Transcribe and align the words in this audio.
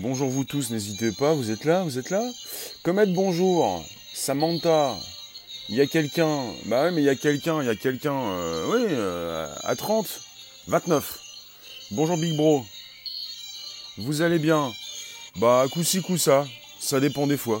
Bonjour 0.00 0.30
vous 0.30 0.44
tous, 0.44 0.70
n'hésitez 0.70 1.10
pas, 1.10 1.34
vous 1.34 1.50
êtes 1.50 1.64
là, 1.64 1.82
vous 1.82 1.98
êtes 1.98 2.10
là 2.10 2.22
Comet, 2.84 3.06
bonjour. 3.06 3.84
Samantha, 4.14 4.94
il 5.68 5.74
y 5.74 5.80
a 5.80 5.88
quelqu'un. 5.88 6.44
Bah 6.66 6.84
ouais, 6.84 6.92
mais 6.92 7.02
il 7.02 7.04
y 7.04 7.08
a 7.08 7.16
quelqu'un, 7.16 7.60
il 7.62 7.66
y 7.66 7.68
a 7.68 7.74
quelqu'un. 7.74 8.14
euh, 8.14 8.66
oui, 8.68 8.86
euh, 8.90 9.52
à 9.64 9.74
30, 9.74 10.20
29. 10.68 11.18
Bonjour 11.90 12.16
Big 12.16 12.36
Bro. 12.36 12.64
Vous 13.96 14.22
allez 14.22 14.38
bien? 14.38 14.72
Bah, 15.40 15.66
coup-ci, 15.72 16.00
coup-ça. 16.00 16.46
Ça 16.78 17.00
dépend 17.00 17.26
des 17.26 17.36
fois. 17.36 17.60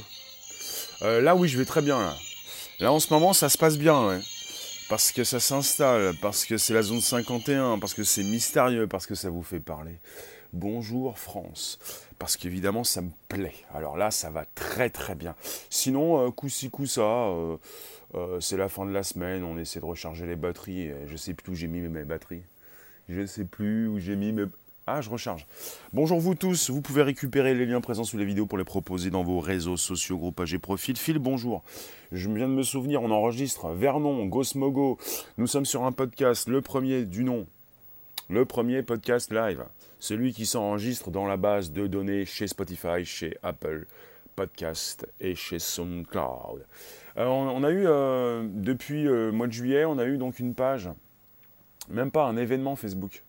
Euh, 1.02 1.20
là, 1.20 1.34
oui, 1.34 1.48
je 1.48 1.58
vais 1.58 1.64
très 1.64 1.82
bien, 1.82 1.98
là. 1.98 2.16
Là, 2.78 2.92
en 2.92 3.00
ce 3.00 3.12
moment, 3.12 3.32
ça 3.32 3.48
se 3.48 3.58
passe 3.58 3.78
bien, 3.78 4.06
ouais. 4.06 4.20
Parce 4.88 5.10
que 5.10 5.24
ça 5.24 5.40
s'installe, 5.40 6.14
parce 6.22 6.44
que 6.44 6.56
c'est 6.56 6.72
la 6.72 6.82
zone 6.82 7.00
51, 7.00 7.80
parce 7.80 7.94
que 7.94 8.04
c'est 8.04 8.22
mystérieux, 8.22 8.86
parce 8.86 9.06
que 9.06 9.16
ça 9.16 9.28
vous 9.28 9.42
fait 9.42 9.58
parler. 9.58 9.98
Bonjour 10.54 11.18
France. 11.18 11.78
Parce 12.18 12.38
qu'évidemment, 12.38 12.82
ça 12.82 13.02
me 13.02 13.10
plaît. 13.28 13.54
Alors 13.74 13.98
là, 13.98 14.10
ça 14.10 14.30
va 14.30 14.46
très 14.54 14.88
très 14.88 15.14
bien. 15.14 15.34
Sinon, 15.68 16.30
coup-ci, 16.30 16.70
coup-ça, 16.70 17.02
euh, 17.02 17.56
euh, 18.14 18.40
c'est 18.40 18.56
la 18.56 18.70
fin 18.70 18.86
de 18.86 18.90
la 18.90 19.02
semaine, 19.02 19.44
on 19.44 19.58
essaie 19.58 19.80
de 19.80 19.84
recharger 19.84 20.26
les 20.26 20.36
batteries. 20.36 20.90
je 21.06 21.16
sais 21.16 21.34
plus 21.34 21.52
où 21.52 21.54
j'ai 21.54 21.68
mis 21.68 21.80
mes 21.80 22.04
batteries. 22.04 22.42
Je 23.10 23.26
sais 23.26 23.44
plus 23.44 23.88
où 23.88 23.98
j'ai 23.98 24.16
mis 24.16 24.32
mes... 24.32 24.44
Ah, 24.86 25.02
je 25.02 25.10
recharge. 25.10 25.46
Bonjour 25.92 26.18
vous 26.18 26.34
tous, 26.34 26.70
vous 26.70 26.80
pouvez 26.80 27.02
récupérer 27.02 27.54
les 27.54 27.66
liens 27.66 27.82
présents 27.82 28.04
sous 28.04 28.16
les 28.16 28.24
vidéos 28.24 28.46
pour 28.46 28.56
les 28.56 28.64
proposer 28.64 29.10
dans 29.10 29.22
vos 29.22 29.40
réseaux 29.40 29.76
sociaux, 29.76 30.16
groupages 30.16 30.54
et 30.54 30.58
profils. 30.58 30.96
Phil, 30.96 31.18
bonjour. 31.18 31.62
Je 32.10 32.30
viens 32.30 32.48
de 32.48 32.54
me 32.54 32.62
souvenir, 32.62 33.02
on 33.02 33.10
enregistre 33.10 33.68
Vernon, 33.68 34.24
Gosmogo. 34.24 34.96
Nous 35.36 35.46
sommes 35.46 35.66
sur 35.66 35.84
un 35.84 35.92
podcast, 35.92 36.48
le 36.48 36.62
premier 36.62 37.04
du 37.04 37.22
nom. 37.22 37.46
Le 38.30 38.46
premier 38.46 38.82
podcast 38.82 39.30
live. 39.30 39.64
Celui 40.00 40.32
qui 40.32 40.46
s'enregistre 40.46 41.10
dans 41.10 41.26
la 41.26 41.36
base 41.36 41.72
de 41.72 41.86
données 41.86 42.24
chez 42.24 42.46
Spotify, 42.46 43.04
chez 43.04 43.36
Apple 43.42 43.86
Podcast 44.36 45.08
et 45.20 45.34
chez 45.34 45.58
SoundCloud. 45.58 46.64
Euh, 47.16 47.26
on, 47.26 47.64
a 47.64 47.70
eu, 47.70 47.84
euh, 47.86 48.46
depuis 48.48 49.02
le 49.02 49.32
mois 49.32 49.48
de 49.48 49.52
juillet, 49.52 49.84
on 49.84 49.98
a 49.98 50.04
eu 50.04 50.16
donc 50.16 50.38
une 50.38 50.54
page, 50.54 50.88
même 51.88 52.12
pas 52.12 52.24
un 52.24 52.36
événement 52.36 52.76
Facebook. 52.76 53.24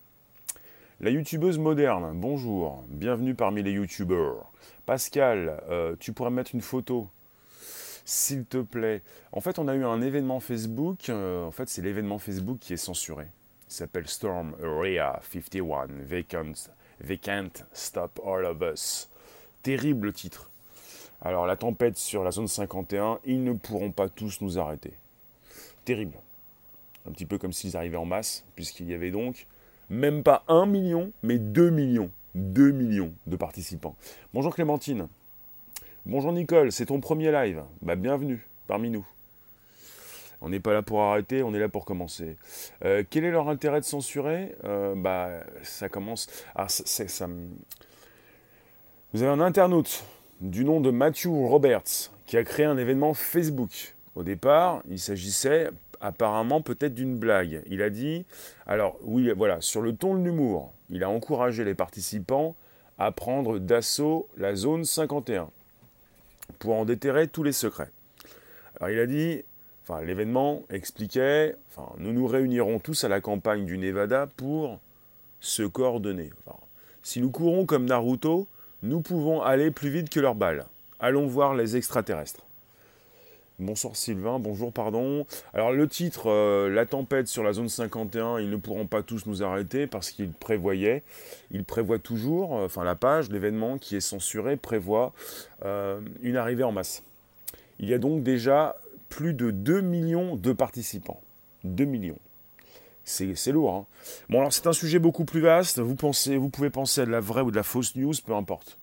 La 1.01 1.09
youtubeuse 1.09 1.57
moderne, 1.57 2.11
bonjour, 2.13 2.83
bienvenue 2.89 3.33
parmi 3.33 3.63
les 3.63 3.71
youtubeurs. 3.71 4.51
Pascal, 4.85 5.63
euh, 5.69 5.95
tu 5.97 6.11
pourrais 6.11 6.29
mettre 6.29 6.53
une 6.53 6.61
photo, 6.61 7.07
s'il 8.03 8.43
te 8.43 8.57
plaît? 8.57 9.01
En 9.31 9.39
fait, 9.39 9.59
on 9.59 9.67
a 9.69 9.75
eu 9.75 9.85
un 9.85 10.01
événement 10.01 10.39
Facebook, 10.39 11.09
euh, 11.09 11.45
en 11.45 11.51
fait 11.51 11.69
c'est 11.69 11.81
l'événement 11.81 12.19
Facebook 12.19 12.59
qui 12.59 12.73
est 12.73 12.77
censuré. 12.77 13.27
S'appelle 13.69 14.07
Storm 14.07 14.55
Area 14.63 15.21
51, 15.21 15.89
Vacant, 16.01 16.53
Vacant 17.01 17.49
Stop 17.71 18.19
All 18.25 18.43
of 18.45 18.57
Us. 18.61 19.09
Terrible 19.61 20.11
titre. 20.11 20.49
Alors 21.21 21.45
la 21.45 21.55
tempête 21.55 21.95
sur 21.95 22.23
la 22.23 22.31
zone 22.31 22.47
51, 22.47 23.19
ils 23.25 23.43
ne 23.43 23.53
pourront 23.53 23.91
pas 23.91 24.09
tous 24.09 24.41
nous 24.41 24.57
arrêter. 24.57 24.93
Terrible. 25.85 26.17
Un 27.07 27.11
petit 27.11 27.27
peu 27.27 27.37
comme 27.37 27.53
s'ils 27.53 27.77
arrivaient 27.77 27.95
en 27.95 28.05
masse, 28.05 28.43
puisqu'il 28.55 28.87
y 28.87 28.95
avait 28.95 29.11
donc 29.11 29.45
même 29.91 30.23
pas 30.23 30.43
1 30.47 30.65
million, 30.65 31.11
mais 31.21 31.37
2 31.37 31.69
millions. 31.69 32.09
2 32.33 32.71
millions 32.71 33.13
de 33.27 33.35
participants. 33.35 33.95
Bonjour 34.33 34.55
Clémentine. 34.55 35.07
Bonjour 36.07 36.31
Nicole, 36.31 36.71
c'est 36.71 36.87
ton 36.87 37.01
premier 37.01 37.31
live. 37.31 37.63
Bah 37.83 37.95
bienvenue 37.95 38.47
parmi 38.65 38.89
nous. 38.89 39.05
On 40.41 40.49
n'est 40.49 40.59
pas 40.59 40.73
là 40.73 40.81
pour 40.81 41.01
arrêter, 41.01 41.43
on 41.43 41.53
est 41.53 41.59
là 41.59 41.69
pour 41.69 41.85
commencer. 41.85 42.37
Euh, 42.85 43.03
quel 43.09 43.25
est 43.25 43.31
leur 43.31 43.49
intérêt 43.49 43.81
de 43.81 43.85
censurer 43.85 44.55
Euh, 44.63 44.95
Bah 44.95 45.43
ça 45.63 45.89
commence. 45.89 46.27
Vous 49.13 49.23
avez 49.23 49.31
un 49.31 49.41
internaute 49.41 50.03
du 50.39 50.63
nom 50.63 50.79
de 50.79 50.91
Matthew 50.91 51.27
Roberts 51.27 52.11
qui 52.25 52.37
a 52.37 52.43
créé 52.43 52.65
un 52.65 52.77
événement 52.77 53.13
Facebook. 53.13 53.95
Au 54.15 54.23
départ, 54.23 54.81
il 54.89 54.99
s'agissait 54.99 55.69
apparemment 56.01 56.61
peut-être 56.61 56.93
d'une 56.93 57.17
blague. 57.17 57.61
Il 57.67 57.81
a 57.81 57.89
dit, 57.89 58.25
alors 58.65 58.97
oui, 59.01 59.31
voilà, 59.35 59.61
sur 59.61 59.81
le 59.81 59.95
ton 59.95 60.15
de 60.15 60.23
l'humour, 60.23 60.71
il 60.89 61.03
a 61.03 61.09
encouragé 61.09 61.65
les 61.65 61.73
participants 61.75 62.55
à 62.97 63.11
prendre 63.11 63.59
d'assaut 63.59 64.27
la 64.37 64.55
zone 64.55 64.85
51 64.85 65.49
pour 66.59 66.75
en 66.75 66.85
déterrer 66.85 67.27
tous 67.27 67.43
les 67.43 67.51
secrets. 67.51 67.89
Alors 68.79 68.89
il 68.91 68.99
a 68.99 69.05
dit, 69.07 69.43
l'événement 70.03 70.63
expliquait, 70.69 71.55
enfin 71.69 71.91
nous 71.97 72.13
nous 72.13 72.27
réunirons 72.27 72.79
tous 72.79 73.03
à 73.03 73.09
la 73.09 73.21
campagne 73.21 73.65
du 73.65 73.77
Nevada 73.77 74.27
pour 74.37 74.79
se 75.39 75.63
coordonner. 75.63 76.29
Si 77.01 77.21
nous 77.21 77.31
courons 77.31 77.65
comme 77.65 77.85
Naruto, 77.85 78.47
nous 78.83 79.01
pouvons 79.01 79.41
aller 79.41 79.71
plus 79.71 79.89
vite 79.89 80.09
que 80.09 80.19
leurs 80.19 80.35
balles. 80.35 80.65
Allons 80.99 81.27
voir 81.27 81.55
les 81.55 81.75
extraterrestres. 81.75 82.45
Bonsoir 83.57 83.97
Sylvain, 83.97 84.39
bonjour 84.39 84.71
pardon. 84.71 85.25
Alors 85.53 85.73
le 85.73 85.85
titre, 85.85 86.29
euh, 86.29 86.69
La 86.69 86.85
tempête 86.85 87.27
sur 87.27 87.43
la 87.43 87.51
zone 87.51 87.67
51, 87.67 88.39
ils 88.39 88.49
ne 88.49 88.55
pourront 88.55 88.87
pas 88.87 89.03
tous 89.03 89.25
nous 89.25 89.43
arrêter 89.43 89.85
parce 89.85 90.11
qu'ils 90.11 90.31
prévoyaient, 90.31 91.03
ils 91.51 91.65
prévoient 91.65 91.99
toujours, 91.99 92.57
euh, 92.57 92.65
enfin 92.65 92.85
la 92.85 92.95
page, 92.95 93.29
l'événement 93.29 93.77
qui 93.77 93.97
est 93.97 94.01
censuré 94.01 94.55
prévoit 94.55 95.11
euh, 95.65 95.99
une 96.21 96.37
arrivée 96.37 96.63
en 96.63 96.71
masse. 96.71 97.03
Il 97.79 97.89
y 97.89 97.93
a 97.93 97.97
donc 97.97 98.23
déjà 98.23 98.77
plus 99.09 99.33
de 99.33 99.51
2 99.51 99.81
millions 99.81 100.35
de 100.35 100.53
participants. 100.53 101.21
2 101.63 101.85
millions. 101.85 102.19
C'est 103.03 103.51
lourd. 103.51 103.73
Hein. 103.73 103.85
Bon 104.29 104.39
alors 104.39 104.53
c'est 104.53 104.67
un 104.67 104.73
sujet 104.73 104.99
beaucoup 104.99 105.25
plus 105.25 105.41
vaste, 105.41 105.79
vous 105.79 105.95
pouvez 105.95 106.69
penser 106.69 107.01
à 107.01 107.05
de 107.05 107.11
la 107.11 107.19
vraie 107.19 107.41
ou 107.41 107.49
de 107.49 107.55
la 107.55 107.63
fausse 107.63 107.95
news, 107.95 108.13
peu 108.23 108.35
importe. 108.35 108.77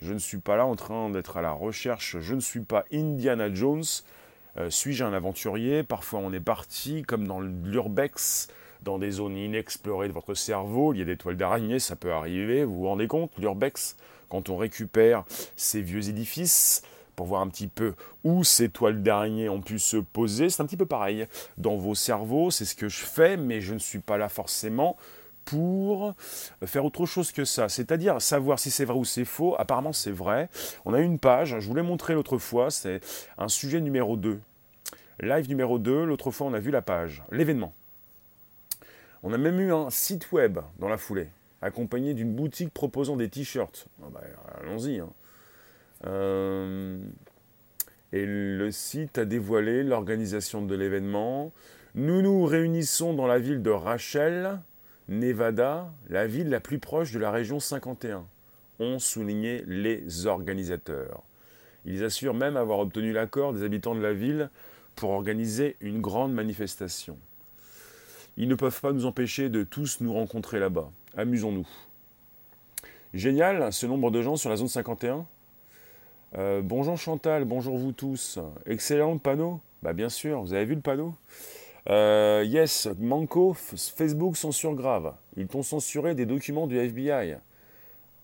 Je 0.00 0.12
ne 0.12 0.18
suis 0.18 0.38
pas 0.38 0.56
là 0.56 0.66
en 0.66 0.76
train 0.76 1.10
d'être 1.10 1.36
à 1.36 1.42
la 1.42 1.50
recherche. 1.50 2.18
Je 2.20 2.34
ne 2.34 2.40
suis 2.40 2.60
pas 2.60 2.84
Indiana 2.92 3.52
Jones. 3.52 3.84
Euh, 4.56 4.70
Suis-je 4.70 5.04
un 5.04 5.12
aventurier? 5.12 5.82
Parfois 5.82 6.20
on 6.20 6.32
est 6.32 6.40
parti, 6.40 7.02
comme 7.02 7.26
dans 7.26 7.40
l'urbex, 7.40 8.48
dans 8.82 8.98
des 8.98 9.10
zones 9.10 9.36
inexplorées 9.36 10.08
de 10.08 10.12
votre 10.12 10.34
cerveau. 10.34 10.94
Il 10.94 10.98
y 10.98 11.02
a 11.02 11.04
des 11.04 11.16
toiles 11.16 11.36
d'araignée, 11.36 11.78
ça 11.78 11.96
peut 11.96 12.12
arriver. 12.12 12.64
Vous 12.64 12.74
vous 12.74 12.86
rendez 12.86 13.08
compte? 13.08 13.32
L'urbex, 13.38 13.96
quand 14.28 14.50
on 14.50 14.56
récupère 14.56 15.24
ces 15.56 15.82
vieux 15.82 16.08
édifices, 16.08 16.82
pour 17.18 17.26
voir 17.26 17.40
un 17.40 17.48
petit 17.48 17.66
peu 17.66 17.94
où 18.22 18.44
ces 18.44 18.68
toiles 18.68 19.02
d'araignée 19.02 19.48
ont 19.48 19.60
pu 19.60 19.80
se 19.80 19.96
poser, 19.96 20.50
c'est 20.50 20.62
un 20.62 20.66
petit 20.66 20.76
peu 20.76 20.86
pareil. 20.86 21.26
Dans 21.56 21.76
vos 21.76 21.96
cerveaux, 21.96 22.52
c'est 22.52 22.64
ce 22.64 22.76
que 22.76 22.88
je 22.88 23.00
fais, 23.00 23.36
mais 23.36 23.60
je 23.60 23.74
ne 23.74 23.80
suis 23.80 23.98
pas 23.98 24.18
là 24.18 24.28
forcément 24.28 24.96
pour 25.44 26.14
faire 26.64 26.84
autre 26.84 27.06
chose 27.06 27.32
que 27.32 27.44
ça, 27.44 27.68
c'est-à-dire 27.68 28.22
savoir 28.22 28.60
si 28.60 28.70
c'est 28.70 28.84
vrai 28.84 28.96
ou 28.96 29.04
c'est 29.04 29.24
faux. 29.24 29.56
Apparemment, 29.58 29.92
c'est 29.92 30.12
vrai. 30.12 30.48
On 30.84 30.94
a 30.94 31.00
une 31.00 31.18
page, 31.18 31.58
je 31.58 31.66
vous 31.66 31.74
l'ai 31.74 31.82
montré 31.82 32.14
l'autre 32.14 32.38
fois, 32.38 32.70
c'est 32.70 33.00
un 33.36 33.48
sujet 33.48 33.80
numéro 33.80 34.16
2. 34.16 34.38
Live 35.18 35.48
numéro 35.48 35.80
2, 35.80 36.04
l'autre 36.04 36.30
fois, 36.30 36.46
on 36.46 36.54
a 36.54 36.60
vu 36.60 36.70
la 36.70 36.82
page, 36.82 37.24
l'événement. 37.32 37.72
On 39.24 39.32
a 39.32 39.38
même 39.38 39.58
eu 39.58 39.72
un 39.72 39.90
site 39.90 40.30
web 40.30 40.60
dans 40.78 40.88
la 40.88 40.96
foulée, 40.98 41.30
accompagné 41.62 42.14
d'une 42.14 42.32
boutique 42.32 42.72
proposant 42.72 43.16
des 43.16 43.28
t-shirts. 43.28 43.88
Ah 44.04 44.06
bah, 44.14 44.20
Allons-y. 44.60 45.00
hein. 45.00 45.08
Euh, 46.06 46.98
et 48.12 48.24
le 48.24 48.70
site 48.70 49.18
a 49.18 49.24
dévoilé 49.24 49.82
l'organisation 49.82 50.62
de 50.62 50.74
l'événement. 50.74 51.52
Nous 51.94 52.22
nous 52.22 52.44
réunissons 52.44 53.14
dans 53.14 53.26
la 53.26 53.38
ville 53.38 53.62
de 53.62 53.70
Rachel, 53.70 54.60
Nevada, 55.08 55.92
la 56.08 56.26
ville 56.26 56.48
la 56.48 56.60
plus 56.60 56.78
proche 56.78 57.12
de 57.12 57.18
la 57.18 57.30
région 57.30 57.60
51, 57.60 58.24
ont 58.78 58.98
souligné 58.98 59.64
les 59.66 60.26
organisateurs. 60.26 61.22
Ils 61.84 62.04
assurent 62.04 62.34
même 62.34 62.56
avoir 62.56 62.78
obtenu 62.78 63.12
l'accord 63.12 63.52
des 63.52 63.62
habitants 63.62 63.94
de 63.94 64.00
la 64.00 64.12
ville 64.12 64.50
pour 64.94 65.10
organiser 65.10 65.76
une 65.80 66.00
grande 66.00 66.32
manifestation. 66.32 67.16
Ils 68.36 68.48
ne 68.48 68.54
peuvent 68.54 68.80
pas 68.80 68.92
nous 68.92 69.06
empêcher 69.06 69.48
de 69.48 69.64
tous 69.64 70.00
nous 70.00 70.12
rencontrer 70.12 70.60
là-bas. 70.60 70.90
Amusons-nous. 71.16 71.66
Génial, 73.14 73.72
ce 73.72 73.86
nombre 73.86 74.10
de 74.10 74.22
gens 74.22 74.36
sur 74.36 74.50
la 74.50 74.56
zone 74.56 74.68
51 74.68 75.26
Euh, 76.36 76.60
Bonjour 76.62 76.98
Chantal, 76.98 77.46
bonjour 77.46 77.78
vous 77.78 77.92
tous. 77.92 78.38
Excellent 78.66 79.14
le 79.14 79.18
panneau 79.18 79.60
Bah 79.82 79.94
bien 79.94 80.10
sûr, 80.10 80.42
vous 80.42 80.52
avez 80.52 80.66
vu 80.66 80.74
le 80.74 80.80
panneau 80.82 81.14
euh, 81.88 82.44
yes, 82.46 82.86
Manco, 82.98 83.54
Facebook 83.54 84.36
censure 84.36 84.74
grave. 84.74 85.14
Ils 85.38 85.46
t'ont 85.46 85.62
censuré 85.62 86.14
des 86.14 86.26
documents 86.26 86.66
du 86.66 86.76
FBI. 86.76 87.36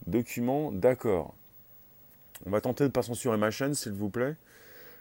Documents, 0.07 0.71
d'accord. 0.71 1.33
On 2.45 2.51
va 2.51 2.61
tenter 2.61 2.85
de 2.85 2.89
ne 2.89 2.93
pas 2.93 3.01
censurer 3.01 3.39
ma 3.39 3.51
chaîne, 3.51 3.73
s'il 3.73 3.93
vous 3.93 4.11
plaît. 4.11 4.35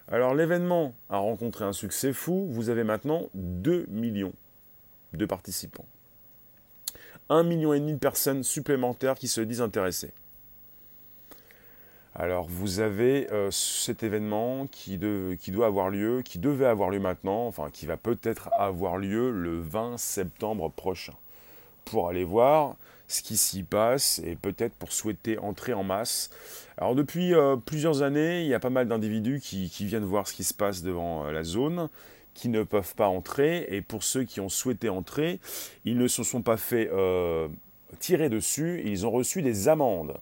Alors, 0.07 0.33
l'événement 0.33 0.93
a 1.09 1.17
rencontré 1.17 1.65
un 1.65 1.73
succès 1.73 2.13
fou. 2.13 2.47
Vous 2.51 2.69
avez 2.69 2.85
maintenant 2.85 3.27
2 3.33 3.87
millions 3.89 4.33
de 5.11 5.25
participants. 5.25 5.85
1 7.27 7.43
million 7.43 7.73
de 7.73 7.95
personnes 7.95 8.43
supplémentaires 8.43 9.15
qui 9.15 9.27
se 9.27 9.41
disent 9.41 9.61
intéressées. 9.61 10.13
Alors, 12.15 12.45
vous 12.47 12.79
avez 12.79 13.31
euh, 13.31 13.49
cet 13.49 14.03
événement 14.03 14.67
qui, 14.67 14.99
doit 14.99 15.65
avoir 15.65 15.89
lieu, 15.89 16.21
qui 16.21 16.37
devait 16.37 16.67
avoir 16.67 16.91
lieu 16.91 16.99
maintenant, 16.99 17.47
enfin, 17.47 17.69
qui 17.73 17.87
va 17.87 17.97
peut-être 17.97 18.49
avoir 18.53 18.97
lieu 18.97 19.31
le 19.31 19.59
20 19.59 19.97
septembre 19.97 20.69
prochain. 20.69 21.13
Pour 21.85 22.09
aller 22.09 22.23
voir 22.23 22.75
ce 23.07 23.23
qui 23.23 23.35
s'y 23.35 23.63
passe 23.63 24.21
et 24.23 24.35
peut-être 24.35 24.73
pour 24.75 24.91
souhaiter 24.91 25.39
entrer 25.39 25.73
en 25.73 25.83
masse. 25.83 26.29
Alors 26.77 26.95
depuis 26.95 27.33
euh, 27.33 27.57
plusieurs 27.57 28.03
années, 28.03 28.41
il 28.41 28.47
y 28.47 28.53
a 28.53 28.59
pas 28.59 28.69
mal 28.69 28.87
d'individus 28.87 29.39
qui, 29.41 29.67
viennent 29.85 30.05
voir 30.05 30.27
ce 30.27 30.33
qui 30.33 30.43
se 30.43 30.53
passe 30.53 30.83
devant 30.83 31.25
euh, 31.25 31.31
la 31.31 31.43
zone, 31.43 31.89
qui 32.35 32.47
ne 32.47 32.63
peuvent 32.63 32.95
pas 32.95 33.07
entrer, 33.07 33.65
et 33.69 33.81
pour 33.81 34.03
ceux 34.03 34.23
qui 34.23 34.39
ont 34.39 34.49
souhaité 34.49 34.87
entrer, 34.87 35.39
ils 35.83 35.97
ne 35.97 36.07
se 36.07 36.23
sont 36.23 36.41
pas 36.41 36.57
fait 36.57 36.89
tirer 37.99 38.29
dessus, 38.29 38.81
ils 38.85 39.05
ont 39.05 39.11
reçu 39.11 39.43
des 39.43 39.67
amendes. 39.67 40.17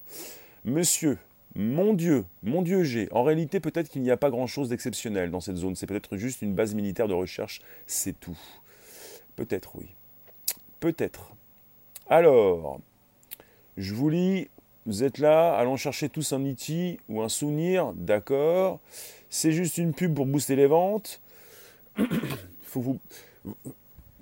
Monsieur, 0.65 1.17
mon 1.55 1.93
Dieu, 1.93 2.25
mon 2.43 2.61
Dieu 2.61 2.83
j'ai, 2.83 3.11
en 3.11 3.23
réalité 3.23 3.59
peut-être 3.59 3.89
qu'il 3.89 4.01
n'y 4.01 4.11
a 4.11 4.17
pas 4.17 4.29
grand-chose 4.29 4.69
d'exceptionnel 4.69 5.31
dans 5.31 5.41
cette 5.41 5.57
zone, 5.57 5.75
c'est 5.75 5.87
peut-être 5.87 6.17
juste 6.17 6.41
une 6.41 6.53
base 6.53 6.73
militaire 6.73 7.07
de 7.07 7.13
recherche, 7.13 7.61
c'est 7.87 8.17
tout. 8.19 8.37
Peut-être 9.35 9.75
oui. 9.75 9.87
Peut-être. 10.79 11.33
Alors, 12.07 12.79
je 13.77 13.93
vous 13.93 14.09
lis, 14.09 14.49
vous 14.85 15.03
êtes 15.03 15.17
là, 15.17 15.53
allons 15.55 15.77
chercher 15.77 16.09
tous 16.09 16.33
un 16.33 16.43
iti 16.43 16.99
ou 17.09 17.21
un 17.21 17.29
souvenir, 17.29 17.93
d'accord. 17.93 18.79
C'est 19.29 19.51
juste 19.51 19.77
une 19.77 19.93
pub 19.93 20.13
pour 20.13 20.25
booster 20.25 20.55
les 20.55 20.67
ventes. 20.67 21.21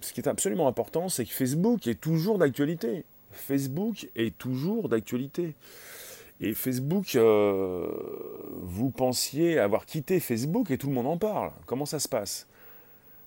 Ce 0.02 0.14
qui 0.14 0.22
est 0.22 0.28
absolument 0.28 0.68
important, 0.68 1.10
c'est 1.10 1.26
que 1.26 1.34
Facebook 1.34 1.88
est 1.88 2.00
toujours 2.00 2.38
d'actualité. 2.38 3.06
Facebook 3.32 4.08
est 4.16 4.38
toujours 4.38 4.90
d'actualité. 4.90 5.56
Et 6.42 6.54
Facebook, 6.54 7.16
euh, 7.16 7.86
vous 8.62 8.92
pensiez 8.92 9.60
avoir 9.60 9.86
quitté 9.86 10.22
Facebook 10.22 10.72
et 10.72 10.78
tout 10.78 10.88
le 10.88 10.94
monde 10.94 11.08
en 11.08 11.18
parle. 11.18 11.52
Comment 11.66 11.86
ça 11.86 12.00
se 12.00 12.08
passe? 12.08 12.48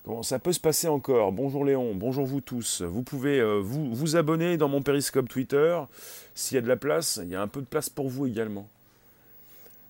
Comment 0.05 0.23
ça 0.23 0.39
peut 0.39 0.53
se 0.53 0.61
passer 0.61 0.89
encore? 0.89 1.31
Bonjour 1.31 1.65
Léon, 1.65 1.95
bonjour 1.95 2.25
vous 2.25 2.41
tous. 2.41 2.81
Vous 2.81 3.03
pouvez 3.03 3.39
euh, 3.39 3.59
vous, 3.59 3.95
vous 3.95 4.17
abonner 4.17 4.57
dans 4.57 4.69
mon 4.69 4.81
périscope 4.81 5.29
Twitter. 5.29 5.79
S'il 6.35 6.55
y 6.55 6.59
a 6.59 6.63
de 6.63 6.69
la 6.69 6.77
place, 6.77 7.21
il 7.23 7.29
y 7.29 7.35
a 7.35 7.43
un 7.43 7.49
peu 7.49 7.61
de 7.61 7.67
place 7.67 7.91
pour 7.91 8.09
vous 8.09 8.27
également. 8.27 8.67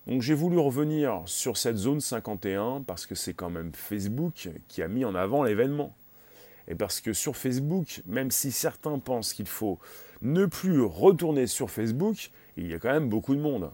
Donc 0.09 0.21
j'ai 0.21 0.35
voulu 0.35 0.59
revenir 0.59 1.23
sur 1.27 1.57
cette 1.57 1.77
zone 1.77 2.01
51 2.01 2.83
parce 2.85 3.07
que 3.07 3.15
c'est 3.15 3.35
quand 3.35 3.51
même 3.51 3.71
Facebook 3.73 4.49
qui 4.67 4.83
a 4.83 4.89
mis 4.89 5.05
en 5.05 5.15
avant 5.15 5.45
l'événement. 5.45 5.95
Et 6.67 6.75
parce 6.75 7.01
que 7.01 7.13
sur 7.13 7.37
Facebook, 7.37 8.03
même 8.07 8.33
si 8.33 8.51
certains 8.51 8.99
pensent 8.99 9.33
qu'il 9.33 9.49
faut 9.49 9.79
ne 10.23 10.47
plus 10.47 10.83
retourner 10.83 11.47
sur 11.47 11.71
Facebook, 11.71 12.31
il 12.57 12.71
y 12.71 12.75
a 12.75 12.79
quand 12.79 12.93
même 12.93 13.09
beaucoup 13.09 13.35
de 13.35 13.41
monde. 13.41 13.71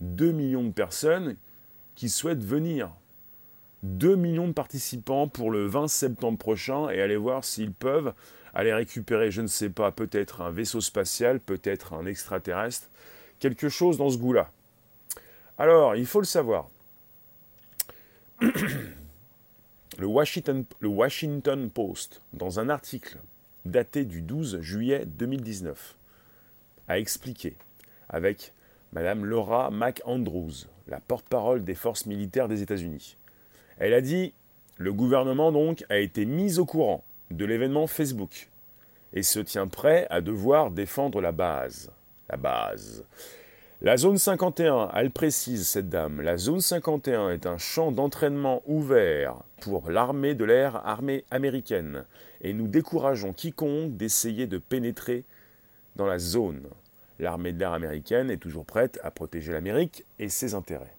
2 0.00 0.32
millions 0.32 0.64
de 0.64 0.72
personnes 0.72 1.36
qui 1.94 2.08
souhaitent 2.08 2.44
venir. 2.44 2.90
2 3.82 4.16
millions 4.16 4.48
de 4.48 4.52
participants 4.52 5.28
pour 5.28 5.50
le 5.50 5.66
20 5.66 5.88
septembre 5.88 6.38
prochain 6.38 6.90
et 6.90 7.00
aller 7.00 7.16
voir 7.16 7.44
s'ils 7.44 7.72
peuvent 7.72 8.12
aller 8.54 8.72
récupérer, 8.72 9.30
je 9.30 9.42
ne 9.42 9.46
sais 9.46 9.70
pas, 9.70 9.92
peut-être 9.92 10.40
un 10.40 10.50
vaisseau 10.50 10.80
spatial, 10.80 11.40
peut-être 11.40 11.94
un 11.94 12.06
extraterrestre, 12.06 12.88
quelque 13.38 13.68
chose 13.68 13.96
dans 13.96 14.10
ce 14.10 14.18
goût-là. 14.18 14.50
Alors, 15.58 15.94
il 15.96 16.06
faut 16.06 16.20
le 16.20 16.26
savoir. 16.26 16.68
Le 19.98 20.06
Washington, 20.06 20.64
le 20.78 20.88
Washington, 20.88 21.68
Post, 21.68 22.22
dans 22.32 22.58
un 22.58 22.70
article 22.70 23.18
daté 23.66 24.06
du 24.06 24.22
12 24.22 24.60
juillet 24.62 25.04
2019, 25.04 25.94
a 26.88 26.98
expliqué, 26.98 27.54
avec 28.10 28.52
Madame 28.92 29.24
Laura 29.24 29.70
McAndrews, 29.70 30.66
la 30.88 31.00
porte-parole 31.00 31.64
des 31.64 31.74
forces 31.74 32.06
militaires 32.06 32.48
des 32.48 32.62
États-Unis, 32.62 33.16
elle 33.78 33.94
a 33.94 34.00
dit 34.00 34.34
Le 34.76 34.92
gouvernement 34.92 35.52
donc 35.52 35.84
a 35.88 35.98
été 35.98 36.26
mis 36.26 36.58
au 36.58 36.66
courant 36.66 37.02
de 37.30 37.44
l'événement 37.44 37.86
Facebook 37.86 38.48
et 39.12 39.22
se 39.22 39.40
tient 39.40 39.66
prêt 39.66 40.06
à 40.10 40.20
devoir 40.20 40.70
défendre 40.70 41.20
la 41.20 41.32
base. 41.32 41.90
La 42.28 42.36
base. 42.36 43.04
La 43.82 43.96
zone 43.96 44.18
51, 44.18 44.90
elle 44.94 45.10
précise 45.10 45.66
cette 45.66 45.88
dame, 45.88 46.20
la 46.20 46.36
zone 46.36 46.60
51 46.60 47.30
est 47.30 47.46
un 47.46 47.56
champ 47.56 47.92
d'entraînement 47.92 48.60
ouvert 48.66 49.36
pour 49.62 49.90
l'armée 49.90 50.34
de 50.34 50.44
l'air 50.44 50.86
armée 50.86 51.24
américaine 51.30 52.04
et 52.42 52.52
nous 52.52 52.68
décourageons 52.68 53.32
quiconque 53.32 53.96
d'essayer 53.96 54.46
de 54.46 54.58
pénétrer 54.58 55.24
dans 55.96 56.04
la 56.04 56.18
zone. 56.18 56.60
L'armée 57.20 57.52
de 57.52 57.58
l'air 57.58 57.74
américaine 57.74 58.30
est 58.30 58.38
toujours 58.38 58.64
prête 58.64 58.98
à 59.04 59.10
protéger 59.10 59.52
l'Amérique 59.52 60.06
et 60.18 60.30
ses 60.30 60.54
intérêts. 60.54 60.94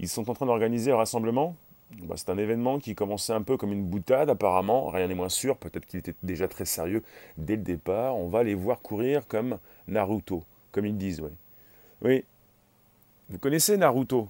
Ils 0.00 0.08
sont 0.08 0.28
en 0.28 0.34
train 0.34 0.46
d'organiser 0.46 0.90
un 0.90 0.96
rassemblement. 0.96 1.54
Bah, 2.02 2.16
c'est 2.18 2.30
un 2.30 2.36
événement 2.36 2.80
qui 2.80 2.96
commençait 2.96 3.32
un 3.32 3.42
peu 3.42 3.56
comme 3.56 3.72
une 3.72 3.84
boutade 3.84 4.28
apparemment, 4.28 4.88
rien 4.88 5.06
n'est 5.06 5.14
moins 5.14 5.28
sûr, 5.28 5.56
peut-être 5.56 5.86
qu'il 5.86 6.00
était 6.00 6.16
déjà 6.24 6.48
très 6.48 6.64
sérieux 6.64 7.04
dès 7.38 7.54
le 7.54 7.62
départ. 7.62 8.16
On 8.16 8.28
va 8.28 8.42
les 8.42 8.56
voir 8.56 8.80
courir 8.80 9.28
comme 9.28 9.58
Naruto, 9.86 10.42
comme 10.72 10.84
ils 10.84 10.98
disent, 10.98 11.20
oui. 11.20 11.30
Oui, 12.02 12.24
vous 13.30 13.38
connaissez 13.38 13.76
Naruto? 13.76 14.28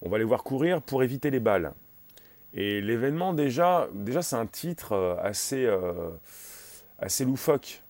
On 0.00 0.08
va 0.08 0.18
les 0.18 0.24
voir 0.24 0.44
courir 0.44 0.80
pour 0.80 1.02
éviter 1.02 1.30
les 1.30 1.40
balles. 1.40 1.72
Et 2.54 2.80
l'événement 2.80 3.34
déjà, 3.34 3.88
déjà 3.92 4.22
c'est 4.22 4.36
un 4.36 4.46
titre 4.46 4.92
euh, 4.92 5.16
assez, 5.20 5.64
euh, 5.64 6.10
assez 7.00 7.24
loufoque. 7.24 7.83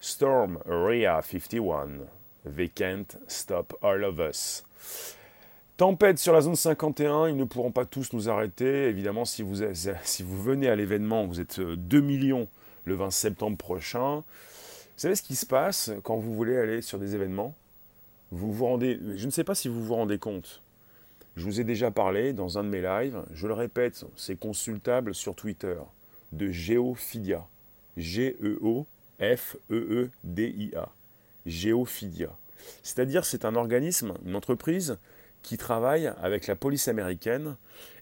Storm 0.00 0.58
Area 0.68 1.20
51. 1.22 2.06
They 2.44 2.68
can't 2.68 3.16
stop 3.26 3.74
all 3.82 4.04
of 4.04 4.18
us. 4.20 4.64
Tempête 5.76 6.18
sur 6.18 6.32
la 6.32 6.40
zone 6.40 6.56
51, 6.56 7.28
ils 7.28 7.36
ne 7.36 7.44
pourront 7.44 7.70
pas 7.70 7.84
tous 7.84 8.12
nous 8.12 8.30
arrêter. 8.30 8.88
Évidemment, 8.88 9.24
si 9.24 9.42
vous, 9.42 9.62
si 10.02 10.22
vous 10.22 10.42
venez 10.42 10.68
à 10.68 10.76
l'événement, 10.76 11.26
vous 11.26 11.40
êtes 11.40 11.60
2 11.60 11.98
euh, 11.98 12.00
millions 12.00 12.48
le 12.84 12.94
20 12.94 13.10
septembre 13.10 13.58
prochain. 13.58 14.16
Vous 14.16 15.02
savez 15.02 15.16
ce 15.16 15.22
qui 15.22 15.36
se 15.36 15.44
passe 15.44 15.90
quand 16.02 16.16
vous 16.16 16.34
voulez 16.34 16.56
aller 16.56 16.80
sur 16.80 16.98
des 16.98 17.14
événements? 17.14 17.54
Vous 18.30 18.52
vous 18.52 18.66
rendez, 18.66 18.98
je 19.16 19.26
ne 19.26 19.30
sais 19.30 19.44
pas 19.44 19.54
si 19.54 19.68
vous 19.68 19.84
vous 19.84 19.94
rendez 19.94 20.18
compte. 20.18 20.62
Je 21.36 21.44
vous 21.44 21.60
ai 21.60 21.64
déjà 21.64 21.90
parlé 21.90 22.32
dans 22.32 22.56
un 22.56 22.64
de 22.64 22.70
mes 22.70 22.80
lives, 22.80 23.22
je 23.34 23.46
le 23.46 23.52
répète, 23.52 24.04
c'est 24.16 24.38
consultable 24.38 25.14
sur 25.14 25.34
Twitter, 25.34 25.76
de 26.32 26.50
Geophidia. 26.50 27.46
G-E-O-F-E-E-D-I-A. 29.18 30.88
Geophidia. 31.46 32.36
C'est-à-dire, 32.82 33.24
c'est 33.24 33.44
un 33.44 33.54
organisme, 33.54 34.14
une 34.24 34.34
entreprise 34.34 34.98
qui 35.42 35.56
travaille 35.56 36.12
avec 36.20 36.48
la 36.48 36.56
police 36.56 36.88
américaine 36.88 37.56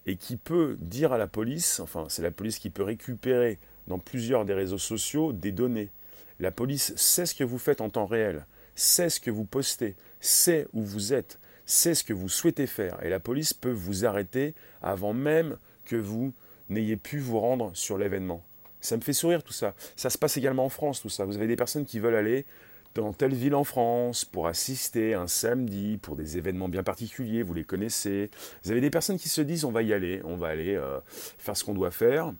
et 0.07 0.15
qui 0.15 0.35
peut 0.35 0.77
dire 0.79 1.13
à 1.13 1.19
la 1.19 1.27
police, 1.27 1.79
enfin 1.79 2.05
c'est 2.09 2.23
la 2.23 2.31
police 2.31 2.57
qui 2.57 2.71
peut 2.71 2.81
récupérer 2.81 3.59
dans 3.87 3.99
plusieurs 3.99 4.45
des 4.45 4.55
réseaux 4.55 4.79
sociaux 4.79 5.31
des 5.31 5.51
données. 5.51 5.91
La 6.39 6.51
police 6.51 6.95
sait 6.95 7.27
ce 7.27 7.35
que 7.35 7.43
vous 7.43 7.59
faites 7.59 7.81
en 7.81 7.89
temps 7.89 8.07
réel, 8.07 8.47
sait 8.73 9.09
ce 9.09 9.19
que 9.19 9.29
vous 9.29 9.45
postez, 9.45 9.95
sait 10.21 10.67
où 10.73 10.81
vous 10.81 11.13
êtes, 11.13 11.39
sait 11.67 11.93
ce 11.93 12.03
que 12.03 12.13
vous 12.13 12.29
souhaitez 12.29 12.65
faire. 12.65 12.97
Et 13.03 13.09
la 13.09 13.19
police 13.19 13.53
peut 13.53 13.71
vous 13.71 14.05
arrêter 14.05 14.55
avant 14.81 15.13
même 15.13 15.57
que 15.85 15.95
vous 15.95 16.33
n'ayez 16.69 16.97
pu 16.97 17.19
vous 17.19 17.39
rendre 17.39 17.69
sur 17.75 17.99
l'événement. 17.99 18.43
Ça 18.85 18.97
me 18.97 19.01
fait 19.01 19.13
sourire 19.13 19.43
tout 19.43 19.53
ça. 19.53 19.73
Ça 19.95 20.09
se 20.09 20.17
passe 20.17 20.37
également 20.37 20.65
en 20.65 20.69
France, 20.69 21.01
tout 21.01 21.09
ça. 21.09 21.25
Vous 21.25 21.35
avez 21.37 21.47
des 21.47 21.55
personnes 21.55 21.85
qui 21.85 21.99
veulent 21.99 22.15
aller 22.15 22.45
dans 22.93 23.11
telle 23.13 23.33
ville 23.33 23.55
en 23.55 23.63
France 23.63 24.23
pour 24.23 24.47
assister 24.47 25.13
un 25.13 25.27
samedi 25.27 25.97
pour 25.97 26.15
des 26.15 26.37
événements 26.37 26.69
bien 26.69 26.83
particuliers, 26.83 27.43
vous 27.43 27.53
les 27.53 27.63
connaissez. 27.63 28.29
Vous 28.63 28.71
avez 28.71 28.81
des 28.81 28.89
personnes 28.89 29.17
qui 29.17 29.27
se 29.27 29.41
disent 29.41 29.65
on 29.65 29.71
va 29.71 29.81
y 29.81 29.91
aller, 29.91 30.21
on 30.23 30.37
va 30.37 30.47
aller 30.47 30.75
euh, 30.75 30.99
faire 31.07 31.57
ce 31.57 31.63
qu'on 31.63 31.73
doit 31.73 31.91
faire, 31.91 32.33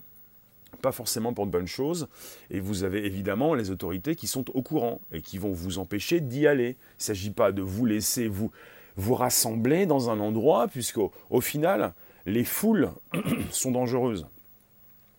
pas 0.81 0.91
forcément 0.91 1.33
pour 1.33 1.45
de 1.45 1.51
bonnes 1.51 1.67
choses. 1.67 2.07
Et 2.51 2.59
vous 2.59 2.83
avez 2.83 3.05
évidemment 3.05 3.53
les 3.53 3.71
autorités 3.71 4.15
qui 4.15 4.27
sont 4.27 4.45
au 4.55 4.61
courant 4.61 5.01
et 5.11 5.21
qui 5.21 5.37
vont 5.37 5.51
vous 5.51 5.79
empêcher 5.79 6.21
d'y 6.21 6.47
aller. 6.47 6.69
Il 6.69 6.99
ne 6.99 7.03
s'agit 7.03 7.31
pas 7.31 7.51
de 7.51 7.61
vous 7.61 7.85
laisser 7.85 8.27
vous, 8.27 8.51
vous 8.95 9.15
rassembler 9.15 9.85
dans 9.85 10.09
un 10.09 10.19
endroit, 10.19 10.67
puisqu'au 10.67 11.11
au 11.29 11.41
final, 11.41 11.93
les 12.25 12.45
foules 12.45 12.91
sont 13.51 13.71
dangereuses. 13.71 14.27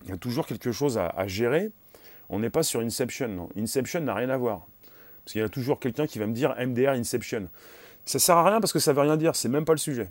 Il 0.04 0.10
y 0.10 0.12
a 0.12 0.16
toujours 0.16 0.46
quelque 0.46 0.72
chose 0.72 0.98
à, 0.98 1.26
gérer. 1.26 1.70
On 2.28 2.38
n'est 2.38 2.50
pas 2.50 2.62
sur 2.62 2.80
Inception. 2.80 3.48
Inception 3.56 4.00
n'a 4.00 4.14
rien 4.14 4.30
à 4.30 4.36
voir. 4.36 4.66
Parce 5.24 5.32
qu'il 5.32 5.40
y 5.40 5.44
a 5.44 5.48
toujours 5.48 5.80
quelqu'un 5.80 6.06
qui 6.06 6.18
va 6.18 6.26
me 6.26 6.32
dire 6.32 6.54
MDR 6.58 6.90
Inception. 6.90 7.48
Ça 8.04 8.18
sert 8.18 8.36
à 8.36 8.48
rien 8.48 8.60
parce 8.60 8.72
que 8.72 8.78
ça 8.78 8.92
ne 8.92 8.96
veut 8.96 9.02
rien 9.02 9.16
dire, 9.16 9.34
c'est 9.34 9.48
même 9.48 9.64
pas 9.64 9.72
le 9.72 9.78
sujet. 9.78 10.08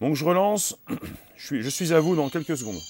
Donc 0.00 0.16
je 0.16 0.24
relance, 0.24 0.76
je 1.36 1.68
suis 1.68 1.92
à 1.92 2.00
vous 2.00 2.16
dans 2.16 2.28
quelques 2.28 2.56
secondes. 2.56 2.80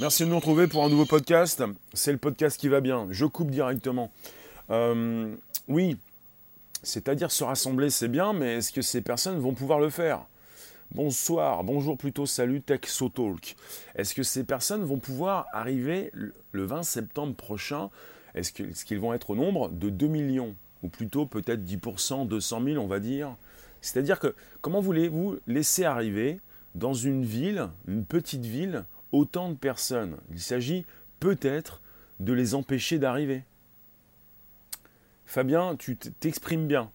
Merci 0.00 0.24
de 0.24 0.30
nous 0.30 0.36
retrouver 0.36 0.66
pour 0.66 0.82
un 0.82 0.88
nouveau 0.88 1.04
podcast. 1.04 1.62
C'est 1.92 2.10
le 2.10 2.16
podcast 2.16 2.58
qui 2.58 2.68
va 2.68 2.80
bien. 2.80 3.06
Je 3.10 3.26
coupe 3.26 3.50
directement. 3.50 4.10
Euh, 4.70 5.36
oui, 5.68 5.98
c'est-à-dire 6.82 7.30
se 7.30 7.44
rassembler, 7.44 7.90
c'est 7.90 8.08
bien, 8.08 8.32
mais 8.32 8.56
est-ce 8.56 8.72
que 8.72 8.80
ces 8.80 9.02
personnes 9.02 9.38
vont 9.38 9.52
pouvoir 9.52 9.78
le 9.78 9.90
faire? 9.90 10.22
Bonsoir, 10.94 11.64
bonjour 11.64 11.98
plutôt, 11.98 12.24
salut 12.24 12.62
Talk. 12.62 12.88
Est-ce 13.94 14.14
que 14.14 14.22
ces 14.22 14.42
personnes 14.42 14.84
vont 14.84 14.96
pouvoir 14.96 15.44
arriver 15.52 16.10
le 16.14 16.64
20 16.64 16.82
septembre 16.82 17.34
prochain? 17.34 17.90
Est-ce 18.34 18.52
qu'ils 18.86 19.00
vont 19.00 19.12
être 19.12 19.28
au 19.28 19.36
nombre 19.36 19.68
de 19.68 19.90
2 19.90 20.06
millions? 20.06 20.54
Ou 20.82 20.88
plutôt 20.88 21.26
peut-être 21.26 21.62
10%, 21.62 22.26
200 22.26 22.62
000, 22.64 22.82
on 22.82 22.86
va 22.86 23.00
dire? 23.00 23.36
C'est-à-dire 23.82 24.18
que 24.18 24.34
comment 24.62 24.80
voulez-vous 24.80 25.40
laisser 25.46 25.84
arriver 25.84 26.40
dans 26.74 26.94
une 26.94 27.22
ville, 27.22 27.68
une 27.86 28.06
petite 28.06 28.46
ville, 28.46 28.86
autant 29.12 29.48
de 29.48 29.54
personnes 29.54 30.16
Il 30.30 30.40
s'agit 30.40 30.84
peut-être 31.18 31.80
de 32.20 32.32
les 32.32 32.54
empêcher 32.54 32.98
d'arriver. 32.98 33.44
Fabien, 35.26 35.76
tu 35.76 35.96
t'exprimes 35.96 36.66
bien. 36.66 36.90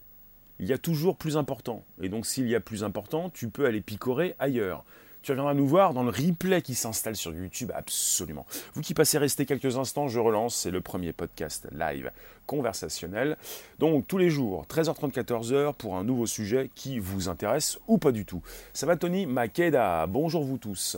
Il 0.60 0.68
y 0.68 0.74
a 0.74 0.78
toujours 0.78 1.18
plus 1.18 1.38
important. 1.38 1.84
Et 2.02 2.10
donc 2.10 2.26
s'il 2.26 2.48
y 2.48 2.56
a 2.56 2.60
plus 2.60 2.84
important, 2.84 3.30
tu 3.30 3.50
peux 3.50 3.66
aller 3.66 3.82
picorer 3.82 4.36
ailleurs. 4.40 4.84
Tu 5.26 5.32
reviendras 5.32 5.56
nous 5.56 5.68
voir 5.68 5.96
dans 5.96 6.04
le 6.04 6.12
replay 6.12 6.62
qui 6.62 6.76
s'installe 6.76 7.16
sur 7.16 7.34
YouTube, 7.34 7.72
absolument. 7.74 8.46
Vous 8.76 8.82
qui 8.82 8.94
passez 8.94 9.18
rester 9.18 9.48
quelques 9.48 9.76
instants, 9.76 10.08
je 10.08 10.20
relance, 10.20 10.56
c'est 10.56 10.70
le 10.70 10.82
premier 10.82 11.14
podcast 11.14 11.68
live 11.72 12.12
conversationnel. 12.46 13.36
Donc 13.80 14.08
tous 14.08 14.20
les 14.20 14.30
jours, 14.30 14.68
13h30, 14.70 15.12
14h, 15.12 15.74
pour 15.74 15.96
un 15.96 16.04
nouveau 16.04 16.28
sujet 16.28 16.70
qui 16.76 17.00
vous 17.00 17.28
intéresse 17.28 17.80
ou 17.88 17.98
pas 17.98 18.12
du 18.12 18.24
tout. 18.24 18.44
Ça 18.72 18.86
va 18.86 18.98
Tony 18.98 19.26
Makeda, 19.26 20.06
bonjour 20.06 20.44
vous 20.44 20.60
tous. 20.60 20.98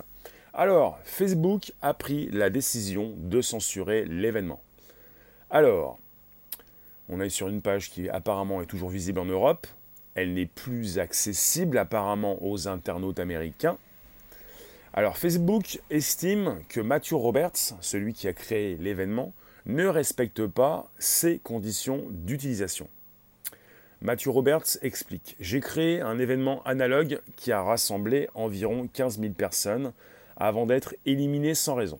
Alors, 0.60 0.98
Facebook 1.04 1.72
a 1.84 1.94
pris 1.94 2.30
la 2.32 2.50
décision 2.50 3.14
de 3.16 3.42
censurer 3.42 4.06
l'événement. 4.06 4.60
Alors, 5.52 6.00
on 7.10 7.22
est 7.22 7.30
sur 7.30 7.48
une 7.48 7.62
page 7.62 7.92
qui 7.92 8.10
apparemment 8.10 8.64
est 8.64 8.66
toujours 8.66 8.90
visible 8.90 9.20
en 9.20 9.26
Europe. 9.26 9.68
Elle 10.16 10.34
n'est 10.34 10.48
plus 10.48 10.98
accessible 10.98 11.78
apparemment 11.78 12.40
aux 12.42 12.68
internautes 12.68 13.20
américains. 13.20 13.78
Alors 14.94 15.20
Facebook 15.20 15.80
estime 15.92 16.58
que 16.70 16.82
Matthew 16.82 17.14
Roberts, 17.14 17.76
celui 17.82 18.16
qui 18.16 18.28
a 18.28 18.34
créé 18.34 18.78
l'événement, 18.78 19.34
ne 19.68 19.86
respecte 19.86 20.48
pas 20.48 20.90
ces 20.98 21.38
conditions 21.38 22.06
d'utilisation. 22.10 22.90
Matthew 24.02 24.30
Roberts 24.30 24.80
explique 24.82 25.36
J'ai 25.40 25.60
créé 25.60 26.02
un 26.02 26.18
événement 26.18 26.64
analogue 26.64 27.22
qui 27.36 27.52
a 27.52 27.62
rassemblé 27.62 28.28
environ 28.34 28.90
15 28.92 29.20
000 29.20 29.34
personnes 29.34 29.94
avant 30.38 30.66
d'être 30.66 30.96
éliminé 31.06 31.56
sans 31.56 31.76
raison. 31.76 32.00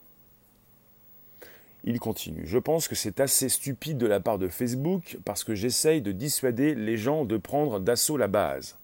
Il 1.84 2.00
continue. 2.00 2.44
Je 2.46 2.58
pense 2.58 2.88
que 2.88 2.96
c'est 2.96 3.20
assez 3.20 3.50
stupide 3.50 3.98
de 3.98 4.08
la 4.08 4.20
part 4.20 4.38
de 4.38 4.48
Facebook 4.48 5.18
parce 5.24 5.44
que 5.44 5.56
j'essaye 5.56 6.02
de 6.02 6.12
dissuader 6.12 6.76
les 6.76 6.98
gens 6.98 7.24
de 7.24 7.38
prendre 7.38 7.80
d'assaut 7.80 8.18
la 8.18 8.28
base. 8.28 8.78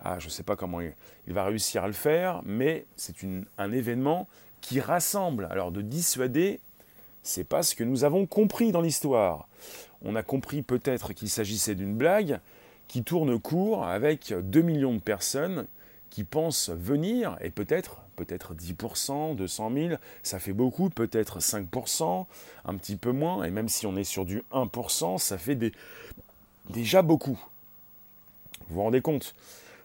Ah, 0.00 0.18
je 0.18 0.26
ne 0.26 0.30
sais 0.30 0.42
pas 0.42 0.56
comment 0.56 0.80
il, 0.80 0.94
va 1.26 1.44
réussir 1.44 1.82
à 1.82 1.88
le 1.88 1.92
faire, 1.92 2.42
mais 2.44 2.86
c'est 2.94 3.16
un 3.58 3.72
événement 3.72 4.28
qui 4.60 4.80
rassemble. 4.80 5.48
Alors 5.50 5.72
de 5.72 5.82
dissuader, 5.82 6.60
c'est 7.22 7.44
pas 7.44 7.64
ce 7.64 7.74
que 7.74 7.82
nous 7.82 8.04
avons 8.04 8.26
compris 8.26 8.70
dans 8.70 8.80
l'histoire. 8.80 9.48
On 10.02 10.14
a 10.14 10.22
compris 10.22 10.62
peut-être 10.62 11.12
qu'il 11.12 11.28
s'agissait 11.28 11.74
d'une 11.74 11.96
blague 11.96 12.38
qui 12.86 13.02
tourne 13.02 13.40
court 13.40 13.84
avec 13.84 14.32
2 14.32 14.62
millions 14.62 14.94
de 14.94 15.00
personnes 15.00 15.66
qui 16.10 16.22
pensent 16.22 16.70
venir 16.70 17.36
et 17.40 17.50
peut-être 17.50 18.05
peut-être 18.16 18.54
10%, 18.54 19.36
200 19.36 19.72
000, 19.72 19.94
ça 20.22 20.38
fait 20.38 20.52
beaucoup, 20.52 20.90
peut-être 20.90 21.40
5%, 21.40 22.26
un 22.64 22.74
petit 22.76 22.96
peu 22.96 23.12
moins, 23.12 23.44
et 23.44 23.50
même 23.50 23.68
si 23.68 23.86
on 23.86 23.96
est 23.96 24.04
sur 24.04 24.24
du 24.24 24.42
1%, 24.52 25.18
ça 25.18 25.38
fait 25.38 25.58
déjà 26.70 27.02
beaucoup. 27.02 27.38
Vous 28.68 28.76
vous 28.76 28.82
rendez 28.82 29.00
compte? 29.00 29.34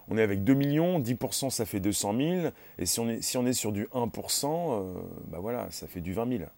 On 0.08 0.18
est 0.18 0.22
avec 0.22 0.42
2 0.42 0.54
millions, 0.54 0.98
10% 0.98 1.50
ça 1.50 1.64
fait 1.64 1.80
200 1.80 2.16
000, 2.16 2.46
et 2.78 2.86
si 2.86 2.98
on 2.98 3.08
est, 3.08 3.52
sur 3.52 3.72
du 3.72 3.86
1%, 3.86 4.46
euh, 4.46 4.94
bah 5.28 5.38
voilà, 5.40 5.70
ça 5.70 5.86
fait 5.86 6.00
du 6.00 6.12
20 6.12 6.38
000. 6.38 6.50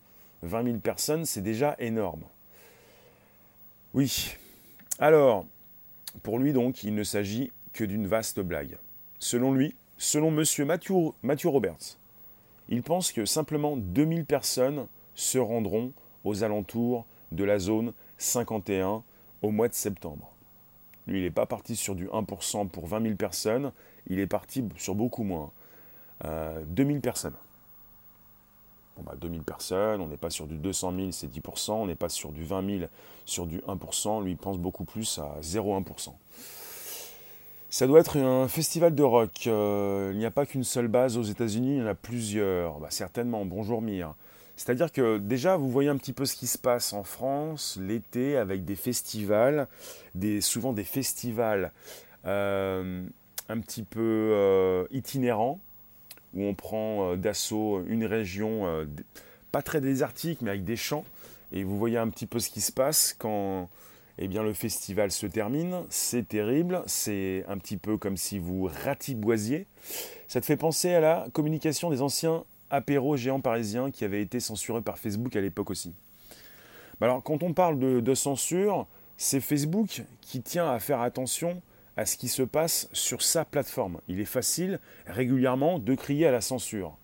20 0.42 0.64
000 0.64 0.78
personnes, 0.78 1.26
c'est 1.26 1.42
déjà 1.42 1.76
énorme. 1.78 2.22
Oui. 3.92 4.36
Alors, 4.98 5.46
pour 6.22 6.38
lui 6.38 6.52
donc, 6.52 6.84
il 6.84 6.94
ne 6.94 7.04
s'agit 7.04 7.50
que 7.72 7.84
d'une 7.84 8.06
vaste 8.06 8.40
blague. 8.40 8.76
Selon 9.18 9.52
lui, 9.52 9.74
selon 9.98 10.28
M. 10.28 10.44
Matthew, 11.22 11.46
Roberts, 11.46 11.98
il 12.68 12.82
pense 12.82 13.12
que 13.12 13.24
simplement 13.24 13.76
2000 13.76 14.24
personnes 14.24 14.86
se 15.14 15.38
rendront 15.38 15.92
aux 16.24 16.42
alentours 16.42 17.04
de 17.32 17.44
la 17.44 17.58
zone 17.58 17.92
51 18.18 19.02
au 19.42 19.50
mois 19.50 19.68
de 19.68 19.74
septembre. 19.74 20.30
Lui, 21.06 21.18
il 21.18 21.24
n'est 21.24 21.30
pas 21.30 21.46
parti 21.46 21.76
sur 21.76 21.94
du 21.94 22.08
1% 22.08 22.68
pour 22.68 22.86
20 22.86 23.02
000 23.02 23.14
personnes, 23.16 23.72
il 24.06 24.18
est 24.18 24.26
parti 24.26 24.64
sur 24.76 24.94
beaucoup 24.94 25.22
moins. 25.22 25.50
2000 26.22 26.96
euh, 26.96 27.00
personnes. 27.00 27.34
Bon, 28.96 29.02
bah, 29.02 29.14
2000 29.20 29.42
personnes, 29.42 30.00
on 30.00 30.06
n'est 30.06 30.16
pas 30.16 30.30
sur 30.30 30.46
du 30.46 30.56
200 30.56 30.94
000, 30.96 31.10
c'est 31.12 31.26
10%, 31.26 31.72
on 31.72 31.86
n'est 31.86 31.94
pas 31.94 32.08
sur 32.08 32.32
du 32.32 32.44
20 32.44 32.78
000, 32.78 32.90
sur 33.26 33.46
du 33.46 33.58
1%, 33.60 34.22
lui, 34.22 34.32
il 34.32 34.36
pense 34.36 34.58
beaucoup 34.58 34.84
plus 34.84 35.18
à 35.18 35.40
0,1%. 35.40 36.14
Ça 37.74 37.88
doit 37.88 37.98
être 37.98 38.18
un 38.18 38.46
festival 38.46 38.94
de 38.94 39.02
rock. 39.02 39.48
Euh, 39.48 40.10
il 40.12 40.18
n'y 40.18 40.26
a 40.26 40.30
pas 40.30 40.46
qu'une 40.46 40.62
seule 40.62 40.86
base 40.86 41.18
aux 41.18 41.24
États-Unis, 41.24 41.74
il 41.74 41.78
y 41.78 41.82
en 41.82 41.88
a 41.88 41.96
plusieurs. 41.96 42.78
Bah, 42.78 42.86
certainement. 42.90 43.44
Bonjour 43.44 43.82
Mire. 43.82 44.14
C'est-à-dire 44.54 44.92
que 44.92 45.18
déjà, 45.18 45.56
vous 45.56 45.68
voyez 45.68 45.88
un 45.88 45.96
petit 45.96 46.12
peu 46.12 46.24
ce 46.24 46.36
qui 46.36 46.46
se 46.46 46.56
passe 46.56 46.92
en 46.92 47.02
France 47.02 47.76
l'été 47.82 48.36
avec 48.36 48.64
des 48.64 48.76
festivals, 48.76 49.66
souvent 50.40 50.72
des 50.72 50.84
festivals 50.84 51.72
euh, 52.26 53.02
un 53.48 53.58
petit 53.58 53.82
peu 53.82 54.30
euh, 54.32 54.84
itinérants, 54.92 55.58
où 56.34 56.44
on 56.44 56.54
prend 56.54 57.16
d'assaut 57.16 57.82
une 57.88 58.04
région 58.04 58.86
pas 59.50 59.62
très 59.62 59.80
désertique, 59.80 60.42
mais 60.42 60.50
avec 60.50 60.62
des 60.62 60.76
champs. 60.76 61.04
Et 61.50 61.64
vous 61.64 61.76
voyez 61.76 61.98
un 61.98 62.08
petit 62.08 62.26
peu 62.26 62.38
ce 62.38 62.50
qui 62.50 62.60
se 62.60 62.70
passe 62.70 63.16
quand 63.18 63.68
eh 64.18 64.28
bien 64.28 64.42
le 64.42 64.52
festival 64.52 65.10
se 65.10 65.26
termine, 65.26 65.82
c'est 65.88 66.28
terrible, 66.28 66.82
c'est 66.86 67.44
un 67.48 67.58
petit 67.58 67.76
peu 67.76 67.96
comme 67.96 68.16
si 68.16 68.38
vous 68.38 68.70
ratiboisiez. 68.84 69.66
Ça 70.28 70.40
te 70.40 70.46
fait 70.46 70.56
penser 70.56 70.94
à 70.94 71.00
la 71.00 71.26
communication 71.32 71.90
des 71.90 72.00
anciens 72.00 72.44
apéros 72.70 73.16
géants 73.16 73.40
parisiens 73.40 73.90
qui 73.90 74.04
avaient 74.04 74.22
été 74.22 74.40
censurés 74.40 74.82
par 74.82 74.98
Facebook 74.98 75.34
à 75.36 75.40
l'époque 75.40 75.70
aussi. 75.70 75.94
Alors 77.00 77.22
quand 77.22 77.42
on 77.42 77.52
parle 77.52 77.78
de, 77.78 78.14
censure, 78.14 78.86
c'est 79.16 79.40
Facebook 79.40 80.02
qui 80.20 80.40
tient 80.40 80.70
à 80.70 80.78
faire 80.78 81.00
attention 81.00 81.60
à 81.96 82.06
ce 82.06 82.16
qui 82.16 82.28
se 82.28 82.42
passe 82.42 82.88
sur 82.92 83.20
sa 83.20 83.44
plateforme. 83.44 84.00
Il 84.08 84.20
est 84.20 84.24
facile 84.24 84.80
régulièrement 85.06 85.78
de 85.78 85.94
crier 85.94 86.26
à 86.26 86.32
la 86.32 86.40
censure. 86.40 86.96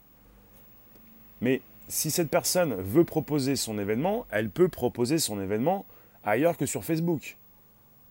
Mais 1.41 1.61
si 1.89 2.11
cette 2.11 2.31
personne 2.31 2.75
veut 2.75 3.05
proposer 3.05 3.57
son 3.57 3.79
événement, 3.79 4.27
elle 4.31 4.49
peut 4.49 4.69
proposer 4.69 5.19
son 5.19 5.41
événement 5.41 5.85
ailleurs 6.25 6.57
que 6.57 6.67
sur 6.67 6.85
Facebook. 6.85 7.37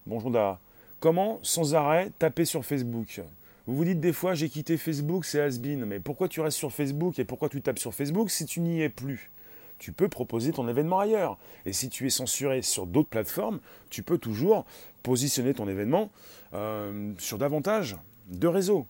Bonjour 0.05 0.31
Dara. 0.31 0.59
Comment 0.99 1.39
sans 1.43 1.75
arrêt 1.75 2.11
taper 2.19 2.45
sur 2.45 2.65
Facebook? 2.65 3.21
Vous 3.67 3.75
vous 3.75 3.85
dites 3.85 3.99
des 3.99 4.13
fois 4.13 4.33
j'ai 4.33 4.49
quitté 4.49 4.77
Facebook, 4.77 5.25
c'est 5.25 5.41
has. 5.41 5.59
Mais 5.61 5.99
pourquoi 5.99 6.27
tu 6.27 6.41
restes 6.41 6.57
sur 6.57 6.71
Facebook 6.71 7.19
et 7.19 7.25
pourquoi 7.25 7.49
tu 7.49 7.61
tapes 7.61 7.79
sur 7.79 7.93
Facebook 7.93 8.29
si 8.31 8.45
tu 8.45 8.59
n'y 8.61 8.81
es 8.81 8.89
plus? 8.89 9.29
Tu 9.77 9.93
peux 9.93 10.09
proposer 10.09 10.51
ton 10.51 10.67
événement 10.67 10.99
ailleurs. 10.99 11.37
Et 11.65 11.71
si 11.71 11.89
tu 11.89 12.05
es 12.05 12.09
censuré 12.09 12.61
sur 12.61 12.85
d'autres 12.85 13.09
plateformes, 13.09 13.59
tu 13.89 14.03
peux 14.03 14.17
toujours 14.17 14.65
positionner 15.03 15.53
ton 15.53 15.69
événement 15.69 16.09
euh, 16.53 17.13
sur 17.17 17.37
davantage 17.37 17.95
de 18.27 18.47
réseaux. 18.47 18.85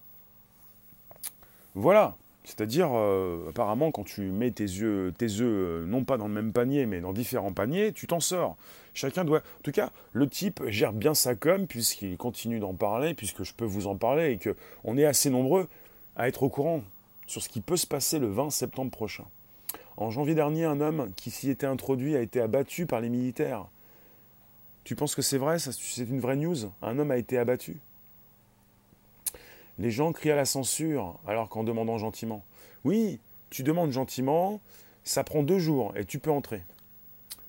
Voilà, 1.76 2.16
c'est-à-dire, 2.50 2.90
euh, 2.94 3.50
apparemment, 3.50 3.92
quand 3.92 4.04
tu 4.04 4.22
mets 4.22 4.50
tes 4.50 4.64
yeux, 4.64 5.14
tes 5.16 5.28
œufs, 5.28 5.42
euh, 5.42 5.86
non 5.86 6.04
pas 6.04 6.18
dans 6.18 6.28
le 6.28 6.34
même 6.34 6.52
panier, 6.52 6.88
mais 6.88 7.00
dans 7.00 7.14
différents 7.14 7.54
paniers, 7.54 7.94
tu 7.94 8.08
t'en 8.08 8.20
sors. 8.20 8.58
Chacun 8.96 9.24
doit. 9.24 9.38
En 9.38 9.62
tout 9.64 9.72
cas, 9.72 9.92
le 10.14 10.28
type 10.28 10.64
gère 10.66 10.92
bien 10.92 11.14
sa 11.14 11.36
com, 11.36 11.68
puisqu'il 11.68 12.18
continue 12.18 12.60
d'en 12.60 12.74
parler, 12.74 13.14
puisque 13.14 13.44
je 13.44 13.54
peux 13.54 13.66
vous 13.66 13.86
en 13.86 13.96
parler, 13.96 14.32
et 14.32 14.40
qu'on 14.40 14.98
est 14.98 15.06
assez 15.06 15.30
nombreux 15.30 15.68
à 16.16 16.28
être 16.28 16.42
au 16.42 16.50
courant 16.50 16.82
sur 17.28 17.44
ce 17.44 17.50
qui 17.50 17.62
peut 17.62 17.78
se 17.78 17.86
passer 17.86 18.18
le 18.18 18.28
20 18.28 18.50
septembre 18.50 18.90
prochain. 18.90 19.26
En 19.98 20.10
janvier 20.10 20.34
dernier, 20.34 20.66
un 20.66 20.82
homme 20.82 21.12
qui 21.16 21.30
s'y 21.30 21.52
était 21.52 21.68
introduit 21.68 22.16
a 22.16 22.22
été 22.22 22.42
abattu 22.42 22.88
par 22.88 23.00
les 23.00 23.10
militaires. 23.10 23.68
Tu 24.86 24.96
penses 24.96 25.14
que 25.14 25.22
c'est 25.22 25.38
vrai? 25.38 25.60
C'est 25.60 26.04
une 26.04 26.20
vraie 26.20 26.36
news? 26.36 26.58
Un 26.82 26.98
homme 26.98 27.12
a 27.12 27.18
été 27.18 27.38
abattu? 27.38 27.80
Les 29.80 29.92
gens 29.92 30.12
crient 30.12 30.32
à 30.32 30.36
la 30.36 30.46
censure 30.46 31.20
alors 31.26 31.50
qu'en 31.50 31.64
demandant 31.64 31.98
gentiment. 31.98 32.44
Oui, 32.84 33.20
tu 33.50 33.64
demandes 33.64 33.92
gentiment, 33.92 34.62
ça 35.04 35.24
prend 35.24 35.42
deux 35.42 35.60
jours 35.60 35.94
et 35.96 36.06
tu 36.06 36.20
peux 36.20 36.32
entrer. 36.32 36.62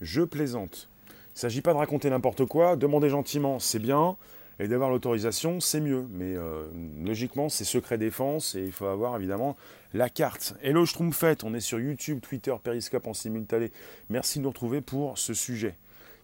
Je 0.01 0.23
plaisante. 0.23 0.89
Il 1.09 1.37
ne 1.37 1.41
s'agit 1.41 1.61
pas 1.61 1.73
de 1.73 1.79
raconter 1.79 2.09
n'importe 2.09 2.47
quoi, 2.47 2.77
demander 2.77 3.09
gentiment, 3.09 3.59
c'est 3.59 3.79
bien, 3.79 4.17
et 4.59 4.69
d'avoir 4.69 4.91
l'autorisation, 4.91 5.61
c'est 5.61 5.81
mieux. 5.81 6.07
Mais 6.11 6.37
euh, 6.37 6.69
logiquement, 7.05 7.49
c'est 7.49 7.65
secret 7.65 7.99
défense 7.99 8.55
et 8.55 8.63
il 8.63 8.73
faut 8.73 8.87
avoir 8.87 9.17
évidemment 9.17 9.57
la 9.93 10.09
carte. 10.09 10.55
Hello 10.63 10.87
Schtroumpfette, 10.87 11.45
on 11.45 11.55
est 11.55 11.61
sur 11.61 11.81
YouTube, 11.81 12.21
Twitter, 12.21 12.55
Periscope 12.63 13.07
en 13.07 13.15
simultané. 13.15 13.73
Merci 14.09 14.39
de 14.39 14.45
nous 14.45 14.51
retrouver 14.51 14.81
pour 14.81 15.19
ce 15.19 15.35
sujet 15.35 15.75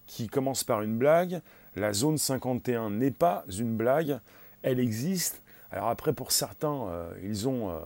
qui 0.06 0.28
commence 0.28 0.62
par 0.62 0.82
une 0.82 0.98
blague. 0.98 1.40
La 1.74 1.92
zone 1.92 2.18
51 2.18 2.90
n'est 2.90 3.10
pas 3.10 3.44
une 3.58 3.76
blague, 3.76 4.18
elle 4.62 4.80
existe 4.80 5.42
après, 5.84 6.12
pour 6.12 6.32
certains, 6.32 6.88
euh, 6.88 7.12
ils 7.22 7.48
ont 7.48 7.70
euh, 7.70 7.80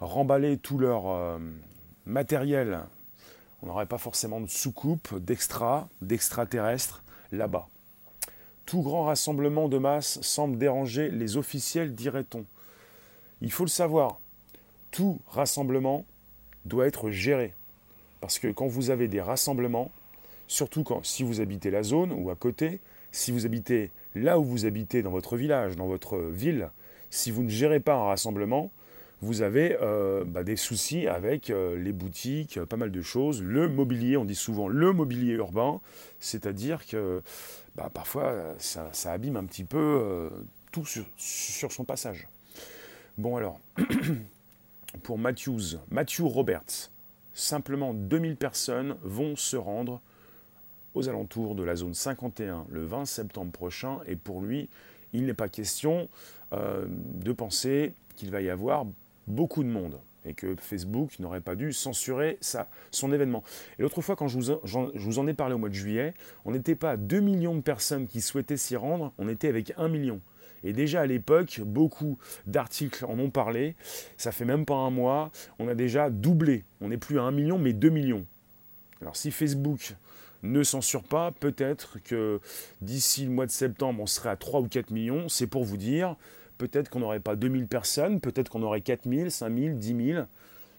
remballé 0.00 0.58
tout 0.58 0.78
leur 0.78 1.08
euh, 1.08 1.38
matériel 2.06 2.80
On 3.62 3.66
n'aurait 3.66 3.86
pas 3.86 3.98
forcément 3.98 4.40
de 4.40 4.46
soucoupe, 4.46 5.14
d'extra, 5.18 5.88
d'extraterrestres 6.00 7.02
là-bas. 7.32 7.68
Tout 8.66 8.82
grand 8.82 9.04
rassemblement 9.04 9.68
de 9.68 9.78
masse 9.78 10.20
semble 10.20 10.58
déranger 10.58 11.10
les 11.10 11.36
officiels, 11.36 11.94
dirait-on. 11.94 12.44
Il 13.40 13.52
faut 13.52 13.64
le 13.64 13.70
savoir, 13.70 14.18
tout 14.90 15.20
rassemblement 15.28 16.04
doit 16.64 16.86
être 16.86 17.10
géré. 17.10 17.54
Parce 18.20 18.38
que 18.38 18.48
quand 18.48 18.66
vous 18.66 18.90
avez 18.90 19.08
des 19.08 19.20
rassemblements, 19.20 19.90
surtout 20.48 20.82
quand, 20.82 21.04
si 21.04 21.22
vous 21.22 21.40
habitez 21.40 21.70
la 21.70 21.82
zone 21.82 22.12
ou 22.12 22.30
à 22.30 22.36
côté, 22.36 22.80
si 23.12 23.32
vous 23.32 23.46
habitez 23.46 23.90
là 24.14 24.38
où 24.38 24.44
vous 24.44 24.66
habitez 24.66 25.02
dans 25.02 25.10
votre 25.10 25.36
village, 25.36 25.76
dans 25.76 25.86
votre 25.86 26.18
ville, 26.18 26.70
si 27.10 27.30
vous 27.30 27.42
ne 27.42 27.48
gérez 27.48 27.80
pas 27.80 27.94
un 27.94 28.04
rassemblement, 28.04 28.70
vous 29.20 29.42
avez 29.42 29.76
euh, 29.82 30.24
bah, 30.24 30.44
des 30.44 30.56
soucis 30.56 31.08
avec 31.08 31.50
euh, 31.50 31.76
les 31.76 31.92
boutiques, 31.92 32.60
pas 32.64 32.76
mal 32.76 32.92
de 32.92 33.02
choses. 33.02 33.42
Le 33.42 33.68
mobilier, 33.68 34.16
on 34.16 34.24
dit 34.24 34.36
souvent 34.36 34.68
le 34.68 34.92
mobilier 34.92 35.32
urbain, 35.34 35.80
c'est-à-dire 36.20 36.86
que 36.86 37.22
bah, 37.74 37.90
parfois 37.92 38.54
ça, 38.58 38.90
abîme 39.06 39.36
un 39.36 39.44
petit 39.44 39.64
peu 39.64 39.78
euh, 39.78 40.30
tout 40.70 40.84
sur, 40.84 41.04
sur, 41.16 41.72
son 41.72 41.84
passage. 41.84 42.28
Bon 43.16 43.36
alors, 43.36 43.58
pour 45.02 45.18
Matthews, 45.18 45.78
Matthew 45.90 46.20
Roberts, 46.22 46.90
simplement 47.34 47.94
2000 47.94 48.36
personnes 48.36 48.96
vont 49.02 49.34
se 49.34 49.56
rendre 49.56 50.00
aux 50.94 51.08
alentours 51.08 51.56
de 51.56 51.64
la 51.64 51.74
zone 51.74 51.94
51 51.94 52.66
le 52.70 52.84
20 52.84 53.04
septembre 53.04 53.50
prochain, 53.50 53.98
et 54.06 54.14
pour 54.14 54.40
lui, 54.40 54.68
il 55.12 55.26
n'est 55.26 55.34
pas 55.34 55.48
question 55.48 56.08
de 56.52 57.32
penser 57.32 57.92
qu'il 58.16 58.30
va 58.30 58.40
y 58.40 58.48
avoir 58.48 58.86
beaucoup 59.26 59.62
de 59.62 59.68
monde 59.68 59.98
et 60.24 60.34
que 60.34 60.54
Facebook 60.56 61.18
n'aurait 61.20 61.40
pas 61.40 61.54
dû 61.54 61.72
censurer 61.72 62.38
son 62.90 63.12
événement. 63.12 63.42
Et 63.78 63.82
l'autre 63.82 64.00
fois, 64.02 64.16
quand 64.16 64.28
je 64.28 64.38
vous, 64.38 64.60
je 64.64 64.78
vous, 64.98 65.18
en 65.18 65.26
ai 65.26 65.34
parlé 65.34 65.54
au 65.54 65.58
mois 65.58 65.68
de 65.68 65.74
juillet, 65.74 66.14
on 66.44 66.52
n'était 66.52 66.74
pas 66.74 66.92
à 66.92 66.96
2 66.96 67.20
millions 67.20 67.54
de 67.54 67.60
personnes 67.60 68.06
qui 68.06 68.20
souhaitaient 68.20 68.56
s'y 68.56 68.76
rendre, 68.76 69.12
on 69.18 69.28
était 69.28 69.48
avec 69.48 69.72
1 69.76 69.88
million. 69.88 70.20
Et 70.64 70.72
déjà 70.72 71.02
à 71.02 71.06
l'époque, 71.06 71.60
beaucoup 71.64 72.18
d'articles 72.46 73.04
en 73.04 73.18
ont 73.18 73.30
parlé. 73.30 73.76
Ça 74.16 74.32
fait 74.32 74.44
même 74.44 74.64
pas 74.64 74.74
un 74.74 74.90
mois, 74.90 75.30
on 75.58 75.68
a 75.68 75.74
déjà 75.74 76.10
doublé. 76.10 76.64
On 76.80 76.88
n'est 76.88 76.98
plus 76.98 77.18
à 77.18 77.22
1 77.22 77.30
million, 77.30 77.58
mais 77.58 77.72
2 77.72 77.88
millions. 77.88 78.26
Alors 79.00 79.16
si 79.16 79.30
Facebook 79.30 79.94
ne 80.42 80.62
censure 80.62 81.02
pas, 81.02 81.32
peut-être 81.32 81.98
que 82.04 82.40
d'ici 82.80 83.24
le 83.24 83.30
mois 83.30 83.46
de 83.46 83.50
septembre, 83.50 84.02
on 84.02 84.06
serait 84.06 84.30
à 84.30 84.36
3 84.36 84.60
ou 84.60 84.68
4 84.68 84.90
millions. 84.90 85.28
C'est 85.28 85.46
pour 85.46 85.64
vous 85.64 85.76
dire, 85.76 86.16
peut-être 86.58 86.90
qu'on 86.90 87.00
n'aurait 87.00 87.20
pas 87.20 87.36
2000 87.36 87.66
personnes, 87.66 88.20
peut-être 88.20 88.48
qu'on 88.48 88.62
aurait 88.62 88.80
4000, 88.80 89.30
5000, 89.30 89.78
10 89.78 90.06
000. 90.12 90.20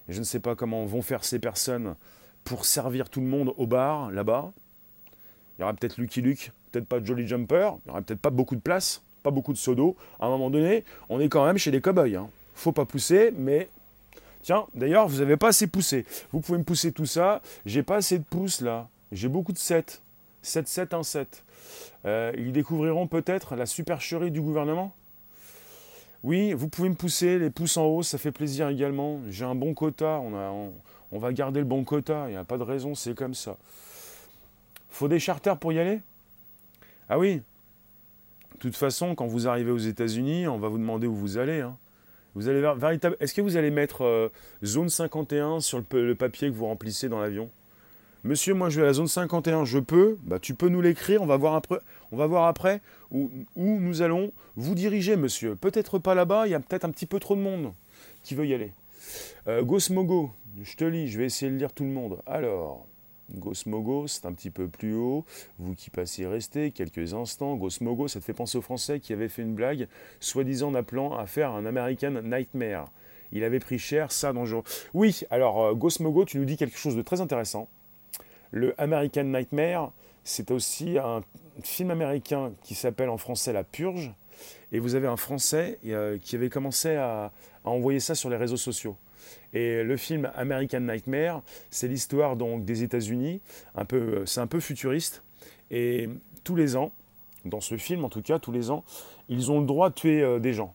Et 0.08 0.14
je 0.14 0.20
ne 0.20 0.24
sais 0.24 0.40
pas 0.40 0.56
comment 0.56 0.86
vont 0.86 1.02
faire 1.02 1.24
ces 1.24 1.40
personnes 1.40 1.96
pour 2.44 2.66
servir 2.66 3.10
tout 3.10 3.22
le 3.22 3.28
monde 3.28 3.54
au 3.58 3.68
bar, 3.68 4.12
là-bas. 4.12 4.52
Il 5.58 5.62
y 5.62 5.64
aura 5.64 5.74
peut-être 5.74 5.98
Lucky 5.98 6.22
Luke, 6.22 6.52
peut-être 6.72 6.88
pas 6.88 7.04
Jolly 7.04 7.28
Jumper, 7.28 7.72
il 7.86 7.88
n'y 7.88 7.92
aura 7.92 8.02
peut-être 8.02 8.22
pas 8.22 8.30
beaucoup 8.30 8.56
de 8.56 8.62
place, 8.62 9.02
pas 9.24 9.32
beaucoup 9.32 9.52
de 9.52 9.58
sodo. 9.58 9.98
À 10.20 10.28
un 10.28 10.30
moment 10.30 10.50
donné, 10.50 10.86
on 11.10 11.20
est 11.20 11.28
quand 11.28 11.46
même 11.46 11.58
chez 11.58 11.70
les 11.70 11.82
cow-boys. 11.82 12.16
Hein. 12.16 12.30
Faut 12.56 12.72
pas 12.72 12.86
pousser, 12.86 13.34
mais 13.38 13.70
Tiens, 14.42 14.66
d'ailleurs, 14.74 15.08
vous 15.08 15.20
n'avez 15.20 15.38
pas 15.38 15.50
assez 15.50 15.68
poussé. 15.68 16.06
Vous 16.32 16.40
pouvez 16.40 16.58
me 16.58 16.64
pousser 16.64 16.92
tout 16.92 17.06
ça. 17.06 17.42
J'ai 17.66 17.84
pas 17.84 17.98
assez 17.98 18.18
de 18.20 18.24
pouces 18.24 18.62
là. 18.62 18.88
J'ai 19.12 19.28
beaucoup 19.28 19.54
de 19.54 19.58
7. 19.58 20.02
7, 20.42 20.68
7, 20.68 20.94
1, 20.94 21.04
7. 21.04 21.44
ils 22.06 22.52
découvriront 22.52 23.08
peut-être 23.08 23.56
la 23.56 23.66
supercherie 23.66 24.32
du 24.32 24.42
gouvernement? 24.42 24.94
Oui, 26.24 26.52
vous 26.52 26.68
pouvez 26.68 26.90
me 26.90 26.96
pousser, 26.96 27.40
les 27.40 27.50
pouces 27.50 27.78
en 27.78 27.86
haut, 27.86 28.04
ça 28.04 28.18
fait 28.18 28.32
plaisir 28.32 28.68
également. 28.68 29.22
J'ai 29.30 29.46
un 29.46 29.56
bon 29.56 29.74
quota, 29.74 30.20
on, 30.20 31.18
va 31.18 31.32
garder 31.32 31.62
le 31.62 31.66
bon 31.66 31.86
quota, 31.86 32.26
il 32.28 32.32
n'y 32.32 32.38
a 32.38 32.44
pas 32.44 32.58
de 32.58 32.64
raison, 32.64 32.94
c'est 32.94 33.16
comme 33.16 33.34
ça. 33.34 33.58
Faut 34.90 35.08
des 35.08 35.20
charters 35.20 35.58
pour 35.58 35.72
y 35.72 35.80
aller? 35.80 36.02
Ah 37.08 37.18
oui. 37.18 37.42
De 38.56 38.60
toute 38.60 38.76
façon, 38.76 39.16
quand 39.16 39.28
vous 39.28 39.48
arrivez 39.48 39.72
aux 39.72 39.78
États-Unis, 39.78 40.48
on 40.48 40.60
va 40.60 40.68
vous 40.68 40.78
demander 40.78 41.08
où 41.08 41.16
vous 41.16 41.38
allez. 41.38 41.62
Hein. 41.62 41.78
Vous 42.36 42.50
allez 42.50 42.62
véritable... 42.76 43.16
Est-ce 43.22 43.34
que 43.34 43.42
vous 43.42 43.56
allez 43.56 43.72
mettre 43.72 44.04
euh, 44.04 44.30
zone 44.64 44.90
51 44.90 45.62
sur 45.62 45.82
le 45.94 46.16
papier 46.16 46.50
que 46.50 46.56
vous 46.56 46.66
remplissez 46.66 47.08
dans 47.08 47.22
l'avion? 47.22 47.50
Monsieur, 48.26 48.54
moi 48.54 48.70
je 48.70 48.82
vais 48.82 48.84
à 48.84 48.88
la 48.88 48.94
zone 48.94 49.08
51, 49.08 49.64
je 49.64 49.80
peux, 49.80 50.18
bah, 50.24 50.40
tu 50.40 50.54
peux 50.54 50.68
nous 50.68 50.82
l'écrire, 50.82 51.22
on 51.22 51.26
va 51.26 51.38
voir 51.38 51.56
après, 51.56 51.80
on 52.12 52.18
va 52.18 52.28
voir 52.28 52.48
après 52.48 52.82
où, 53.12 53.30
nous 53.56 54.02
allons 54.02 54.34
vous 54.58 54.76
diriger, 54.76 55.16
monsieur. 55.16 55.56
Peut-être 55.56 56.00
pas 56.00 56.16
là-bas, 56.16 56.46
il 56.46 56.52
y 56.52 56.54
a 56.54 56.60
peut-être 56.60 56.84
un 56.84 56.92
petit 56.92 57.06
peu 57.06 57.22
trop 57.22 57.36
de 57.36 57.42
monde 57.42 57.72
qui 58.24 58.36
veut 58.36 58.46
y 58.46 58.54
aller. 58.54 58.74
Euh, 59.48 59.64
je 59.66 60.76
te 60.76 60.84
lis, 60.84 61.08
je 61.08 61.18
vais 61.18 61.26
essayer 61.26 61.50
de 61.50 61.56
lire 61.56 61.72
tout 61.72 61.86
le 61.86 61.92
monde. 61.92 62.20
Alors, 62.26 62.86
Gosmogo, 63.36 64.08
c'est 64.08 64.26
un 64.26 64.34
petit 64.34 64.50
peu 64.50 64.68
plus 64.68 64.96
haut. 64.96 65.24
Vous 65.58 65.74
qui 65.74 65.90
passez 65.90 66.28
restez 66.28 66.72
quelques 66.72 67.14
instants. 67.14 67.56
Gosmogo, 67.56 68.10
ça 68.10 68.20
te 68.20 68.26
fait 68.26 68.34
penser 68.34 68.58
au 68.58 68.62
Français 68.62 69.00
qui 69.00 69.14
avait 69.14 69.30
fait 69.30 69.44
une 69.44 69.56
blague, 69.56 69.88
soi-disant 70.20 70.76
appelant 70.76 71.18
à 71.18 71.26
faire 71.26 71.52
un 71.52 71.66
American 71.66 72.22
Nightmare. 72.22 72.92
Il 73.32 73.46
avait 73.46 73.60
pris 73.60 73.80
cher, 73.80 74.12
ça, 74.12 74.34
dangereux. 74.34 74.64
Oui, 74.94 75.22
alors, 75.30 75.64
euh, 75.64 75.74
Gosmogo, 75.74 76.26
tu 76.26 76.38
nous 76.38 76.46
dis 76.46 76.58
quelque 76.58 76.78
chose 76.78 76.98
de 76.98 77.02
très 77.02 77.22
intéressant. 77.22 77.70
Le 78.52 78.80
American 78.82 79.26
Nightmare, 79.26 79.92
c'est 80.24 80.52
aussi 80.52 80.98
un 80.98 81.22
film 81.64 81.92
américain 81.92 82.52
qui 82.64 82.76
s'appelle 82.76 83.10
en 83.10 83.18
français 83.18 83.54
La 83.54 83.64
Purge. 83.64 84.12
Et 84.72 84.80
vous 84.80 84.96
avez 84.96 85.08
un 85.08 85.18
Français 85.18 85.80
euh, 85.86 86.18
qui 86.22 86.36
avait 86.36 86.50
commencé 86.50 86.96
à, 86.96 87.32
envoyer 87.66 88.00
ça 88.00 88.16
sur 88.16 88.30
les 88.30 88.38
réseaux 88.38 88.58
sociaux. 88.58 88.96
Et 89.54 89.84
le 89.84 89.98
film 89.98 90.32
American 90.36 90.80
Nightmare, 90.80 91.42
c'est 91.70 91.88
l'histoire 91.88 92.36
donc 92.36 92.66
des 92.66 92.84
États-Unis. 92.84 93.42
Un 93.76 93.86
peu, 93.86 94.26
c'est 94.26 94.40
un 94.40 94.48
peu 94.48 94.60
futuriste. 94.60 95.24
Et 95.72 96.10
tous 96.44 96.56
les 96.56 96.76
ans, 96.76 96.92
dans 97.46 97.62
ce 97.62 97.78
film 97.78 98.06
en 98.06 98.10
tout 98.10 98.22
cas, 98.22 98.40
tous 98.40 98.52
les 98.52 98.72
ans, 98.72 98.84
ils 99.28 99.52
ont 99.52 99.60
le 99.60 99.66
droit 99.66 99.90
de 99.90 99.96
tuer 99.96 100.22
euh, 100.22 100.40
des 100.40 100.54
gens. 100.54 100.74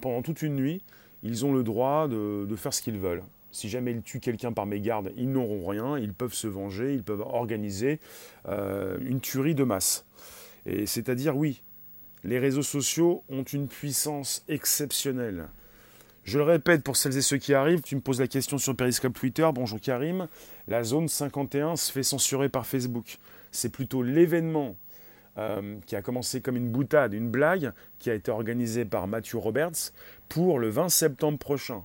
Pendant 0.00 0.22
toute 0.22 0.42
une 0.42 0.56
nuit, 0.56 0.82
ils 1.22 1.46
ont 1.46 1.52
le 1.52 1.62
droit 1.62 2.08
de 2.08 2.56
faire 2.56 2.74
ce 2.74 2.82
qu'ils 2.82 2.98
veulent. 2.98 3.22
Si 3.52 3.68
jamais 3.68 3.92
ils 3.92 4.02
tuent 4.02 4.20
quelqu'un 4.20 4.52
par 4.52 4.66
mégarde, 4.66 5.12
ils 5.16 5.30
n'auront 5.30 5.66
rien, 5.66 5.98
ils 5.98 6.14
peuvent 6.14 6.34
se 6.34 6.48
venger, 6.48 6.94
ils 6.94 7.04
peuvent 7.04 7.20
organiser 7.20 8.00
euh, 8.48 8.96
une 9.02 9.20
tuerie 9.20 9.54
de 9.54 9.62
masse. 9.62 10.06
Et 10.64 10.86
c'est-à-dire, 10.86 11.36
oui, 11.36 11.62
les 12.24 12.38
réseaux 12.38 12.62
sociaux 12.62 13.22
ont 13.28 13.42
une 13.42 13.68
puissance 13.68 14.42
exceptionnelle. 14.48 15.48
Je 16.24 16.38
le 16.38 16.44
répète 16.44 16.82
pour 16.82 16.96
celles 16.96 17.16
et 17.16 17.22
ceux 17.22 17.36
qui 17.36 17.52
arrivent, 17.52 17.82
tu 17.82 17.96
me 17.96 18.00
poses 18.00 18.20
la 18.20 18.28
question 18.28 18.56
sur 18.56 18.74
Periscope 18.76 19.12
Twitter, 19.12 19.48
bonjour 19.52 19.80
Karim, 19.80 20.28
la 20.68 20.84
zone 20.84 21.08
51 21.08 21.76
se 21.76 21.92
fait 21.92 22.04
censurer 22.04 22.48
par 22.48 22.64
Facebook. 22.64 23.18
C'est 23.50 23.70
plutôt 23.70 24.02
l'événement 24.02 24.76
euh, 25.36 25.76
qui 25.86 25.96
a 25.96 26.00
commencé 26.00 26.40
comme 26.40 26.56
une 26.56 26.70
boutade, 26.70 27.12
une 27.12 27.28
blague, 27.28 27.72
qui 27.98 28.08
a 28.08 28.14
été 28.14 28.30
organisé 28.30 28.84
par 28.84 29.08
Matthew 29.08 29.34
Roberts 29.34 29.92
pour 30.28 30.58
le 30.58 30.70
20 30.70 30.88
septembre 30.88 31.38
prochain 31.38 31.82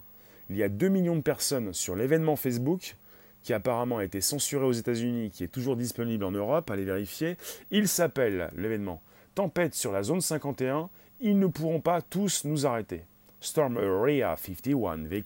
il 0.50 0.58
y 0.58 0.64
a 0.64 0.70
2 0.70 0.88
millions 0.90 1.16
de 1.16 1.22
personnes 1.22 1.74
sur 1.74 1.96
l'événement 1.96 2.36
Facebook 2.36 2.96
qui 3.44 3.54
apparemment 3.54 4.00
a 4.00 4.04
été 4.04 4.20
censuré 4.20 4.66
aux 4.66 4.74
États-Unis, 4.74 5.32
qui 5.32 5.44
est 5.44 5.48
toujours 5.48 5.78
disponible 5.78 6.26
en 6.26 6.32
Europe, 6.32 6.70
allez 6.70 6.84
vérifier. 6.84 7.38
Il 7.72 7.88
s'appelle 7.88 8.50
l'événement 8.58 9.02
Tempête 9.36 9.76
sur 9.76 9.92
la 9.92 10.04
zone 10.04 10.20
51. 10.20 10.90
Ils 11.22 11.40
ne 11.40 11.48
pourront 11.48 11.80
pas 11.80 12.02
tous 12.02 12.44
nous 12.44 12.66
arrêter. 12.66 13.04
Storm 13.40 13.78
Area 13.78 14.36
51, 14.36 15.06
they 15.10 15.24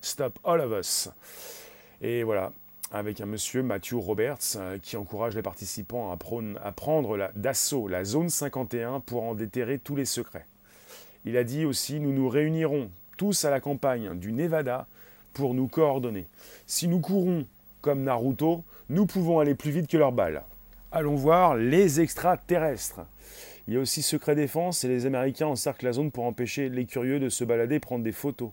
stop 0.00 0.38
all 0.44 0.60
of 0.60 0.72
us. 0.72 1.10
Et 2.00 2.22
voilà, 2.22 2.52
avec 2.92 3.20
un 3.20 3.26
monsieur 3.26 3.62
Matthew 3.62 3.94
Roberts 3.94 4.38
euh, 4.56 4.78
qui 4.78 4.96
encourage 4.96 5.34
les 5.34 5.42
participants 5.42 6.10
à, 6.10 6.18
à 6.64 6.72
prendre 6.72 7.30
d'assaut 7.34 7.88
la 7.88 8.04
zone 8.04 8.30
51 8.30 9.00
pour 9.00 9.24
en 9.24 9.34
déterrer 9.34 9.78
tous 9.78 9.96
les 9.96 10.04
secrets. 10.04 10.46
Il 11.24 11.36
a 11.36 11.44
dit 11.44 11.64
aussi 11.64 12.00
Nous 12.00 12.12
nous 12.12 12.28
réunirons 12.28 12.90
à 13.44 13.50
la 13.50 13.60
campagne 13.60 14.18
du 14.18 14.32
Nevada 14.32 14.86
pour 15.34 15.52
nous 15.52 15.68
coordonner. 15.68 16.26
Si 16.66 16.88
nous 16.88 17.00
courons 17.00 17.44
comme 17.82 18.02
Naruto, 18.02 18.64
nous 18.88 19.04
pouvons 19.04 19.40
aller 19.40 19.54
plus 19.54 19.70
vite 19.70 19.88
que 19.88 19.98
leurs 19.98 20.12
balles. 20.12 20.42
Allons 20.90 21.16
voir 21.16 21.54
les 21.54 22.00
extraterrestres. 22.00 23.00
Il 23.68 23.74
y 23.74 23.76
a 23.76 23.80
aussi 23.80 24.00
Secret 24.00 24.34
Défense 24.34 24.84
et 24.84 24.88
les 24.88 25.04
Américains 25.04 25.46
encerclent 25.48 25.84
la 25.84 25.92
zone 25.92 26.10
pour 26.10 26.24
empêcher 26.24 26.70
les 26.70 26.86
curieux 26.86 27.20
de 27.20 27.28
se 27.28 27.44
balader 27.44 27.78
prendre 27.78 28.02
des 28.02 28.12
photos. 28.12 28.50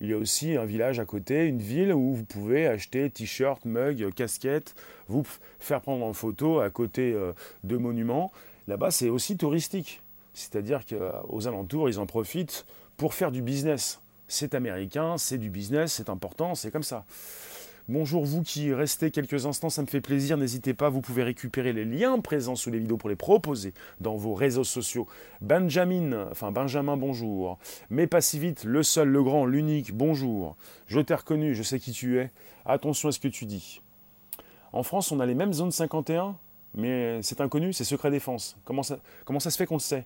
Il 0.00 0.08
y 0.08 0.14
a 0.14 0.16
aussi 0.16 0.56
un 0.56 0.64
village 0.64 0.98
à 1.00 1.04
côté, 1.04 1.44
une 1.44 1.60
ville 1.60 1.92
où 1.92 2.14
vous 2.14 2.24
pouvez 2.24 2.66
acheter 2.66 3.10
t-shirts, 3.10 3.66
mugs, 3.66 4.10
casquettes, 4.14 4.74
vous 5.08 5.24
faire 5.60 5.82
prendre 5.82 6.04
en 6.04 6.14
photo 6.14 6.60
à 6.60 6.70
côté 6.70 7.12
euh, 7.12 7.32
de 7.62 7.76
monuments. 7.76 8.32
Là-bas, 8.68 8.90
c'est 8.90 9.10
aussi 9.10 9.36
touristique. 9.36 10.00
C'est-à-dire 10.32 10.86
qu'aux 10.86 11.46
alentours, 11.46 11.90
ils 11.90 11.98
en 11.98 12.06
profitent 12.06 12.64
pour 12.98 13.14
faire 13.14 13.30
du 13.30 13.40
business. 13.40 14.00
C'est 14.26 14.54
américain, 14.54 15.16
c'est 15.16 15.38
du 15.38 15.48
business, 15.48 15.94
c'est 15.94 16.10
important, 16.10 16.54
c'est 16.54 16.70
comme 16.70 16.82
ça. 16.82 17.06
Bonjour 17.88 18.26
vous 18.26 18.42
qui 18.42 18.74
restez 18.74 19.10
quelques 19.10 19.46
instants, 19.46 19.70
ça 19.70 19.80
me 19.80 19.86
fait 19.86 20.02
plaisir, 20.02 20.36
n'hésitez 20.36 20.74
pas, 20.74 20.90
vous 20.90 21.00
pouvez 21.00 21.22
récupérer 21.22 21.72
les 21.72 21.86
liens 21.86 22.18
présents 22.18 22.56
sous 22.56 22.70
les 22.70 22.78
vidéos 22.78 22.98
pour 22.98 23.08
les 23.08 23.16
proposer 23.16 23.72
dans 24.00 24.16
vos 24.16 24.34
réseaux 24.34 24.64
sociaux. 24.64 25.06
Benjamin, 25.40 26.28
enfin 26.30 26.50
Benjamin, 26.52 26.98
bonjour. 26.98 27.58
Mais 27.88 28.06
pas 28.06 28.20
si 28.20 28.38
vite, 28.38 28.64
le 28.64 28.82
seul, 28.82 29.08
le 29.08 29.22
grand, 29.22 29.46
l'unique, 29.46 29.94
bonjour. 29.94 30.56
Je 30.86 31.00
t'ai 31.00 31.14
reconnu, 31.14 31.54
je 31.54 31.62
sais 31.62 31.78
qui 31.78 31.92
tu 31.92 32.18
es. 32.18 32.30
Attention 32.66 33.08
à 33.08 33.12
ce 33.12 33.20
que 33.20 33.28
tu 33.28 33.46
dis. 33.46 33.80
En 34.72 34.82
France, 34.82 35.12
on 35.12 35.20
a 35.20 35.24
les 35.24 35.34
mêmes 35.34 35.54
zones 35.54 35.72
51, 35.72 36.36
mais 36.74 37.22
c'est 37.22 37.40
inconnu, 37.40 37.72
c'est 37.72 37.84
secret 37.84 38.10
défense. 38.10 38.58
Comment 38.66 38.82
ça, 38.82 38.98
se 39.50 39.56
fait 39.56 39.64
qu'on 39.64 39.76
le 39.76 39.80
sait? 39.80 40.04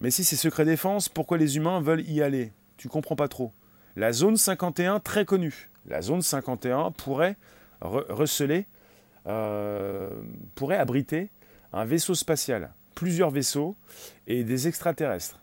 Mais 0.00 0.10
si 0.10 0.24
c'est 0.24 0.36
secret 0.36 0.64
défense, 0.64 1.08
pourquoi 1.08 1.38
les 1.38 1.56
humains 1.56 1.80
veulent 1.80 2.08
y 2.08 2.22
aller? 2.22 2.52
Tu 2.76 2.88
comprends 2.88 3.16
pas 3.16 3.28
trop. 3.28 3.52
La 3.96 4.12
zone 4.12 4.36
51, 4.36 5.00
très 5.00 5.24
connue. 5.24 5.70
La 5.86 6.02
zone 6.02 6.22
51 6.22 6.92
pourrait 6.92 7.36
receler, 7.80 8.66
euh, 9.26 10.10
pourrait 10.54 10.76
abriter 10.76 11.30
un 11.72 11.84
vaisseau 11.84 12.14
spatial, 12.14 12.70
plusieurs 12.94 13.30
vaisseaux 13.30 13.76
et 14.26 14.44
des 14.44 14.68
extraterrestres. 14.68 15.40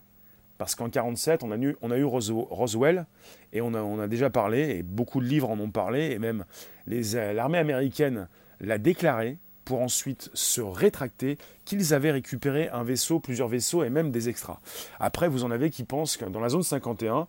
Parce 0.58 0.74
qu'en 0.76 0.86
1947, 0.86 1.44
on 1.82 1.92
a 1.92 1.98
eu, 1.98 2.04
Roswell, 2.06 3.06
et 3.52 3.60
on 3.60 3.74
a, 3.74 3.82
on 3.82 4.00
a, 4.00 4.08
déjà 4.08 4.30
parlé, 4.30 4.78
et 4.78 4.84
beaucoup 4.84 5.20
de 5.20 5.26
livres 5.26 5.50
en 5.50 5.60
ont 5.60 5.70
parlé, 5.70 6.12
et 6.12 6.20
même 6.20 6.46
l'armée 6.88 7.58
américaine 7.58 8.30
l'a 8.62 8.78
déclaré, 8.78 9.38
pour 9.66 9.82
ensuite 9.82 10.30
se 10.34 10.62
rétracter 10.62 11.38
qu'ils 11.66 11.94
avaient 11.94 12.12
récupéré 12.12 12.70
un 12.70 12.84
vaisseau, 12.84 13.20
plusieurs 13.20 13.48
vaisseaux 13.48 13.84
et 13.84 13.90
même 13.90 14.12
des 14.12 14.30
extras. 14.30 14.62
Après, 15.00 15.28
vous 15.28 15.44
en 15.44 15.52
avez 15.52 15.70
qui 15.72 15.84
pensent 15.84 16.18
que 16.18 16.26
dans 16.26 16.40
la 16.40 16.50
zone 16.50 16.64
51, 16.64 17.28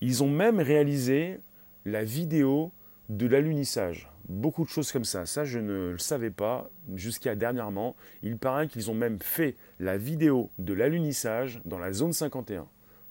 ils 0.00 0.22
ont 0.22 0.28
même 0.28 0.60
réalisé 0.60 1.38
la 1.84 2.04
vidéo 2.04 2.72
de 3.08 3.26
l'alunissage. 3.26 4.10
Beaucoup 4.28 4.64
de 4.64 4.68
choses 4.68 4.90
comme 4.90 5.04
ça. 5.04 5.24
Ça, 5.24 5.44
je 5.44 5.60
ne 5.60 5.92
le 5.92 5.98
savais 5.98 6.30
pas 6.30 6.68
jusqu'à 6.96 7.36
dernièrement. 7.36 7.94
Il 8.22 8.36
paraît 8.36 8.66
qu'ils 8.66 8.90
ont 8.90 8.94
même 8.94 9.20
fait 9.20 9.54
la 9.78 9.96
vidéo 9.96 10.50
de 10.58 10.74
l'alunissage 10.74 11.60
dans 11.64 11.78
la 11.78 11.92
zone 11.92 12.12
51. 12.12 12.66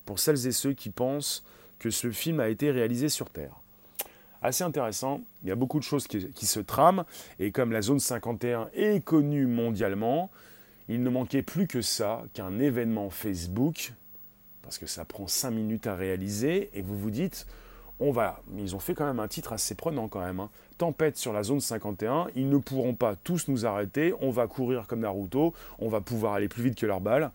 Pour 0.05 0.19
celles 0.19 0.45
et 0.45 0.51
ceux 0.51 0.73
qui 0.73 0.89
pensent 0.89 1.45
que 1.79 1.89
ce 1.89 2.11
film 2.11 2.41
a 2.41 2.49
été 2.49 2.69
réalisé 2.69 3.07
sur 3.07 3.29
Terre 3.29 3.61
assez 4.45 4.63
intéressant. 4.63 5.21
Il 5.43 5.49
y 5.49 5.51
a 5.51 5.55
beaucoup 5.55 5.79
de 5.79 5.83
choses 5.83 6.07
qui, 6.07 6.45
se 6.45 6.59
trament. 6.59 7.05
Et 7.39 7.51
comme 7.51 7.71
la 7.71 7.81
zone 7.81 7.99
51 7.99 8.69
est 8.73 9.03
connue 9.03 9.45
mondialement, 9.45 10.29
il 10.87 11.03
ne 11.03 11.09
manquait 11.09 11.41
plus 11.41 11.67
que 11.67 11.81
ça, 11.81 12.23
qu'un 12.33 12.59
événement 12.59 13.09
Facebook, 13.09 13.93
parce 14.61 14.77
que 14.77 14.85
ça 14.85 15.05
prend 15.05 15.27
5 15.27 15.51
minutes 15.51 15.87
à 15.87 15.95
réaliser, 15.95 16.69
et 16.73 16.81
vous 16.81 16.97
vous 16.97 17.11
dites, 17.11 17.47
on 17.99 18.11
va, 18.11 18.41
ils 18.57 18.75
ont 18.75 18.79
fait 18.79 18.93
quand 18.93 19.05
même 19.05 19.19
un 19.19 19.27
titre 19.27 19.53
assez 19.53 19.73
prenant 19.73 20.07
quand 20.07 20.19
même, 20.19 20.39
hein. 20.39 20.49
Tempête 20.77 21.15
sur 21.15 21.31
la 21.31 21.43
zone 21.43 21.61
51, 21.61 22.27
ils 22.35 22.49
ne 22.49 22.57
pourront 22.57 22.95
pas 22.95 23.15
tous 23.15 23.47
nous 23.47 23.65
arrêter, 23.65 24.13
on 24.19 24.29
va 24.29 24.45
courir 24.45 24.87
comme 24.87 24.99
Naruto, 24.99 25.53
on 25.79 25.87
va 25.87 26.01
pouvoir 26.01 26.33
aller 26.33 26.49
plus 26.49 26.63
vite 26.63 26.75
que 26.75 26.85
leurs 26.85 26.99
balles. 26.99 27.31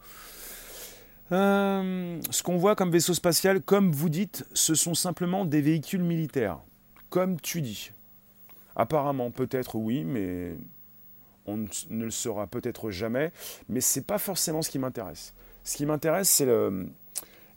Euh, 1.32 2.20
ce 2.30 2.42
qu'on 2.42 2.58
voit 2.58 2.76
comme 2.76 2.90
vaisseau 2.90 3.14
spatial, 3.14 3.62
comme 3.62 3.92
vous 3.92 4.10
dites, 4.10 4.44
ce 4.52 4.74
sont 4.74 4.94
simplement 4.94 5.46
des 5.46 5.62
véhicules 5.62 6.02
militaires 6.02 6.58
comme 7.10 7.40
tu 7.40 7.60
dis. 7.60 7.90
Apparemment, 8.76 9.30
peut-être 9.30 9.74
oui, 9.74 10.04
mais 10.04 10.54
on 11.46 11.66
ne 11.90 12.04
le 12.04 12.10
saura 12.10 12.46
peut-être 12.46 12.90
jamais. 12.90 13.32
Mais 13.68 13.80
ce 13.80 13.98
n'est 13.98 14.04
pas 14.04 14.18
forcément 14.18 14.62
ce 14.62 14.70
qui 14.70 14.78
m'intéresse. 14.78 15.34
Ce 15.64 15.76
qui 15.76 15.84
m'intéresse, 15.84 16.30
c'est 16.30 16.48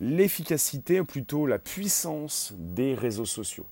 l'efficacité, 0.01 0.99
ou 0.99 1.05
plutôt 1.05 1.45
la 1.47 1.59
puissance 1.59 2.53
des 2.57 2.95
réseaux 2.95 3.25
sociaux. 3.25 3.65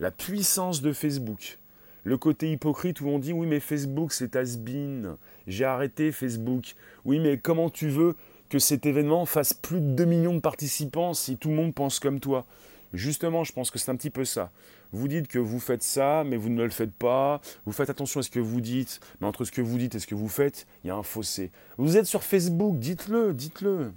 La 0.00 0.10
puissance 0.10 0.82
de 0.82 0.92
Facebook. 0.92 1.58
Le 2.02 2.16
côté 2.16 2.50
hypocrite 2.50 3.02
où 3.02 3.08
on 3.08 3.18
dit 3.18 3.34
oui 3.34 3.46
mais 3.46 3.60
Facebook 3.60 4.12
c'est 4.12 4.34
has 4.34 4.56
been, 4.56 5.16
j'ai 5.46 5.66
arrêté 5.66 6.12
Facebook. 6.12 6.74
Oui 7.04 7.18
mais 7.20 7.36
comment 7.36 7.68
tu 7.68 7.90
veux 7.90 8.16
que 8.48 8.58
cet 8.58 8.86
événement 8.86 9.26
fasse 9.26 9.52
plus 9.52 9.82
de 9.82 9.90
2 9.94 10.04
millions 10.06 10.34
de 10.34 10.40
participants 10.40 11.12
si 11.12 11.36
tout 11.36 11.50
le 11.50 11.56
monde 11.56 11.74
pense 11.74 12.00
comme 12.00 12.18
toi? 12.18 12.46
Justement, 12.94 13.44
je 13.44 13.52
pense 13.52 13.70
que 13.70 13.78
c'est 13.78 13.90
un 13.90 13.96
petit 13.96 14.10
peu 14.10 14.24
ça. 14.24 14.50
Vous 14.92 15.08
dites 15.08 15.28
que 15.28 15.38
vous 15.38 15.60
faites 15.60 15.82
ça, 15.82 16.24
mais 16.26 16.36
vous 16.36 16.48
ne 16.48 16.62
le 16.62 16.70
faites 16.70 16.92
pas. 16.92 17.40
Vous 17.64 17.72
faites 17.72 17.90
attention 17.90 18.20
à 18.20 18.22
ce 18.22 18.30
que 18.30 18.40
vous 18.40 18.60
dites, 18.60 19.00
mais 19.20 19.26
entre 19.26 19.44
ce 19.44 19.52
que 19.52 19.60
vous 19.60 19.78
dites 19.78 19.94
et 19.94 19.98
ce 19.98 20.06
que 20.06 20.14
vous 20.14 20.28
faites, 20.28 20.66
il 20.82 20.88
y 20.88 20.90
a 20.90 20.96
un 20.96 21.02
fossé. 21.02 21.50
Vous 21.78 21.96
êtes 21.96 22.06
sur 22.06 22.22
Facebook, 22.22 22.78
dites-le, 22.78 23.34
dites-le. 23.34 23.92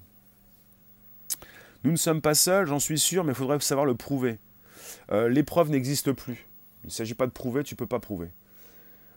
Nous 1.84 1.92
ne 1.92 1.98
sommes 1.98 2.22
pas 2.22 2.36
seuls, 2.36 2.68
j'en 2.68 2.80
suis 2.80 3.00
sûr, 3.00 3.24
mais 3.24 3.32
il 3.32 3.36
faudrait 3.36 3.60
savoir 3.60 3.86
le 3.86 3.96
prouver. 3.96 4.38
Euh, 5.12 5.28
les 5.28 5.44
preuves 5.44 5.70
n'existent 5.70 6.14
plus. 6.14 6.48
Il 6.84 6.88
ne 6.88 6.92
s'agit 6.92 7.14
pas 7.14 7.28
de 7.28 7.32
prouver, 7.32 7.64
tu 7.64 7.74
ne 7.74 7.78
peux 7.78 7.88
pas 7.88 8.00
prouver. 8.00 8.30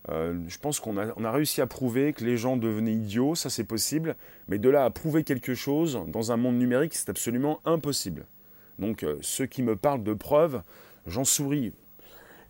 Euh, 0.08 0.38
je 0.46 0.58
pense 0.58 0.78
qu'on 0.78 0.96
a, 0.96 1.30
réussi 1.32 1.60
à 1.60 1.66
prouver 1.66 2.12
que 2.12 2.24
les 2.24 2.36
gens 2.36 2.56
devenaient 2.56 2.92
idiots, 2.92 3.34
ça 3.34 3.50
c'est 3.50 3.64
possible, 3.64 4.14
mais 4.46 4.58
de 4.58 4.68
là 4.68 4.84
à 4.84 4.90
prouver 4.90 5.24
quelque 5.24 5.54
chose 5.54 6.00
dans 6.06 6.30
un 6.30 6.36
monde 6.36 6.56
numérique, 6.56 6.94
c'est 6.94 7.10
absolument 7.10 7.60
impossible. 7.64 8.26
Donc 8.78 9.02
euh, 9.02 9.16
ceux 9.20 9.46
qui 9.46 9.62
me 9.62 9.74
parlent 9.74 10.04
de 10.04 10.14
preuves, 10.14 10.62
j'en 11.06 11.24
souris. 11.24 11.72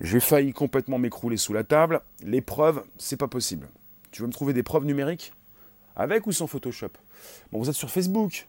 J'ai 0.01 0.21
failli 0.21 0.53
complètement 0.53 0.99
m'écrouler 0.99 1.37
sous 1.37 1.53
la 1.53 1.65
table. 1.65 2.01
Les 2.23 2.41
preuves, 2.41 2.83
c'est 2.99 3.17
pas 3.17 3.29
possible. 3.29 3.69
Tu 4.11 4.23
veux 4.23 4.29
me 4.29 4.33
trouver 4.33 4.53
des 4.53 4.63
preuves 4.63 4.85
numériques? 4.85 5.33
Avec 5.95 6.27
ou 6.27 6.33
sans 6.33 6.47
Photoshop? 6.47 6.91
Bon, 7.51 7.59
vous 7.59 7.71
êtes 7.71 7.77
sur 7.77 7.91
Facebook. 7.91 8.47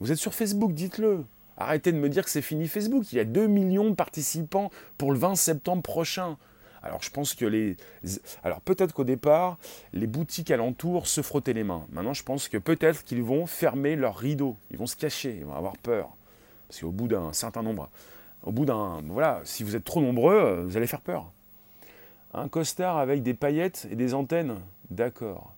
Vous 0.00 0.10
êtes 0.10 0.18
sur 0.18 0.34
Facebook, 0.34 0.72
dites-le. 0.72 1.24
Arrêtez 1.56 1.92
de 1.92 1.98
me 1.98 2.08
dire 2.08 2.24
que 2.24 2.30
c'est 2.30 2.42
fini 2.42 2.66
Facebook. 2.66 3.12
Il 3.12 3.16
y 3.16 3.20
a 3.20 3.24
2 3.24 3.46
millions 3.46 3.90
de 3.90 3.94
participants 3.94 4.70
pour 4.98 5.12
le 5.12 5.18
20 5.18 5.36
septembre 5.36 5.82
prochain. 5.82 6.36
Alors 6.82 7.02
je 7.02 7.10
pense 7.10 7.34
que 7.34 7.44
les... 7.44 7.76
Alors 8.42 8.60
peut-être 8.62 8.94
qu'au 8.94 9.04
départ, 9.04 9.58
les 9.92 10.06
boutiques 10.06 10.50
alentours 10.50 11.06
se 11.06 11.20
frottaient 11.20 11.52
les 11.52 11.64
mains. 11.64 11.86
Maintenant, 11.92 12.14
je 12.14 12.22
pense 12.22 12.48
que 12.48 12.56
peut-être 12.56 13.04
qu'ils 13.04 13.22
vont 13.22 13.46
fermer 13.46 13.94
leurs 13.94 14.16
rideaux. 14.16 14.56
Ils 14.70 14.78
vont 14.78 14.86
se 14.86 14.96
cacher, 14.96 15.36
ils 15.38 15.44
vont 15.44 15.54
avoir 15.54 15.76
peur. 15.76 16.08
Parce 16.68 16.80
qu'au 16.80 16.90
bout 16.90 17.08
d'un 17.08 17.32
certain 17.32 17.62
nombre, 17.62 17.90
au 18.42 18.52
bout 18.52 18.64
d'un. 18.64 19.02
Voilà, 19.06 19.40
si 19.44 19.64
vous 19.64 19.76
êtes 19.76 19.84
trop 19.84 20.00
nombreux, 20.00 20.34
euh, 20.34 20.64
vous 20.64 20.76
allez 20.76 20.86
faire 20.86 21.00
peur. 21.00 21.30
Un 22.32 22.48
costard 22.48 22.98
avec 22.98 23.22
des 23.22 23.34
paillettes 23.34 23.88
et 23.90 23.96
des 23.96 24.14
antennes 24.14 24.56
D'accord. 24.90 25.52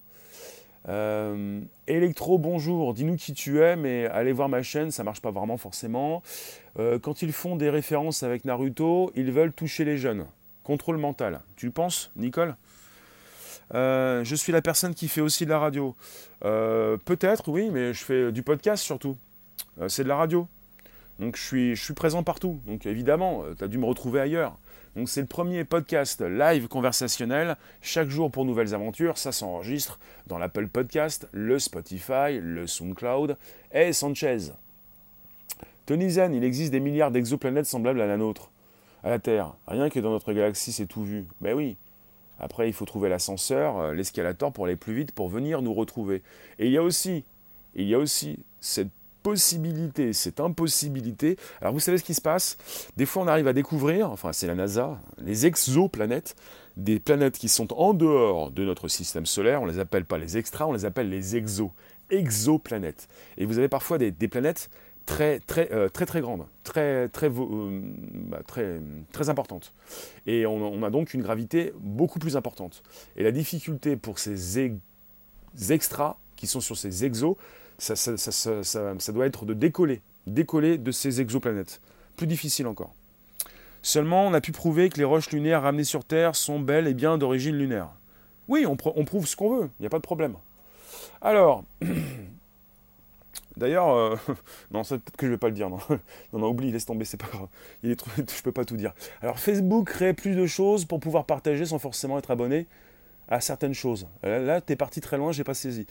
Euh, 0.89 1.61
Electro, 1.87 2.39
bonjour, 2.39 2.93
dis-nous 2.93 3.17
qui 3.17 3.33
tu 3.33 3.61
es, 3.61 3.77
mais 3.77 4.07
allez 4.07 4.33
voir 4.33 4.49
ma 4.49 4.63
chaîne, 4.63 4.91
ça 4.91 5.05
marche 5.05 5.21
pas 5.21 5.31
vraiment 5.31 5.57
forcément. 5.57 6.23
Euh, 6.79 6.99
quand 6.99 7.23
ils 7.23 7.33
font 7.33 7.57
des 7.57 7.71
références 7.71 8.23
avec 8.23 8.45
Naruto, 8.45 9.13
ils 9.15 9.31
veulent 9.31 9.53
toucher 9.53 9.85
les 9.85 9.97
jeunes. 9.97 10.27
Contrôle 10.65 10.97
mental. 10.97 11.41
Tu 11.57 11.67
le 11.67 11.73
penses, 11.73 12.11
Nicole? 12.17 12.57
Je 13.75 14.35
suis 14.37 14.53
la 14.53 14.61
personne 14.61 14.95
qui 14.95 15.09
fait 15.09 15.23
aussi 15.23 15.47
de 15.47 15.51
la 15.51 15.59
radio. 15.59 15.97
Peut-être, 16.41 17.49
oui, 17.49 17.71
mais 17.71 17.95
je 17.95 18.05
fais 18.05 18.31
du 18.31 18.43
podcast 18.43 18.83
surtout. 18.83 19.17
c'est 19.89 20.05
de 20.05 20.09
la 20.09 20.17
radio. 20.17 20.47
Donc 21.23 21.37
je 21.37 21.43
suis, 21.43 21.77
je 21.77 21.85
suis 21.85 21.95
présent 21.95 22.25
partout. 22.25 22.61
Donc 22.67 22.85
évidemment, 22.85 23.45
euh, 23.45 23.55
tu 23.57 23.63
as 23.63 23.69
dû 23.69 23.79
me 23.79 23.87
retrouver 23.87 24.19
ailleurs. 24.19 24.59
Donc 24.97 25.09
c'est 25.09 25.21
le 25.21 25.29
premier 25.29 25.63
podcast 25.63 26.21
live 26.21 26.67
conversationnel, 26.67 27.57
chaque 27.81 28.09
jour 28.09 28.29
pour 28.29 28.45
nouvelles 28.45 28.75
aventures. 28.75 29.17
Ça 29.17 29.31
s'enregistre 29.31 30.01
dans 30.27 30.37
l'Apple 30.37 30.67
Podcast, 30.67 31.29
le 31.31 31.61
Spotify, 31.61 32.41
le 32.41 32.67
SoundCloud 32.67 33.37
et 33.71 33.93
Sanchez. 33.93 34.51
Tony 35.87 36.11
Zen, 36.11 36.35
il 36.35 36.43
existe 36.43 36.73
des 36.73 36.81
milliards 36.81 37.13
d'exoplanètes 37.13 37.67
semblables 37.67 38.01
à 38.01 38.07
la 38.07 38.17
nôtre, 38.17 38.51
à 39.05 39.11
la 39.11 39.21
Terre. 39.21 39.55
Rien 39.69 39.91
que 39.91 40.01
dans 40.01 40.11
notre 40.11 40.33
galaxie, 40.33 40.73
c'est 40.73 40.87
tout 40.87 41.05
vu. 41.05 41.27
Ben 41.41 41.55
oui. 41.55 41.77
Après, 42.41 42.69
il 42.69 42.73
faut 42.73 42.85
trouver 42.85 43.09
l'ascenseur, 43.09 43.79
euh, 43.79 43.95
l'escalator 43.95 44.53
pour 44.53 44.65
aller 44.65 44.75
plus 44.75 44.95
vite, 44.95 45.13
pour 45.13 45.29
venir 45.29 45.63
nous 45.63 45.73
retrouver. 45.73 46.23
Et 46.59 46.67
il 46.67 46.73
y 46.73 46.79
a 46.79 46.83
aussi, 46.83 47.23
il 47.77 47.87
y 47.87 47.95
a 47.95 47.99
aussi 47.99 48.41
cette 48.61 48.91
possibilité, 49.23 50.13
cette 50.13 50.41
impossibilité. 50.41 51.37
Alors 51.61 51.73
vous 51.73 51.81
savez 51.81 51.99
ce 51.99 52.05
qui 52.05 52.15
se 52.15 52.21
passe? 52.21 52.57
Des 52.97 53.07
fois 53.07 53.23
on 53.23 53.29
arrive 53.29 53.49
à 53.49 53.53
découvrir, 53.53 54.11
enfin 54.11 54.33
c'est 54.33 54.47
la 54.47 54.55
NASA, 54.55 55.01
les 55.19 55.47
exoplanètes, 55.47 56.35
des 56.77 57.01
planètes 57.01 57.39
qui 57.39 57.49
sont 57.49 57.73
en 57.75 57.95
dehors 57.95 58.51
de 58.51 58.65
notre 58.65 58.89
système 58.89 59.27
solaire, 59.27 59.63
on 59.63 59.67
les 59.67 59.79
appelle 59.79 60.05
pas 60.05 60.19
les 60.19 60.37
extras, 60.37 60.67
on 60.67 60.73
les 60.73 60.85
appelle 60.85 61.09
les 61.09 61.37
exos, 61.37 61.71
exoplanètes. 62.11 63.09
Et 63.37 63.45
vous 63.45 63.59
avez 63.59 63.69
parfois 63.69 63.99
des, 63.99 64.13
planètes 64.29 64.71
très 65.07 65.41
très 65.41 65.73
euh, 65.73 65.89
très 65.89 66.07
très 66.07 66.21
grandes, 66.21 66.47
très 66.65 67.09
très 67.09 67.29
euh, 67.29 67.81
bah, 68.15 68.41
très 68.47 68.81
très 69.13 69.29
importantes. 69.29 69.73
Et 70.27 70.47
on, 70.47 70.83
a 70.83 70.91
donc 70.91 71.15
une 71.15 71.23
gravité 71.23 71.73
beaucoup 71.81 72.19
plus 72.19 72.37
importante. 72.37 72.83
Et 73.17 73.23
la 73.23 73.33
difficulté 73.33 73.97
pour 73.97 74.19
ces 74.19 74.71
extras 75.71 76.17
qui 76.37 76.47
sont 76.47 76.61
sur 76.61 76.77
ces 76.77 77.05
exos, 77.05 77.37
ça, 77.79 79.13
doit 79.13 79.27
être 79.27 79.45
de 79.45 79.55
décoller, 79.55 80.03
décoller 80.27 80.79
de 80.79 80.93
ces 80.93 81.21
exoplanètes. 81.21 81.81
Plus 82.17 82.27
difficile 82.27 82.67
encore. 82.67 82.95
Seulement, 83.83 84.27
on 84.27 84.35
a 84.35 84.41
pu 84.41 84.53
prouver 84.53 84.89
que 84.89 84.99
les 84.99 85.05
roches 85.05 85.31
lunaires 85.31 85.63
ramenées 85.63 85.85
sur 85.85 86.05
Terre 86.05 86.37
sont 86.37 86.61
belles 86.61 86.87
et 86.87 86.95
bien 86.95 87.19
d'origine 87.19 87.57
lunaire. 87.57 87.89
Oui, 88.49 88.67
on, 88.67 88.77
prouve 88.77 89.27
ce 89.27 89.35
qu'on 89.35 89.57
veut, 89.57 89.71
il 89.79 89.83
n'y 89.83 89.87
a 89.87 89.91
pas 89.91 89.99
de 89.99 90.03
problème. 90.03 90.35
Alors, 91.21 91.65
d'ailleurs, 93.57 93.91
euh, 93.91 94.17
non, 94.71 94.85
peut-être 94.85 95.17
que 95.17 95.27
je 95.27 95.27
ne 95.27 95.33
vais 95.33 95.39
pas 95.39 95.49
le 95.49 95.55
dire, 95.55 95.71
non. 95.71 95.79
non, 96.33 96.49
oublie, 96.49 96.71
laisse 96.71 96.87
tomber, 96.87 97.05
c'est 97.05 97.17
pas 97.17 97.29
grave. 97.29 97.49
Il 97.83 97.91
est 97.91 98.05
je 98.17 98.21
ne 98.21 98.43
peux 98.45 98.53
pas 98.53 98.65
tout 98.65 98.77
dire. 98.77 98.93
Alors, 99.21 99.39
Facebook 99.39 99.89
crée 99.89 100.13
plus 100.13 100.37
de 100.37 100.47
choses 100.47 100.85
pour 100.85 101.01
pouvoir 101.01 101.25
partager 101.25 101.67
sans 101.67 101.79
forcément 101.79 102.19
être 102.19 102.31
abonné 102.31 102.67
à 103.29 103.41
certaines 103.41 103.75
choses. 103.75 104.07
Là, 104.23 104.61
tu 104.61 104.73
es 104.73 104.77
parti 104.77 105.01
très 105.01 105.17
loin, 105.17 105.33
j'ai 105.33 105.45
pas 105.45 105.55
saisi. 105.55 105.87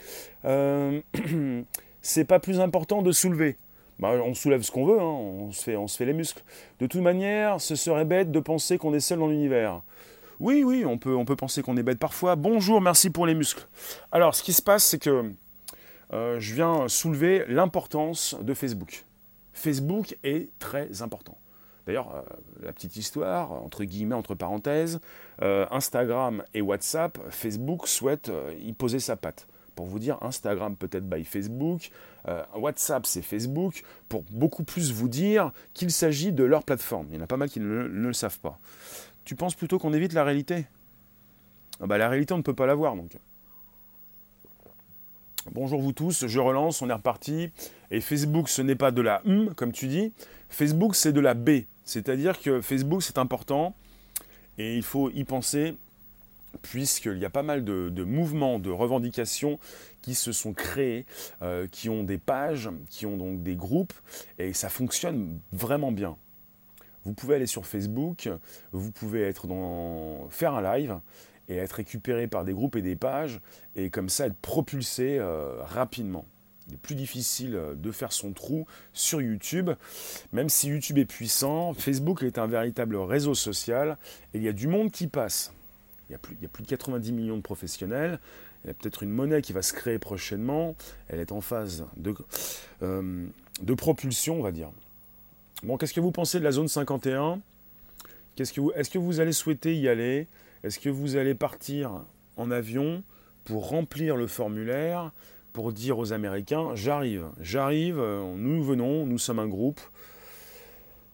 Euh, 0.46 1.02
c'est 2.02 2.26
pas 2.26 2.39
plus 2.39 2.60
important 2.60 3.02
de 3.02 3.12
soulever. 3.12 3.58
Bah, 4.00 4.13
on 4.26 4.34
soulève 4.34 4.63
ce 4.63 4.72
qu'on 4.72 4.86
veut, 4.86 5.00
hein, 5.00 5.04
on, 5.04 5.52
se 5.52 5.98
fait, 5.98 6.06
les 6.06 6.13
muscles. 6.13 6.44
De 6.80 6.88
toute 6.88 7.02
manière, 7.02 7.62
ce 7.62 7.76
serait 7.76 8.06
bête 8.06 8.32
de 8.32 8.39
penser 8.39 8.78
qu'on 8.78 8.94
est 8.94 9.00
seul 9.00 9.20
dans 9.20 9.28
l'univers. 9.28 9.82
Oui, 10.39 10.63
oui, 10.63 10.86
on 10.86 10.98
peut, 10.98 11.15
on 11.15 11.24
peut 11.24 11.36
penser 11.36 11.62
qu'on 11.62 11.78
est 11.78 11.84
bête 11.84 12.00
parfois. 12.00 12.36
Bonjour, 12.36 12.82
merci 12.82 13.12
pour 13.12 13.28
les 13.28 13.36
muscles. 13.36 13.67
Alors, 14.12 14.34
ce 14.34 14.41
qui 14.41 14.54
se 14.54 14.62
passe, 14.62 14.86
c'est 14.86 14.98
que 14.98 15.32
euh, 16.13 16.39
je 16.39 16.56
viens 16.56 16.88
soulever 16.88 17.46
l'importance 17.48 18.36
de 18.41 18.56
Facebook. 18.56 19.06
Facebook 19.54 20.17
est 20.24 20.50
très 20.58 21.04
important. 21.04 21.38
D'ailleurs, 21.91 22.15
euh, 22.15 22.21
la 22.63 22.71
petite 22.71 22.95
histoire, 22.95 23.51
entre 23.51 23.84
guillemets, 23.84 24.15
entre 24.15 24.34
parenthèses, 24.34 25.01
euh, 25.41 25.65
Instagram 25.71 26.41
et 26.54 26.62
WhatsApp, 26.62 27.19
Facebook 27.30 27.86
souhaite 27.86 28.32
y 28.62 28.71
poser 28.71 29.01
sa 29.01 29.17
patte. 29.17 29.45
Pour 29.75 29.88
vous 29.88 29.99
dire, 29.99 30.17
Instagram 30.21 30.77
peut-être 30.77 31.10
by 31.10 31.25
Facebook, 31.25 31.91
WhatsApp 32.56 33.06
c'est 33.06 33.21
Facebook, 33.21 33.84
pour 34.08 34.23
beaucoup 34.30 34.63
plus 34.63 34.93
vous 34.93 35.10
dire 35.10 35.51
qu'il 35.73 35.91
s'agit 35.91 36.32
de 36.32 36.45
leur 36.45 36.63
plateforme. 36.63 37.08
Il 37.10 37.15
y 37.15 37.19
en 37.19 37.23
a 37.23 37.27
pas 37.27 37.36
mal 37.36 37.49
qui 37.49 37.60
ne, 37.60 37.65
le 37.65 38.13
savent 38.13 38.39
pas. 38.39 38.58
Tu 39.25 39.36
penses 39.36 39.56
plutôt 39.56 39.77
qu'on 39.77 39.91
évite 39.91 40.13
la 40.13 40.23
réalité? 40.23 40.67
Ah 41.82 41.88
bah, 41.88 41.97
La 41.97 42.08
réalité, 42.08 42.34
on 42.34 42.38
ne 42.38 42.43
peut 42.43 42.54
pas 42.54 42.67
la 42.67 42.75
voir, 42.75 42.95
donc. 42.95 43.17
Bonjour 45.51 45.82
vous 45.82 45.91
tous, 45.91 46.27
je 46.27 46.39
relance, 46.39 46.82
on 46.82 46.89
est 46.89 46.93
reparti. 46.93 47.49
Et 47.89 47.99
Facebook, 47.99 48.47
ce 48.47 48.62
n'est 48.62 48.75
pas 48.75 48.91
de 48.91 49.01
la 49.01 49.21
M, 49.25 49.54
comme 49.56 49.73
tu 49.73 49.88
dis. 49.88 50.13
Facebook, 50.49 50.95
c'est 50.95 51.13
de 51.13 51.19
la 51.19 51.34
B. 51.34 51.62
C'est-à-dire 51.91 52.39
que 52.39 52.62
Facebook, 52.62 53.04
c'est 53.04 53.17
important 53.17 53.75
et 54.58 54.77
il 54.77 54.84
faut 54.84 55.10
y 55.10 55.25
penser 55.25 55.75
puisqu'il 56.62 57.17
y 57.17 57.25
a 57.25 57.30
pas 57.30 57.43
mal 57.43 57.65
de, 57.65 58.04
mouvements, 58.06 58.60
de 58.60 58.69
revendications 58.69 59.60
qui 60.01 60.15
se 60.15 60.32
sont 60.32 60.54
créés, 60.54 61.06
euh, 61.41 61.67
qui 61.69 61.89
ont 61.89 62.06
des 62.06 62.17
pages, 62.17 62.69
qui 62.89 63.06
ont 63.06 63.17
donc 63.17 63.43
des 63.43 63.56
groupes, 63.56 63.93
et 64.39 64.54
ça 64.54 64.69
fonctionne 64.69 65.39
vraiment 65.51 65.91
bien. 65.91 66.15
Vous 67.04 67.13
pouvez 67.13 67.36
aller 67.36 67.45
sur 67.45 67.65
Facebook, 67.65 68.30
vous 68.71 68.91
pouvez 68.91 69.23
être 69.23 69.47
dans, 69.47 70.30
faire 70.30 70.54
un 70.54 70.62
live, 70.62 70.97
et 71.49 71.58
être 71.58 71.73
récupéré 71.73 72.27
par 72.27 72.45
des 72.45 72.54
groupes 72.54 72.77
et 72.77 72.82
des 72.82 72.95
pages, 72.95 73.41
et 73.75 73.89
comme 73.89 74.08
ça 74.08 74.27
être 74.27 74.38
propulsé 74.38 75.17
euh, 75.19 75.62
rapidement. 75.63 76.25
Il 76.71 76.75
est 76.75 76.77
plus 76.77 76.95
difficile 76.95 77.55
euh, 77.55 77.75
de 77.75 77.91
faire 77.91 78.13
son 78.13 78.31
trou 78.31 78.65
sur 78.93 79.21
YouTube, 79.21 79.71
même 80.31 80.47
si 80.47 80.69
YouTube 80.69 80.97
est 80.97 81.05
puissant, 81.05 81.73
Facebook 81.73 82.23
est 82.23 82.38
un 82.38 82.47
véritable 82.47 82.95
réseau 82.95 83.36
social, 83.36 83.97
et 84.34 84.38
il 84.38 84.43
y 84.43 84.47
a 84.47 84.53
du 84.53 84.67
monde 84.67 84.89
qui 84.89 85.07
passe. 85.07 85.51
Il 86.10 86.13
y 86.13 86.15
a 86.15 86.17
plus, 86.17 86.36
de 86.36 86.67
90 86.67 87.12
millions 87.12 87.38
de 87.38 87.41
professionnels, 87.41 88.19
il 88.63 88.67
y 88.67 88.69
a 88.71 88.73
peut-être 88.73 89.03
une 89.03 89.10
monnaie 89.10 89.41
qui 89.41 89.51
va 89.51 89.62
se 89.62 89.73
créer 89.73 89.99
prochainement, 89.99 90.75
elle 91.10 91.19
est 91.19 91.34
en 91.34 91.41
phase 91.41 91.86
de, 91.97 92.15
euh, 92.84 93.27
propulsion, 93.77 94.39
on 94.39 94.43
va 94.43 94.51
dire. 94.51 94.69
Bon, 95.63 95.77
qu'est-ce 95.77 95.93
que 95.93 95.99
vous 95.99 96.12
pensez 96.12 96.39
de 96.39 96.43
la 96.45 96.51
zone 96.51 96.69
51 96.69 97.41
Est-ce 98.38 98.53
que, 98.53 98.62
est 98.79 98.89
que 98.89 98.97
vous 98.97 99.19
allez 99.19 99.34
souhaiter 99.34 99.75
y 99.75 99.89
aller? 99.89 100.27
Est-ce 100.63 100.79
que 100.79 100.89
vous 100.89 101.17
allez 101.17 101.36
partir 101.36 102.01
en 102.38 102.49
avion 102.49 103.03
pour 103.45 103.69
remplir 103.69 104.15
le 104.15 104.27
formulaire, 104.27 105.12
pour 105.54 105.72
dire 105.74 105.98
aux 106.00 106.14
Américains, 106.14 106.76
j'arrive, 106.76 107.30
j'arrive, 107.40 108.00
euh, 108.00 108.36
nous 108.36 108.64
venons, 108.64 109.06
nous 109.06 109.18
sommes 109.18 109.40
un 109.40 109.48
groupe 109.48 109.82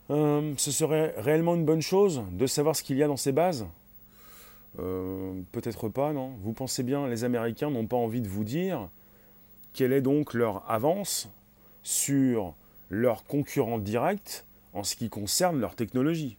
euh, 0.09 0.53
Ce 0.57 0.71
serait 0.71 1.13
réellement 1.17 1.55
une 1.55 1.65
bonne 1.65 1.81
chose 1.81 2.23
de 2.31 2.45
savoir 2.47 2.75
ce 2.75 2.83
qu'il 2.83 2.97
y 2.97 3.03
a 3.03 3.07
dans 3.07 3.17
ces 3.17 3.31
bases? 3.31 3.67
Euh, 4.79 5.41
Peut-être 5.51 5.89
pas, 5.89 6.13
non 6.13 6.33
Vous 6.41 6.53
pensez 6.53 6.83
bien, 6.83 7.07
les 7.07 7.23
Américains 7.23 7.71
n'ont 7.71 7.87
pas 7.87 7.97
envie 7.97 8.21
de 8.21 8.27
vous 8.27 8.43
dire 8.43 8.89
quelle 9.73 9.93
est 9.93 10.01
donc 10.01 10.33
leur 10.33 10.69
avance 10.69 11.29
sur 11.83 12.55
leurs 12.89 13.25
concurrents 13.25 13.79
directs 13.79 14.43
en 14.73 14.83
ce 14.83 14.95
qui 14.95 15.09
concerne 15.09 15.59
leur 15.59 15.75
technologie. 15.75 16.37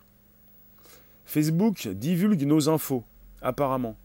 Facebook 1.25 1.89
divulgue 1.89 2.45
nos 2.45 2.69
infos, 2.69 3.05
apparemment. 3.43 3.97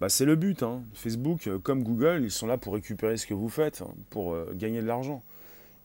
Bah, 0.00 0.08
c'est 0.08 0.24
le 0.24 0.36
but. 0.36 0.62
Hein. 0.62 0.82
Facebook, 0.94 1.46
euh, 1.46 1.58
comme 1.58 1.82
Google, 1.82 2.20
ils 2.24 2.30
sont 2.30 2.46
là 2.46 2.58
pour 2.58 2.74
récupérer 2.74 3.16
ce 3.16 3.26
que 3.26 3.34
vous 3.34 3.48
faites, 3.48 3.82
hein, 3.82 3.92
pour 4.10 4.32
euh, 4.32 4.52
gagner 4.54 4.80
de 4.80 4.86
l'argent. 4.86 5.22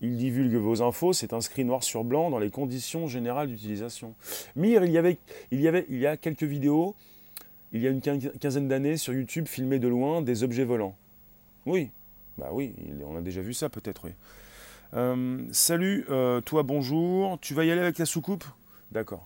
Ils 0.01 0.17
divulguent 0.17 0.55
vos 0.55 0.81
infos, 0.81 1.13
c'est 1.13 1.33
inscrit 1.33 1.63
noir 1.63 1.83
sur 1.83 2.03
blanc 2.03 2.29
dans 2.29 2.39
les 2.39 2.49
conditions 2.49 3.07
générales 3.07 3.47
d'utilisation. 3.47 4.15
Mire, 4.55 4.83
il 4.83 4.91
y, 4.91 4.97
avait, 4.97 5.17
il, 5.51 5.61
y 5.61 6.07
a 6.07 6.17
quelques 6.17 6.43
vidéos, 6.43 6.93
il 7.71 7.81
y 7.81 7.87
a 7.87 7.89
une 7.89 8.01
quinzaine 8.01 8.67
d'années 8.67 8.97
sur 8.97 9.13
YouTube, 9.13 9.47
filmées 9.47 9.79
de 9.79 9.87
loin 9.87 10.21
des 10.21 10.43
objets 10.43 10.65
volants. 10.65 10.95
Oui, 11.65 11.89
bah 12.37 12.49
oui, 12.51 12.73
on 13.07 13.15
a 13.15 13.21
déjà 13.21 13.41
vu 13.41 13.53
ça 13.53 13.69
peut-être, 13.69 14.03
oui. 14.03 14.11
Euh, 14.93 15.39
salut, 15.53 16.05
toi 16.43 16.63
bonjour, 16.63 17.39
tu 17.39 17.53
vas 17.53 17.63
y 17.63 17.71
aller 17.71 17.81
avec 17.81 17.97
la 17.97 18.05
soucoupe? 18.05 18.43
D'accord. 18.91 19.25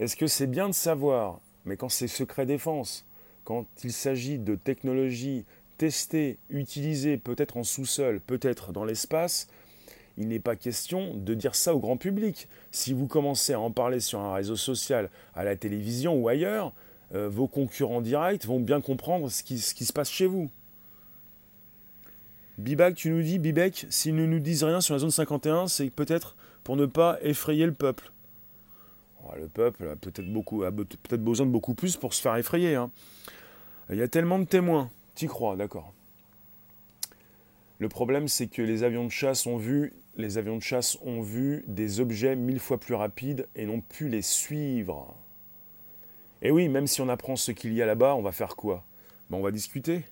Est-ce 0.00 0.16
que 0.16 0.26
c'est 0.26 0.48
bien 0.48 0.68
de 0.68 0.74
savoir, 0.74 1.40
mais 1.64 1.76
quand 1.76 1.88
c'est 1.88 2.08
secret 2.08 2.46
défense, 2.46 3.04
quand 3.48 3.64
il 3.82 3.94
s'agit 3.94 4.38
de 4.38 4.56
technologies 4.56 5.46
testées, 5.78 6.36
utilisées 6.50 7.16
peut-être 7.16 7.56
en 7.56 7.64
sous-sol, 7.64 8.20
peut-être 8.20 8.72
dans 8.72 8.84
l'espace, 8.84 9.48
il 10.18 10.28
n'est 10.28 10.38
pas 10.38 10.54
question 10.54 11.14
de 11.14 11.32
dire 11.32 11.54
ça 11.54 11.74
au 11.74 11.78
grand 11.78 11.96
public. 11.96 12.46
Si 12.72 12.92
vous 12.92 13.06
commencez 13.06 13.54
à 13.54 13.60
en 13.60 13.70
parler 13.70 14.00
sur 14.00 14.20
un 14.20 14.34
réseau 14.34 14.56
social, 14.56 15.08
à 15.34 15.44
la 15.44 15.56
télévision 15.56 16.14
ou 16.14 16.28
ailleurs, 16.28 16.74
euh, 17.14 17.30
vos 17.30 17.46
concurrents 17.46 18.02
directs 18.02 18.44
vont 18.44 18.60
bien 18.60 18.82
comprendre 18.82 19.30
ce 19.30 19.42
qui, 19.42 19.58
se 19.58 19.92
passe 19.94 20.10
chez 20.10 20.26
vous. 20.26 20.50
Bibac, 22.58 22.96
tu 22.96 23.08
nous 23.08 23.22
dis, 23.22 23.38
Bibek, 23.38 23.86
s'ils 23.88 24.14
ne 24.14 24.26
nous 24.26 24.40
disent 24.40 24.64
rien 24.64 24.82
sur 24.82 24.92
la 24.92 24.98
zone 24.98 25.10
51, 25.10 25.68
c'est 25.68 25.88
peut-être 25.88 26.36
pour 26.64 26.76
ne 26.76 26.84
pas 26.84 27.16
effrayer 27.22 27.64
le 27.64 27.72
peuple. 27.72 28.12
Le 29.36 29.48
peuple 29.48 29.88
a 29.88 29.96
peut-être 29.96 30.30
beaucoup, 30.30 30.64
besoin 31.12 31.46
de 31.46 31.50
beaucoup 31.50 31.74
plus 31.74 31.96
pour 31.96 32.12
se 32.12 32.20
faire 32.20 32.36
effrayer. 32.36 32.74
Hein. 32.74 32.90
Il 33.90 33.96
y 33.96 34.02
a 34.02 34.08
tellement 34.08 34.38
de 34.38 34.44
témoins. 34.44 34.90
T'y 35.14 35.26
crois, 35.26 35.56
d'accord. 35.56 35.92
Le 37.78 37.88
problème, 37.88 38.28
c'est 38.28 38.48
que 38.48 38.62
les 38.62 38.82
avions 38.82 39.04
de 39.04 39.10
chasse 39.10 39.46
ont 39.46 39.56
vu, 39.56 39.92
les 40.16 40.36
avions 40.36 40.56
de 40.56 40.62
chasse 40.62 40.98
ont 41.02 41.20
vu 41.20 41.64
des 41.68 42.00
objets 42.00 42.36
mille 42.36 42.58
fois 42.58 42.78
plus 42.78 42.94
rapides 42.94 43.46
et 43.54 43.66
n'ont 43.66 43.80
pu 43.80 44.08
les 44.08 44.22
suivre. 44.22 45.14
Et 46.42 46.50
oui, 46.50 46.68
même 46.68 46.86
si 46.86 47.00
on 47.00 47.08
apprend 47.08 47.36
ce 47.36 47.52
qu'il 47.52 47.72
y 47.72 47.82
a 47.82 47.86
là-bas, 47.86 48.14
on 48.14 48.22
va 48.22 48.32
faire 48.32 48.56
quoi? 48.56 48.84
Ben, 49.30 49.38
On 49.38 49.42
va 49.42 49.50
discuter 49.50 50.04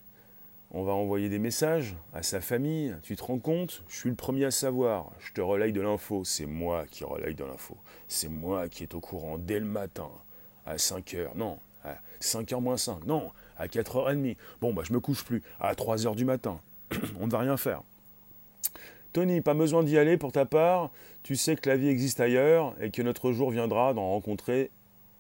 on 0.73 0.83
va 0.83 0.93
envoyer 0.93 1.29
des 1.29 1.39
messages 1.39 1.95
à 2.13 2.23
sa 2.23 2.41
famille. 2.41 2.95
Tu 3.03 3.17
te 3.17 3.23
rends 3.23 3.39
compte? 3.39 3.85
Je 3.89 3.97
suis 3.97 4.11
le 4.11 4.17
premier 4.17 4.47
à 4.47 4.51
savoir. 4.51 5.13
Je 5.21 5.33
te 5.33 5.41
relaye 5.41 5.73
de 5.73 5.81
l'info. 5.81 6.25
C'est 6.25 6.47
moi 6.47 6.85
qui 6.91 7.05
relaye 7.05 7.35
de 7.35 7.45
l'info. 7.45 7.77
C'est 8.09 8.29
moi 8.29 8.69
qui 8.69 8.83
est 8.83 8.95
au 8.95 9.01
courant 9.01 9.39
dès 9.39 9.61
le 9.61 9.67
matin, 9.67 10.11
à 10.67 10.77
5h. 10.77 11.37
Non, 11.37 11.59
à 11.85 11.97
5h 12.21 12.61
moins 12.61 12.77
5. 12.77 13.05
Non, 13.05 13.31
à 13.59 13.67
4h30. 13.67 14.37
Bon, 14.61 14.73
bah, 14.73 14.83
je 14.85 14.93
me 14.93 15.01
couche 15.01 15.25
plus. 15.25 15.43
À 15.61 15.75
3h 15.75 16.15
du 16.15 16.25
matin. 16.25 16.61
On 17.21 17.27
ne 17.27 17.31
va 17.31 17.39
rien 17.39 17.57
faire. 17.57 17.83
Tony, 19.13 19.41
pas 19.41 19.55
besoin 19.55 19.83
d'y 19.83 19.97
aller 19.97 20.17
pour 20.17 20.33
ta 20.33 20.45
part. 20.45 20.91
Tu 21.23 21.37
sais 21.37 21.57
que 21.57 21.69
la 21.69 21.77
vie 21.77 21.89
existe 21.89 22.21
ailleurs 22.21 22.75
et 22.81 22.91
que 22.91 23.03
notre 23.03 23.33
jour 23.33 23.51
viendra 23.51 23.95
d'en 23.95 24.11
rencontrer. 24.11 24.71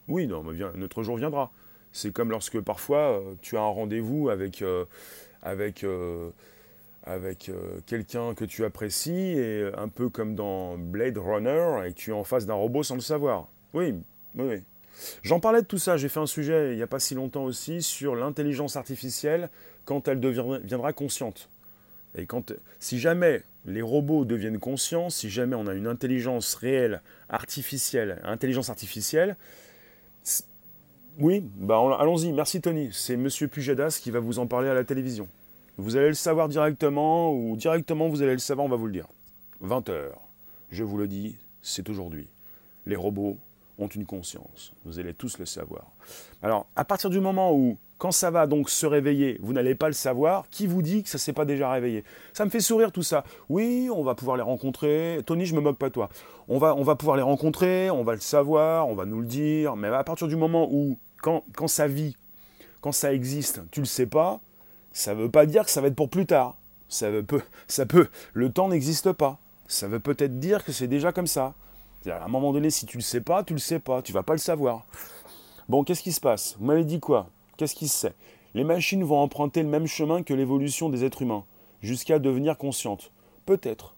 Oui, 0.08 0.26
non, 0.26 0.44
notre 0.74 1.02
jour 1.02 1.16
viendra. 1.16 1.50
C'est 1.92 2.12
comme 2.12 2.30
lorsque 2.30 2.60
parfois 2.60 3.18
euh, 3.18 3.34
tu 3.40 3.56
as 3.56 3.62
un 3.62 3.68
rendez-vous 3.68 4.28
avec. 4.28 4.62
Euh, 4.62 4.84
avec, 5.42 5.84
euh, 5.84 6.30
avec 7.04 7.52
quelqu'un 7.86 8.34
que 8.34 8.44
tu 8.44 8.64
apprécies, 8.64 9.38
et 9.38 9.70
un 9.76 9.86
peu 9.86 10.08
comme 10.08 10.34
dans 10.34 10.76
Blade 10.76 11.18
Runner, 11.18 11.86
et 11.86 11.92
tu 11.92 12.10
es 12.10 12.12
en 12.12 12.24
face 12.24 12.46
d'un 12.46 12.54
robot 12.54 12.82
sans 12.82 12.96
le 12.96 13.00
savoir. 13.00 13.46
Oui, 13.72 13.94
oui, 14.34 14.44
oui. 14.44 14.62
J'en 15.22 15.40
parlais 15.40 15.62
de 15.62 15.66
tout 15.66 15.78
ça, 15.78 15.96
j'ai 15.96 16.08
fait 16.08 16.20
un 16.20 16.26
sujet 16.26 16.72
il 16.72 16.76
n'y 16.76 16.82
a 16.82 16.86
pas 16.86 17.00
si 17.00 17.14
longtemps 17.14 17.44
aussi 17.44 17.82
sur 17.82 18.14
l'intelligence 18.16 18.76
artificielle 18.76 19.50
quand 19.84 20.08
elle 20.08 20.20
deviendra 20.20 20.92
consciente. 20.92 21.48
Et 22.16 22.26
quand, 22.26 22.52
si 22.80 22.98
jamais 22.98 23.42
les 23.66 23.82
robots 23.82 24.24
deviennent 24.24 24.58
conscients, 24.58 25.10
si 25.10 25.28
jamais 25.28 25.54
on 25.54 25.66
a 25.66 25.74
une 25.74 25.86
intelligence 25.86 26.54
réelle, 26.54 27.02
artificielle, 27.28 28.20
intelligence 28.24 28.70
artificielle, 28.70 29.36
oui, 31.18 31.42
bah 31.56 31.80
allons-y, 31.98 32.32
merci 32.32 32.60
Tony. 32.60 32.90
C'est 32.92 33.16
Monsieur 33.16 33.48
Pujadas 33.48 34.00
qui 34.02 34.10
va 34.10 34.20
vous 34.20 34.38
en 34.38 34.46
parler 34.46 34.68
à 34.68 34.74
la 34.74 34.84
télévision. 34.84 35.28
Vous 35.78 35.96
allez 35.96 36.08
le 36.08 36.14
savoir 36.14 36.48
directement, 36.48 37.32
ou 37.32 37.56
directement 37.56 38.08
vous 38.08 38.22
allez 38.22 38.32
le 38.32 38.38
savoir, 38.38 38.66
on 38.66 38.70
va 38.70 38.76
vous 38.76 38.86
le 38.86 38.92
dire. 38.92 39.08
20h, 39.62 40.10
je 40.70 40.84
vous 40.84 40.98
le 40.98 41.08
dis, 41.08 41.36
c'est 41.62 41.88
aujourd'hui. 41.88 42.28
Les 42.86 42.96
robots 42.96 43.38
ont 43.78 43.88
une 43.88 44.06
conscience. 44.06 44.72
Vous 44.84 44.98
allez 44.98 45.14
tous 45.14 45.38
le 45.38 45.46
savoir. 45.46 45.84
Alors, 46.42 46.66
à 46.76 46.84
partir 46.84 47.10
du 47.10 47.20
moment 47.20 47.54
où, 47.54 47.78
quand 47.98 48.12
ça 48.12 48.30
va 48.30 48.46
donc 48.46 48.68
se 48.68 48.86
réveiller, 48.86 49.38
vous 49.42 49.52
n'allez 49.52 49.74
pas 49.74 49.88
le 49.88 49.94
savoir, 49.94 50.48
qui 50.50 50.66
vous 50.66 50.82
dit 50.82 51.02
que 51.02 51.08
ça 51.08 51.16
ne 51.16 51.20
s'est 51.20 51.32
pas 51.32 51.44
déjà 51.44 51.70
réveillé? 51.70 52.04
Ça 52.34 52.44
me 52.44 52.50
fait 52.50 52.60
sourire 52.60 52.92
tout 52.92 53.02
ça. 53.02 53.24
Oui, 53.48 53.88
on 53.94 54.02
va 54.02 54.14
pouvoir 54.14 54.36
les 54.36 54.42
rencontrer. 54.42 55.20
Tony, 55.24 55.46
je 55.46 55.54
me 55.54 55.60
moque 55.60 55.78
pas 55.78 55.88
de 55.88 55.94
toi. 55.94 56.10
On 56.48 56.58
va, 56.58 56.74
on 56.74 56.82
va 56.82 56.94
pouvoir 56.94 57.16
les 57.16 57.22
rencontrer, 57.22 57.90
on 57.90 58.04
va 58.04 58.14
le 58.14 58.20
savoir, 58.20 58.88
on 58.88 58.94
va 58.94 59.06
nous 59.06 59.20
le 59.20 59.26
dire. 59.26 59.76
Mais 59.76 59.88
à 59.88 60.04
partir 60.04 60.28
du 60.28 60.36
moment 60.36 60.68
où 60.70 60.98
quand, 61.22 61.42
ça 61.66 61.88
vit, 61.88 62.16
quand 62.80 62.92
ça 62.92 63.12
existe, 63.12 63.62
tu 63.70 63.80
le 63.80 63.86
sais 63.86 64.06
pas, 64.06 64.40
ça 64.92 65.14
ne 65.14 65.22
veut 65.22 65.30
pas 65.30 65.46
dire 65.46 65.64
que 65.64 65.70
ça 65.70 65.80
va 65.80 65.88
être 65.88 65.96
pour 65.96 66.10
plus 66.10 66.26
tard. 66.26 66.56
Ça, 66.88 67.08
peut, 67.26 67.42
ça 67.66 67.84
peut, 67.84 68.08
le 68.32 68.52
temps 68.52 68.68
n'existe 68.68 69.12
pas. 69.12 69.38
Ça 69.66 69.88
veut 69.88 69.98
peut-être 69.98 70.38
dire 70.38 70.64
que 70.64 70.70
c'est 70.70 70.86
déjà 70.86 71.10
comme 71.12 71.26
ça. 71.26 71.54
À 72.10 72.24
un 72.24 72.28
moment 72.28 72.52
donné, 72.52 72.70
si 72.70 72.86
tu 72.86 72.98
le 72.98 73.02
sais 73.02 73.20
pas, 73.20 73.42
tu 73.42 73.52
le 73.52 73.58
sais 73.58 73.78
pas, 73.78 74.02
tu 74.02 74.12
vas 74.12 74.22
pas 74.22 74.34
le 74.34 74.38
savoir. 74.38 74.86
Bon, 75.68 75.82
qu'est-ce 75.84 76.02
qui 76.02 76.12
se 76.12 76.20
passe? 76.20 76.56
Vous 76.58 76.66
m'avez 76.66 76.84
dit 76.84 77.00
quoi? 77.00 77.28
Qu'est-ce 77.56 77.74
qui 77.74 77.88
se 77.88 77.98
sait? 77.98 78.14
Les 78.54 78.64
machines 78.64 79.02
vont 79.04 79.18
emprunter 79.18 79.62
le 79.62 79.68
même 79.68 79.86
chemin 79.86 80.22
que 80.22 80.32
l'évolution 80.32 80.88
des 80.88 81.04
êtres 81.04 81.22
humains, 81.22 81.44
jusqu'à 81.82 82.18
devenir 82.18 82.56
conscientes. 82.56 83.10
Peut-être. 83.44 83.94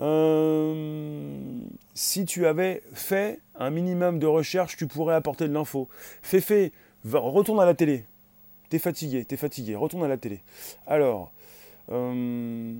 Euh, 0.00 1.60
si 1.94 2.24
tu 2.24 2.46
avais 2.46 2.82
fait 2.92 3.40
un 3.58 3.70
minimum 3.70 4.18
de 4.18 4.26
recherche, 4.26 4.76
tu 4.76 4.86
pourrais 4.86 5.14
apporter 5.14 5.48
de 5.48 5.52
l'info. 5.52 5.88
Fais, 6.22 6.72
retourne 7.04 7.60
à 7.60 7.64
la 7.64 7.74
télé. 7.74 8.04
T'es 8.68 8.78
fatigué, 8.78 9.24
t'es 9.24 9.36
fatigué, 9.36 9.74
retourne 9.74 10.04
à 10.04 10.08
la 10.08 10.18
télé. 10.18 10.40
Alors, 10.86 11.32
euh, 11.90 12.74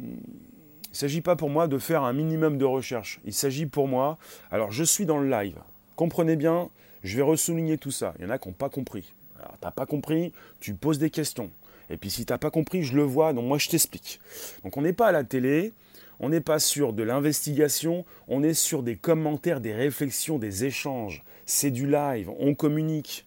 ne 0.98 1.10
s'agit 1.10 1.20
pas 1.20 1.36
pour 1.36 1.48
moi 1.48 1.68
de 1.68 1.78
faire 1.78 2.02
un 2.02 2.12
minimum 2.12 2.58
de 2.58 2.64
recherche. 2.64 3.20
Il 3.24 3.32
s'agit 3.32 3.66
pour 3.66 3.86
moi. 3.86 4.18
Alors, 4.50 4.72
je 4.72 4.82
suis 4.82 5.06
dans 5.06 5.18
le 5.18 5.30
live. 5.30 5.56
Comprenez 5.94 6.34
bien, 6.34 6.70
je 7.04 7.16
vais 7.16 7.22
ressouligner 7.22 7.78
tout 7.78 7.92
ça. 7.92 8.14
Il 8.18 8.24
y 8.24 8.26
en 8.26 8.30
a 8.30 8.38
qui 8.38 8.48
n'ont 8.48 8.54
pas 8.54 8.68
compris. 8.68 9.12
Alors, 9.38 9.54
t'as 9.60 9.70
pas 9.70 9.86
compris, 9.86 10.32
tu 10.58 10.74
poses 10.74 10.98
des 10.98 11.10
questions. 11.10 11.50
Et 11.88 11.96
puis, 11.96 12.10
si 12.10 12.26
tu 12.26 12.32
n'as 12.32 12.38
pas 12.38 12.50
compris, 12.50 12.82
je 12.82 12.96
le 12.96 13.04
vois, 13.04 13.32
donc 13.32 13.44
moi, 13.44 13.58
je 13.58 13.68
t'explique. 13.68 14.20
Donc, 14.64 14.76
on 14.76 14.82
n'est 14.82 14.92
pas 14.92 15.06
à 15.06 15.12
la 15.12 15.22
télé. 15.22 15.72
On 16.20 16.30
n'est 16.30 16.40
pas 16.40 16.58
sur 16.58 16.92
de 16.92 17.04
l'investigation, 17.04 18.04
on 18.26 18.42
est 18.42 18.54
sur 18.54 18.82
des 18.82 18.96
commentaires, 18.96 19.60
des 19.60 19.72
réflexions, 19.72 20.38
des 20.38 20.64
échanges. 20.64 21.22
C'est 21.46 21.70
du 21.70 21.86
live, 21.86 22.28
on 22.40 22.54
communique. 22.54 23.24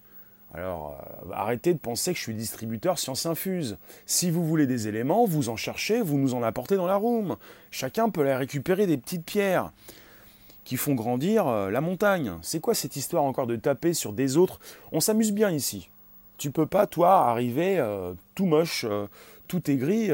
Alors, 0.53 0.97
euh, 0.99 1.31
arrêtez 1.33 1.73
de 1.73 1.79
penser 1.79 2.11
que 2.11 2.17
je 2.17 2.23
suis 2.23 2.33
distributeur 2.33 2.99
Science 2.99 3.25
Infuse. 3.25 3.77
Si 4.05 4.29
vous 4.31 4.45
voulez 4.45 4.67
des 4.67 4.87
éléments, 4.87 5.25
vous 5.25 5.49
en 5.49 5.55
cherchez, 5.55 6.01
vous 6.01 6.17
nous 6.17 6.33
en 6.33 6.43
apportez 6.43 6.75
dans 6.75 6.87
la 6.87 6.97
room. 6.97 7.37
Chacun 7.71 8.09
peut 8.09 8.21
aller 8.21 8.35
récupérer 8.35 8.85
des 8.85 8.97
petites 8.97 9.25
pierres 9.25 9.71
qui 10.65 10.75
font 10.77 10.93
grandir 10.93 11.47
euh, 11.47 11.69
la 11.69 11.79
montagne. 11.79 12.33
C'est 12.41 12.59
quoi 12.59 12.73
cette 12.73 12.95
histoire 12.95 13.23
encore 13.23 13.47
de 13.47 13.55
taper 13.55 13.93
sur 13.93 14.11
des 14.11 14.35
autres? 14.35 14.59
On 14.91 14.99
s'amuse 14.99 15.31
bien 15.31 15.51
ici. 15.51 15.89
Tu 16.37 16.51
peux 16.51 16.65
pas, 16.65 16.85
toi, 16.85 17.29
arriver 17.29 17.77
euh, 17.79 18.13
tout 18.35 18.45
moche, 18.45 18.85
tout 19.47 19.61
gris. 19.67 20.09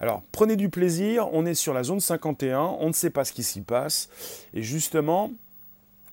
Alors, 0.00 0.22
prenez 0.32 0.56
du 0.56 0.68
plaisir. 0.68 1.28
On 1.32 1.46
est 1.46 1.54
sur 1.54 1.72
la 1.72 1.84
zone 1.84 2.00
51. 2.00 2.60
On 2.80 2.88
ne 2.88 2.92
sait 2.92 3.10
pas 3.10 3.24
ce 3.24 3.32
qui 3.32 3.44
s'y 3.44 3.60
passe. 3.60 4.08
Et 4.52 4.62
justement, 4.62 5.30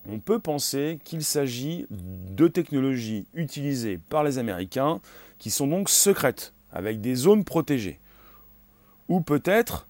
on 0.08 0.18
peut 0.18 0.38
penser 0.38 0.98
qu'il 1.04 1.22
s'agit 1.22 1.86
de 1.90 2.48
technologies 2.48 3.26
utilisées 3.34 3.98
par 4.08 4.24
les 4.24 4.38
Américains 4.38 5.00
qui 5.38 5.50
sont 5.50 5.66
donc 5.66 5.90
secrètes, 5.90 6.52
avec 6.72 7.00
des 7.00 7.14
zones 7.14 7.44
protégées. 7.44 8.00
Ou 9.08 9.20
peut-être 9.20 9.86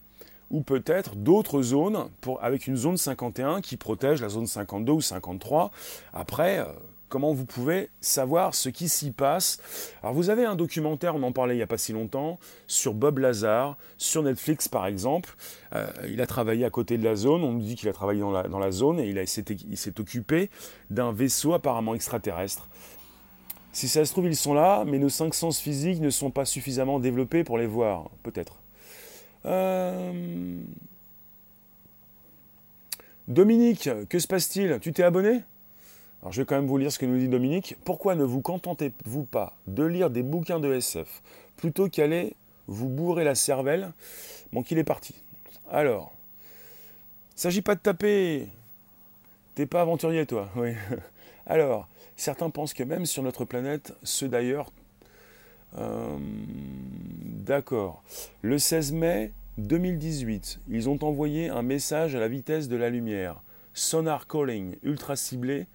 d'autres 1.16 1.62
zones 1.62 2.08
avec 2.40 2.66
une 2.66 2.76
zone 2.76 2.96
51 2.96 3.60
qui 3.60 3.76
protège 3.76 4.20
la 4.20 4.28
zone 4.28 4.46
52 4.46 4.92
ou 4.92 5.00
53. 5.00 5.70
Après, 6.12 6.58
euh, 6.58 6.66
comment 7.08 7.32
vous 7.32 7.44
pouvez 7.44 7.90
savoir 8.00 8.54
ce 8.54 8.68
qui 8.68 8.88
s'y 8.88 9.10
passe. 9.10 9.60
Alors 10.02 10.14
vous 10.14 10.30
avez 10.30 10.44
un 10.44 10.54
documentaire, 10.54 11.14
on 11.16 11.22
en 11.22 11.32
parlait 11.32 11.54
il 11.54 11.58
n'y 11.58 11.62
a 11.62 11.66
pas 11.66 11.78
si 11.78 11.92
longtemps, 11.92 12.38
sur 12.66 12.94
Bob 12.94 13.18
Lazar, 13.18 13.76
sur 13.96 14.22
Netflix 14.22 14.68
par 14.68 14.86
exemple. 14.86 15.34
Euh, 15.74 15.86
il 16.08 16.20
a 16.20 16.26
travaillé 16.26 16.64
à 16.64 16.70
côté 16.70 16.98
de 16.98 17.04
la 17.04 17.16
zone, 17.16 17.42
on 17.44 17.52
nous 17.52 17.60
dit 17.60 17.74
qu'il 17.74 17.88
a 17.88 17.92
travaillé 17.92 18.20
dans 18.20 18.58
la, 18.58 18.70
zone 18.70 19.00
et 19.00 19.08
il, 19.08 19.28
s'est 19.78 20.00
occupé 20.00 20.50
d'un 20.90 21.12
vaisseau 21.12 21.54
apparemment 21.54 21.94
extraterrestre. 21.94 22.68
Si 23.72 23.88
ça 23.88 24.04
se 24.04 24.12
trouve, 24.12 24.26
ils 24.26 24.36
sont 24.36 24.54
là, 24.54 24.84
mais 24.86 24.98
nos 24.98 25.08
cinq 25.08 25.34
sens 25.34 25.60
physiques 25.60 26.00
ne 26.00 26.10
sont 26.10 26.30
pas 26.30 26.44
suffisamment 26.44 26.98
développés 26.98 27.44
pour 27.44 27.58
les 27.58 27.66
voir, 27.66 28.10
peut-être. 28.22 28.56
Euh, 29.46 30.12
Dominique, 33.28 33.90
que 34.08 34.18
se 34.18 34.26
passe-t-il? 34.26 34.78
Tu 34.80 34.92
t'es 34.92 35.02
abonné? 35.02 35.42
Alors 36.22 36.32
je 36.32 36.42
vais 36.42 36.46
quand 36.46 36.56
même 36.56 36.66
vous 36.66 36.78
lire 36.78 36.90
ce 36.90 36.98
que 36.98 37.06
nous 37.06 37.18
dit 37.18 37.28
Dominique. 37.28 37.76
Pourquoi 37.84 38.14
ne 38.14 38.24
vous 38.24 38.40
contentez-vous 38.40 39.24
pas 39.24 39.56
de 39.66 39.84
lire 39.84 40.10
des 40.10 40.22
bouquins 40.22 40.58
de 40.58 40.72
SF 40.72 41.22
plutôt 41.56 41.88
qu'aller 41.88 42.34
vous 42.66 42.88
bourrer 42.88 43.24
la 43.24 43.34
cervelle? 43.34 43.92
Bon, 44.52 44.62
qu'il 44.62 44.78
est 44.78 44.84
parti. 44.84 45.14
Alors, 45.70 46.12
il 47.36 47.40
s'agit 47.40 47.62
pas 47.62 47.74
de 47.76 47.80
taper. 47.80 48.48
T'es 49.54 49.66
pas 49.66 49.82
aventurier, 49.82 50.26
toi. 50.26 50.48
Oui. 50.56 50.72
Alors, 51.46 51.88
certains 52.16 52.50
pensent 52.50 52.74
que 52.74 52.82
même 52.82 53.06
sur 53.06 53.22
notre 53.22 53.44
planète, 53.44 53.94
ceux 54.02 54.28
d'ailleurs. 54.28 54.72
Euh, 55.78 56.18
d'accord. 57.46 58.02
Le 58.42 58.58
16 58.58 58.92
mai 58.92 59.32
2018, 59.58 60.60
ils 60.68 60.88
ont 60.88 60.98
envoyé 61.02 61.48
un 61.48 61.62
message 61.62 62.14
à 62.14 62.20
la 62.20 62.28
vitesse 62.28 62.68
de 62.68 62.76
la 62.76 62.90
lumière. 62.90 63.40
Sonar 63.72 64.26
calling 64.26 64.76
ultra 64.82 65.14
ciblé 65.14 65.66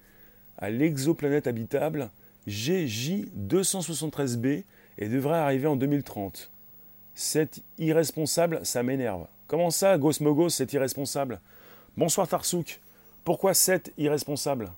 à 0.58 0.70
l'exoplanète 0.70 1.46
habitable 1.46 2.10
GJ273b 2.48 4.64
et 4.98 5.08
devrait 5.08 5.38
arriver 5.38 5.66
en 5.66 5.76
2030. 5.76 6.50
C'est 7.14 7.62
irresponsable, 7.78 8.60
ça 8.64 8.82
m'énerve. 8.82 9.26
Comment 9.46 9.70
ça, 9.70 9.96
Gosmogos, 9.98 10.50
c'est 10.50 10.72
irresponsable? 10.72 11.40
Bonsoir 11.96 12.26
Tarsouk. 12.26 12.80
Pourquoi 13.24 13.54
c'est 13.54 13.92
irresponsable? 13.98 14.70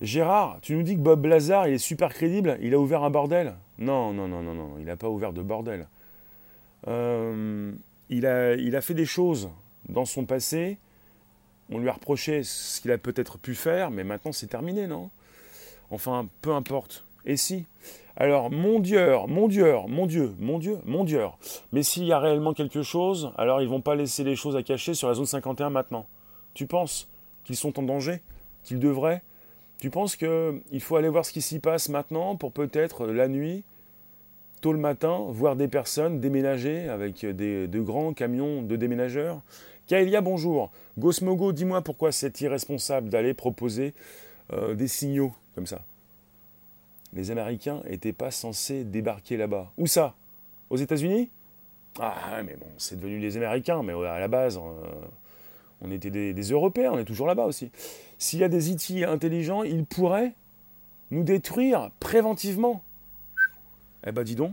Gérard, 0.00 0.58
tu 0.62 0.74
nous 0.74 0.82
dis 0.82 0.94
que 0.94 1.00
Bob 1.00 1.24
Lazar, 1.24 1.66
est 1.66 1.78
super 1.78 2.12
crédible, 2.12 2.56
il 2.60 2.74
a 2.74 2.78
ouvert 2.78 3.02
un 3.02 3.10
bordel? 3.10 3.54
Non, 3.78 4.12
non, 4.12 4.28
non, 4.28 4.42
non, 4.42 4.54
non, 4.54 4.74
il 4.78 4.84
n'a 4.84 4.96
pas 4.96 5.08
ouvert 5.08 5.32
de 5.32 5.42
bordel. 5.42 5.88
Euh, 6.86 7.72
il 8.08 8.26
a 8.26 8.80
fait 8.80 8.94
des 8.94 9.06
choses 9.06 9.50
dans 9.88 10.04
son 10.04 10.24
passé 10.24 10.78
on 11.70 11.78
lui 11.78 11.88
a 11.88 11.92
reproché 11.92 12.42
ce 12.42 12.80
qu'il 12.80 12.90
a 12.90 12.98
peut-être 12.98 13.38
pu 13.38 13.54
faire, 13.54 13.90
mais 13.90 14.04
maintenant 14.04 14.32
c'est 14.32 14.46
terminé, 14.46 14.86
non? 14.86 15.10
Enfin, 15.90 16.28
peu 16.42 16.52
importe. 16.52 17.04
Et 17.24 17.36
si? 17.36 17.66
Alors, 18.16 18.50
mon 18.50 18.80
Dieu, 18.80 19.14
mon 19.28 19.48
Dieu, 19.48 19.74
mon 19.86 20.06
Dieu, 20.06 20.34
mon 20.38 20.58
Dieu, 20.58 20.78
mon 20.84 21.04
Dieu. 21.04 21.20
Mais 21.72 21.82
s'il 21.82 22.04
y 22.04 22.12
a 22.12 22.18
réellement 22.18 22.52
quelque 22.52 22.82
chose, 22.82 23.32
alors 23.38 23.62
ils 23.62 23.68
vont 23.68 23.80
pas 23.80 23.94
laisser 23.94 24.24
les 24.24 24.34
choses 24.34 24.56
à 24.56 24.62
cacher 24.62 24.94
sur 24.94 25.08
la 25.08 25.14
zone 25.14 25.26
51 25.26 25.70
maintenant. 25.70 26.06
Tu 26.54 26.66
penses 26.66 27.08
qu'ils 27.44 27.56
sont 27.56 27.78
en 27.78 27.82
danger? 27.82 28.20
Qu'ils 28.64 28.80
devraient? 28.80 29.22
Tu 29.78 29.90
penses 29.90 30.16
qu'il 30.16 30.80
faut 30.80 30.96
aller 30.96 31.08
voir 31.08 31.24
ce 31.24 31.32
qui 31.32 31.40
s'y 31.40 31.60
passe 31.60 31.88
maintenant 31.88 32.34
pour 32.34 32.50
peut-être 32.50 33.06
la 33.06 33.28
nuit, 33.28 33.62
tôt 34.60 34.72
le 34.72 34.80
matin, 34.80 35.26
voir 35.28 35.54
des 35.54 35.68
personnes 35.68 36.18
déménager 36.18 36.88
avec 36.88 37.24
des, 37.24 37.68
de 37.68 37.80
grands 37.80 38.12
camions 38.12 38.62
de 38.62 38.74
déménageurs? 38.74 39.40
Kaelia, 39.88 40.20
bonjour. 40.20 40.70
Gosmogo, 40.98 41.50
dis-moi 41.52 41.80
pourquoi 41.80 42.12
c'est 42.12 42.42
irresponsable 42.42 43.08
d'aller 43.08 43.32
proposer 43.32 43.94
euh, 44.52 44.74
des 44.74 44.86
signaux 44.86 45.32
comme 45.54 45.66
ça. 45.66 45.82
Les 47.14 47.30
Américains 47.30 47.80
n'étaient 47.88 48.12
pas 48.12 48.30
censés 48.30 48.84
débarquer 48.84 49.38
là-bas. 49.38 49.72
Où 49.78 49.86
ça? 49.86 50.14
Aux 50.68 50.76
États-Unis? 50.76 51.30
Ah, 51.98 52.42
mais 52.44 52.54
bon, 52.56 52.66
c'est 52.76 53.00
devenu 53.00 53.18
les 53.18 53.38
Américains, 53.38 53.82
mais 53.82 53.94
à 53.94 54.20
la 54.20 54.28
base, 54.28 54.58
euh, 54.58 54.60
on 55.80 55.90
était 55.90 56.10
des, 56.10 56.50
Européens, 56.50 56.92
on 56.92 56.98
est 56.98 57.06
toujours 57.06 57.26
là-bas 57.26 57.46
aussi. 57.46 57.70
S'il 58.18 58.40
y 58.40 58.44
a 58.44 58.48
des 58.50 58.70
IT 58.70 59.04
intelligents, 59.04 59.62
ils 59.62 59.86
pourraient 59.86 60.34
nous 61.10 61.22
détruire 61.22 61.90
préventivement. 61.98 62.82
Eh 64.06 64.12
ben, 64.12 64.22
dis 64.22 64.34
donc. 64.36 64.52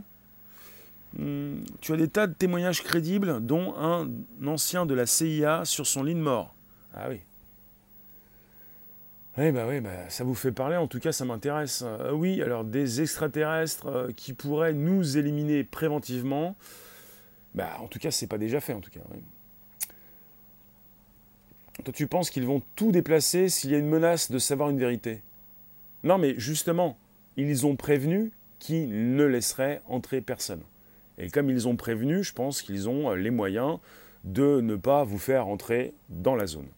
Hmm, 1.18 1.60
tu 1.80 1.92
as 1.92 1.96
des 1.96 2.08
tas 2.08 2.26
de 2.26 2.34
témoignages 2.34 2.82
crédibles, 2.82 3.44
dont 3.44 3.74
un 3.76 4.10
ancien 4.46 4.84
de 4.84 4.94
la 4.94 5.06
CIA 5.06 5.64
sur 5.64 5.86
son 5.86 6.02
lit 6.02 6.14
de 6.14 6.20
mort. 6.20 6.54
Ah 6.94 7.06
oui. 7.08 7.20
Eh 9.38 9.52
ben 9.52 9.68
oui, 9.68 9.80
bah, 9.80 10.08
ça 10.08 10.24
vous 10.24 10.34
fait 10.34 10.52
parler, 10.52 10.76
en 10.76 10.86
tout 10.86 10.98
cas 10.98 11.12
ça 11.12 11.24
m'intéresse. 11.26 11.82
Euh, 11.86 12.12
oui, 12.12 12.40
alors 12.42 12.64
des 12.64 13.02
extraterrestres 13.02 13.86
euh, 13.86 14.12
qui 14.16 14.32
pourraient 14.32 14.72
nous 14.72 15.18
éliminer 15.18 15.62
préventivement, 15.62 16.56
bah, 17.54 17.76
en 17.80 17.86
tout 17.86 17.98
cas 17.98 18.10
c'est 18.10 18.26
pas 18.26 18.38
déjà 18.38 18.60
fait 18.60 18.72
en 18.72 18.80
tout 18.80 18.90
cas. 18.90 19.00
Toi 21.84 21.92
tu 21.92 22.06
penses 22.06 22.30
qu'ils 22.30 22.46
vont 22.46 22.62
tout 22.76 22.92
déplacer 22.92 23.50
s'il 23.50 23.70
y 23.70 23.74
a 23.74 23.78
une 23.78 23.88
menace 23.88 24.30
de 24.30 24.38
savoir 24.38 24.70
une 24.70 24.78
vérité? 24.78 25.20
Non 26.02 26.16
mais 26.16 26.34
justement, 26.38 26.96
ils 27.36 27.66
ont 27.66 27.76
prévenu 27.76 28.32
qu'ils 28.58 29.14
ne 29.14 29.24
laisseraient 29.24 29.82
entrer 29.86 30.22
personne. 30.22 30.62
Et 31.18 31.30
comme 31.30 31.50
ils 31.50 31.66
ont 31.68 31.76
prévenu, 31.76 32.22
je 32.22 32.32
pense 32.32 32.62
qu'ils 32.62 32.88
ont 32.88 33.10
euh, 33.10 33.16
les 33.16 33.30
moyens 33.30 33.78
de 34.24 34.60
ne 34.60 34.76
pas 34.76 35.04
vous 35.04 35.18
faire 35.18 35.46
entrer 35.46 35.94
dans 36.08 36.34
la 36.34 36.46
zone. 36.46 36.68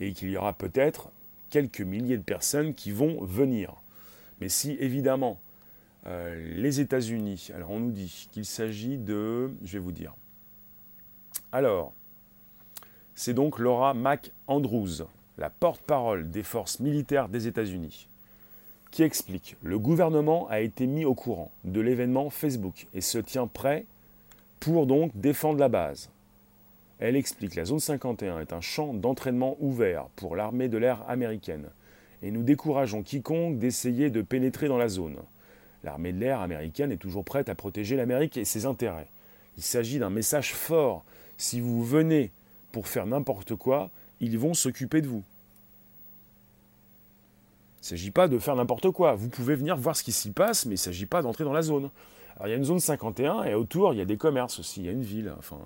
Et 0.00 0.12
qu'il 0.12 0.30
y 0.30 0.36
aura 0.36 0.52
peut-être 0.52 1.10
quelques 1.50 1.80
milliers 1.80 2.16
de 2.16 2.22
personnes 2.22 2.74
qui 2.74 2.90
vont 2.90 3.22
venir. 3.24 3.74
Mais 4.40 4.48
si 4.48 4.76
évidemment 4.80 5.40
euh, 6.06 6.54
les 6.56 6.80
États-Unis, 6.80 7.50
alors 7.54 7.70
on 7.70 7.80
nous 7.80 7.92
dit 7.92 8.28
qu'il 8.32 8.44
s'agit 8.44 8.98
de, 8.98 9.50
je 9.62 9.74
vais 9.74 9.78
vous 9.78 9.92
dire. 9.92 10.14
Alors, 11.52 11.92
c'est 13.14 13.34
donc 13.34 13.58
Laura 13.58 13.94
McAndrews, 13.94 15.06
la 15.38 15.50
porte-parole 15.50 16.30
des 16.30 16.42
forces 16.42 16.80
militaires 16.80 17.28
des 17.28 17.46
États-Unis, 17.46 18.08
qui 18.92 19.02
explique 19.02 19.56
Le 19.62 19.78
gouvernement 19.78 20.46
a 20.48 20.60
été 20.60 20.86
mis 20.86 21.04
au 21.04 21.14
courant 21.14 21.50
de 21.64 21.80
l'événement 21.80 22.30
Facebook 22.30 22.86
et 22.94 23.00
se 23.00 23.18
tient 23.18 23.48
prêt 23.48 23.86
pour 24.60 24.86
donc 24.86 25.10
défendre 25.14 25.58
la 25.58 25.68
base. 25.68 26.10
Elle 27.00 27.16
explique 27.16 27.56
La 27.56 27.64
zone 27.64 27.80
51 27.80 28.38
est 28.38 28.52
un 28.52 28.60
champ 28.60 28.94
d'entraînement 28.94 29.56
ouvert 29.58 30.06
pour 30.14 30.36
l'armée 30.36 30.68
de 30.68 30.78
l'air 30.78 31.02
américaine 31.08 31.68
et 32.22 32.30
nous 32.30 32.42
décourageons 32.42 33.02
quiconque 33.02 33.58
d'essayer 33.58 34.10
de 34.10 34.22
pénétrer 34.22 34.68
dans 34.68 34.78
la 34.78 34.88
zone. 34.88 35.16
L'armée 35.82 36.12
de 36.12 36.20
l'air 36.20 36.40
américaine 36.40 36.92
est 36.92 36.98
toujours 36.98 37.24
prête 37.24 37.48
à 37.48 37.56
protéger 37.56 37.96
l'Amérique 37.96 38.36
et 38.36 38.44
ses 38.44 38.66
intérêts. 38.66 39.08
Il 39.56 39.64
s'agit 39.64 39.98
d'un 39.98 40.10
message 40.10 40.54
fort. 40.54 41.04
Si 41.38 41.60
vous 41.60 41.82
venez 41.82 42.30
pour 42.70 42.86
faire 42.86 43.06
n'importe 43.06 43.56
quoi, 43.56 43.90
ils 44.20 44.38
vont 44.38 44.54
s'occuper 44.54 45.00
de 45.00 45.08
vous. 45.08 45.24
Il 47.82 47.86
ne 47.86 47.88
s'agit 47.88 48.12
pas 48.12 48.28
de 48.28 48.38
faire 48.38 48.54
n'importe 48.54 48.92
quoi. 48.92 49.16
Vous 49.16 49.28
pouvez 49.28 49.56
venir 49.56 49.76
voir 49.76 49.96
ce 49.96 50.04
qui 50.04 50.12
s'y 50.12 50.30
passe, 50.30 50.66
mais 50.66 50.72
il 50.72 50.74
ne 50.74 50.78
s'agit 50.78 51.06
pas 51.06 51.20
d'entrer 51.20 51.42
dans 51.42 51.52
la 51.52 51.62
zone. 51.62 51.90
Alors 52.36 52.46
il 52.46 52.50
y 52.50 52.54
a 52.54 52.56
une 52.56 52.64
zone 52.64 52.78
51 52.78 53.42
et 53.42 53.54
autour 53.54 53.92
il 53.92 53.98
y 53.98 54.00
a 54.00 54.04
des 54.04 54.16
commerces 54.16 54.60
aussi, 54.60 54.80
il 54.80 54.86
y 54.86 54.88
a 54.88 54.92
une 54.92 55.02
ville. 55.02 55.34
Enfin, 55.36 55.58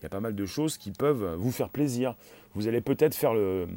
il 0.00 0.04
y 0.04 0.06
a 0.06 0.08
pas 0.08 0.20
mal 0.20 0.34
de 0.34 0.46
choses 0.46 0.78
qui 0.78 0.92
peuvent 0.92 1.34
vous 1.34 1.52
faire 1.52 1.68
plaisir. 1.68 2.14
Vous 2.54 2.68
allez 2.68 2.80
peut-être 2.80 3.14
faire 3.14 3.34
le, 3.34 3.68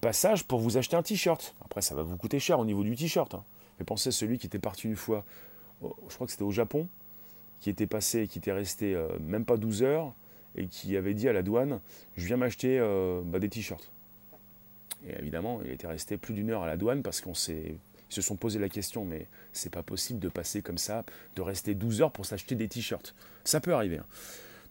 passage 0.00 0.44
pour 0.44 0.60
vous 0.60 0.76
acheter 0.76 0.96
un 0.96 1.02
t-shirt. 1.02 1.54
Après, 1.64 1.82
ça 1.82 1.96
va 1.96 2.02
vous 2.02 2.16
coûter 2.16 2.38
cher 2.38 2.60
au 2.60 2.64
niveau 2.64 2.84
du 2.84 2.94
t-shirt. 2.94 3.34
Hein. 3.34 3.42
Mais 3.78 3.84
pensez 3.84 4.10
à 4.10 4.12
celui 4.12 4.38
qui 4.38 4.46
était 4.46 4.60
parti 4.60 4.86
une 4.86 4.96
fois, 4.96 5.24
je 5.82 6.14
crois 6.14 6.26
que 6.26 6.30
c'était 6.30 6.44
au 6.44 6.52
Japon, 6.52 6.88
qui 7.60 7.70
était 7.70 7.88
passé, 7.88 8.28
qui 8.28 8.38
était 8.38 8.52
resté 8.52 8.94
euh, 8.94 9.08
même 9.20 9.44
pas 9.44 9.56
12 9.56 9.82
heures, 9.82 10.12
et 10.56 10.68
qui 10.68 10.96
avait 10.96 11.14
dit 11.14 11.28
à 11.28 11.32
la 11.32 11.42
douane, 11.42 11.80
je 12.16 12.26
viens 12.26 12.36
m'acheter 12.36 12.78
euh, 12.78 13.20
bah, 13.24 13.40
des 13.40 13.48
t-shirts. 13.48 13.90
Et 15.06 15.18
évidemment, 15.18 15.60
il 15.64 15.70
était 15.70 15.86
resté 15.86 16.16
plus 16.16 16.34
d'une 16.34 16.50
heure 16.50 16.62
à 16.62 16.66
la 16.66 16.76
douane 16.76 17.02
parce 17.02 17.20
qu'on 17.20 17.34
se 17.34 17.52
sont 18.08 18.36
posé 18.36 18.58
la 18.58 18.68
question, 18.68 19.04
mais 19.04 19.26
c'est 19.52 19.72
pas 19.72 19.82
possible 19.82 20.20
de 20.20 20.28
passer 20.28 20.62
comme 20.62 20.78
ça, 20.78 21.04
de 21.36 21.42
rester 21.42 21.74
12 21.74 22.02
heures 22.02 22.12
pour 22.12 22.26
s'acheter 22.26 22.54
des 22.54 22.68
t-shirts. 22.68 23.14
Ça 23.44 23.60
peut 23.60 23.74
arriver. 23.74 23.98
Hein. 23.98 24.06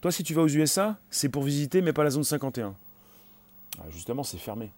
Toi, 0.02 0.12
si 0.12 0.24
tu 0.24 0.34
vas 0.34 0.42
aux 0.42 0.50
USA, 0.50 0.98
c'est 1.10 1.30
pour 1.30 1.44
visiter, 1.44 1.82
mais 1.82 1.94
pas 1.94 2.04
la 2.04 2.10
zone 2.10 2.24
51. 2.24 2.76
Ah, 3.80 3.84
justement, 3.90 4.24
c'est 4.24 4.38
fermé. 4.38 4.72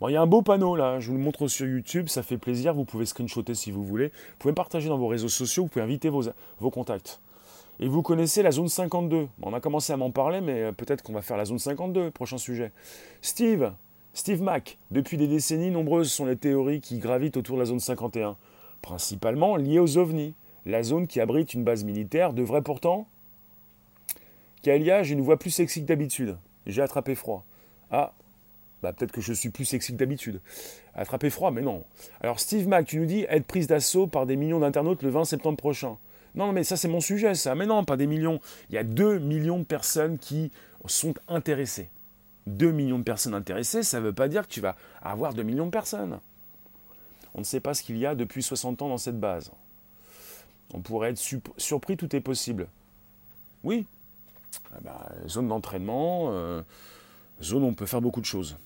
Bon, 0.00 0.08
il 0.08 0.12
y 0.12 0.16
a 0.16 0.20
un 0.20 0.26
beau 0.26 0.42
panneau 0.42 0.74
là, 0.74 0.98
je 0.98 1.10
vous 1.10 1.16
le 1.16 1.22
montre 1.22 1.46
sur 1.46 1.66
YouTube, 1.66 2.08
ça 2.08 2.22
fait 2.22 2.38
plaisir, 2.38 2.74
vous 2.74 2.84
pouvez 2.84 3.06
screenshotter 3.06 3.54
si 3.54 3.70
vous 3.70 3.84
voulez. 3.84 4.08
Vous 4.08 4.38
pouvez 4.40 4.54
partager 4.54 4.88
dans 4.88 4.98
vos 4.98 5.06
réseaux 5.06 5.28
sociaux, 5.28 5.64
vous 5.64 5.68
pouvez 5.68 5.84
inviter 5.84 6.08
vos, 6.08 6.24
vos 6.58 6.70
contacts. 6.70 7.20
Et 7.78 7.88
vous 7.88 8.02
connaissez 8.02 8.42
la 8.42 8.50
zone 8.50 8.68
52. 8.68 9.28
on 9.42 9.54
a 9.54 9.60
commencé 9.60 9.92
à 9.92 9.96
m'en 9.96 10.10
parler, 10.10 10.40
mais 10.40 10.62
euh, 10.62 10.72
peut-être 10.72 11.02
qu'on 11.02 11.12
va 11.12 11.22
faire 11.22 11.36
la 11.36 11.44
zone 11.44 11.58
52, 11.58 12.10
prochain 12.10 12.38
sujet. 12.38 12.72
Steve, 13.20 13.72
Steve 14.14 14.42
Mack, 14.42 14.78
depuis 14.90 15.16
des 15.16 15.26
décennies, 15.26 15.70
nombreuses 15.70 16.12
sont 16.12 16.26
les 16.26 16.36
théories 16.36 16.80
qui 16.80 16.98
gravitent 16.98 17.36
autour 17.38 17.56
de 17.56 17.60
la 17.60 17.66
zone 17.66 17.80
51, 17.80 18.36
principalement 18.82 19.56
liées 19.56 19.78
aux 19.78 19.96
ovnis. 19.96 20.34
La 20.66 20.82
zone 20.82 21.06
qui 21.06 21.20
abrite 21.20 21.54
une 21.54 21.64
base 21.64 21.84
militaire 21.84 22.32
devrait 22.32 22.62
pourtant... 22.62 23.06
Kalia, 24.62 25.02
j'ai 25.02 25.14
une 25.14 25.22
voix 25.22 25.38
plus 25.38 25.50
sexy 25.50 25.80
que 25.80 25.86
d'habitude. 25.86 26.36
J'ai 26.66 26.82
attrapé 26.82 27.16
froid. 27.16 27.44
Ah, 27.90 28.12
bah, 28.82 28.92
peut-être 28.92 29.12
que 29.12 29.20
je 29.20 29.32
suis 29.32 29.50
plus 29.50 29.64
sexy 29.64 29.92
que 29.92 29.98
d'habitude. 29.98 30.40
Attraper 30.94 31.30
froid, 31.30 31.50
mais 31.50 31.62
non. 31.62 31.84
Alors 32.20 32.40
Steve 32.40 32.68
Mac, 32.68 32.86
tu 32.86 32.98
nous 32.98 33.06
dis 33.06 33.24
être 33.28 33.46
prise 33.46 33.66
d'assaut 33.66 34.06
par 34.06 34.26
des 34.26 34.36
millions 34.36 34.60
d'internautes 34.60 35.02
le 35.02 35.10
20 35.10 35.24
septembre 35.24 35.56
prochain. 35.56 35.96
Non, 36.34 36.52
mais 36.52 36.64
ça 36.64 36.76
c'est 36.76 36.88
mon 36.88 37.00
sujet, 37.00 37.34
ça. 37.34 37.54
Mais 37.54 37.66
non, 37.66 37.84
pas 37.84 37.96
des 37.96 38.06
millions. 38.06 38.40
Il 38.70 38.74
y 38.74 38.78
a 38.78 38.84
2 38.84 39.20
millions 39.20 39.58
de 39.58 39.64
personnes 39.64 40.18
qui 40.18 40.50
sont 40.86 41.14
intéressées. 41.28 41.88
2 42.46 42.70
millions 42.72 42.98
de 42.98 43.04
personnes 43.04 43.34
intéressées, 43.34 43.82
ça 43.82 44.00
ne 44.00 44.06
veut 44.06 44.12
pas 44.12 44.28
dire 44.28 44.42
que 44.42 44.52
tu 44.52 44.60
vas 44.60 44.76
avoir 45.00 45.34
2 45.34 45.42
millions 45.42 45.66
de 45.66 45.70
personnes. 45.70 46.18
On 47.34 47.40
ne 47.40 47.44
sait 47.44 47.60
pas 47.60 47.74
ce 47.74 47.82
qu'il 47.82 47.96
y 47.98 48.06
a 48.06 48.14
depuis 48.14 48.42
60 48.42 48.82
ans 48.82 48.88
dans 48.88 48.98
cette 48.98 49.18
base. 49.18 49.50
On 50.74 50.80
pourrait 50.80 51.10
être 51.10 51.22
surpris, 51.56 51.96
tout 51.96 52.14
est 52.14 52.20
possible. 52.20 52.68
Oui. 53.64 53.86
Ah 54.74 54.78
bah, 54.82 55.08
zone 55.28 55.48
d'entraînement, 55.48 56.28
euh, 56.32 56.62
zone 57.42 57.62
où 57.62 57.66
on 57.66 57.74
peut 57.74 57.86
faire 57.86 58.00
beaucoup 58.00 58.20
de 58.20 58.26
choses. 58.26 58.56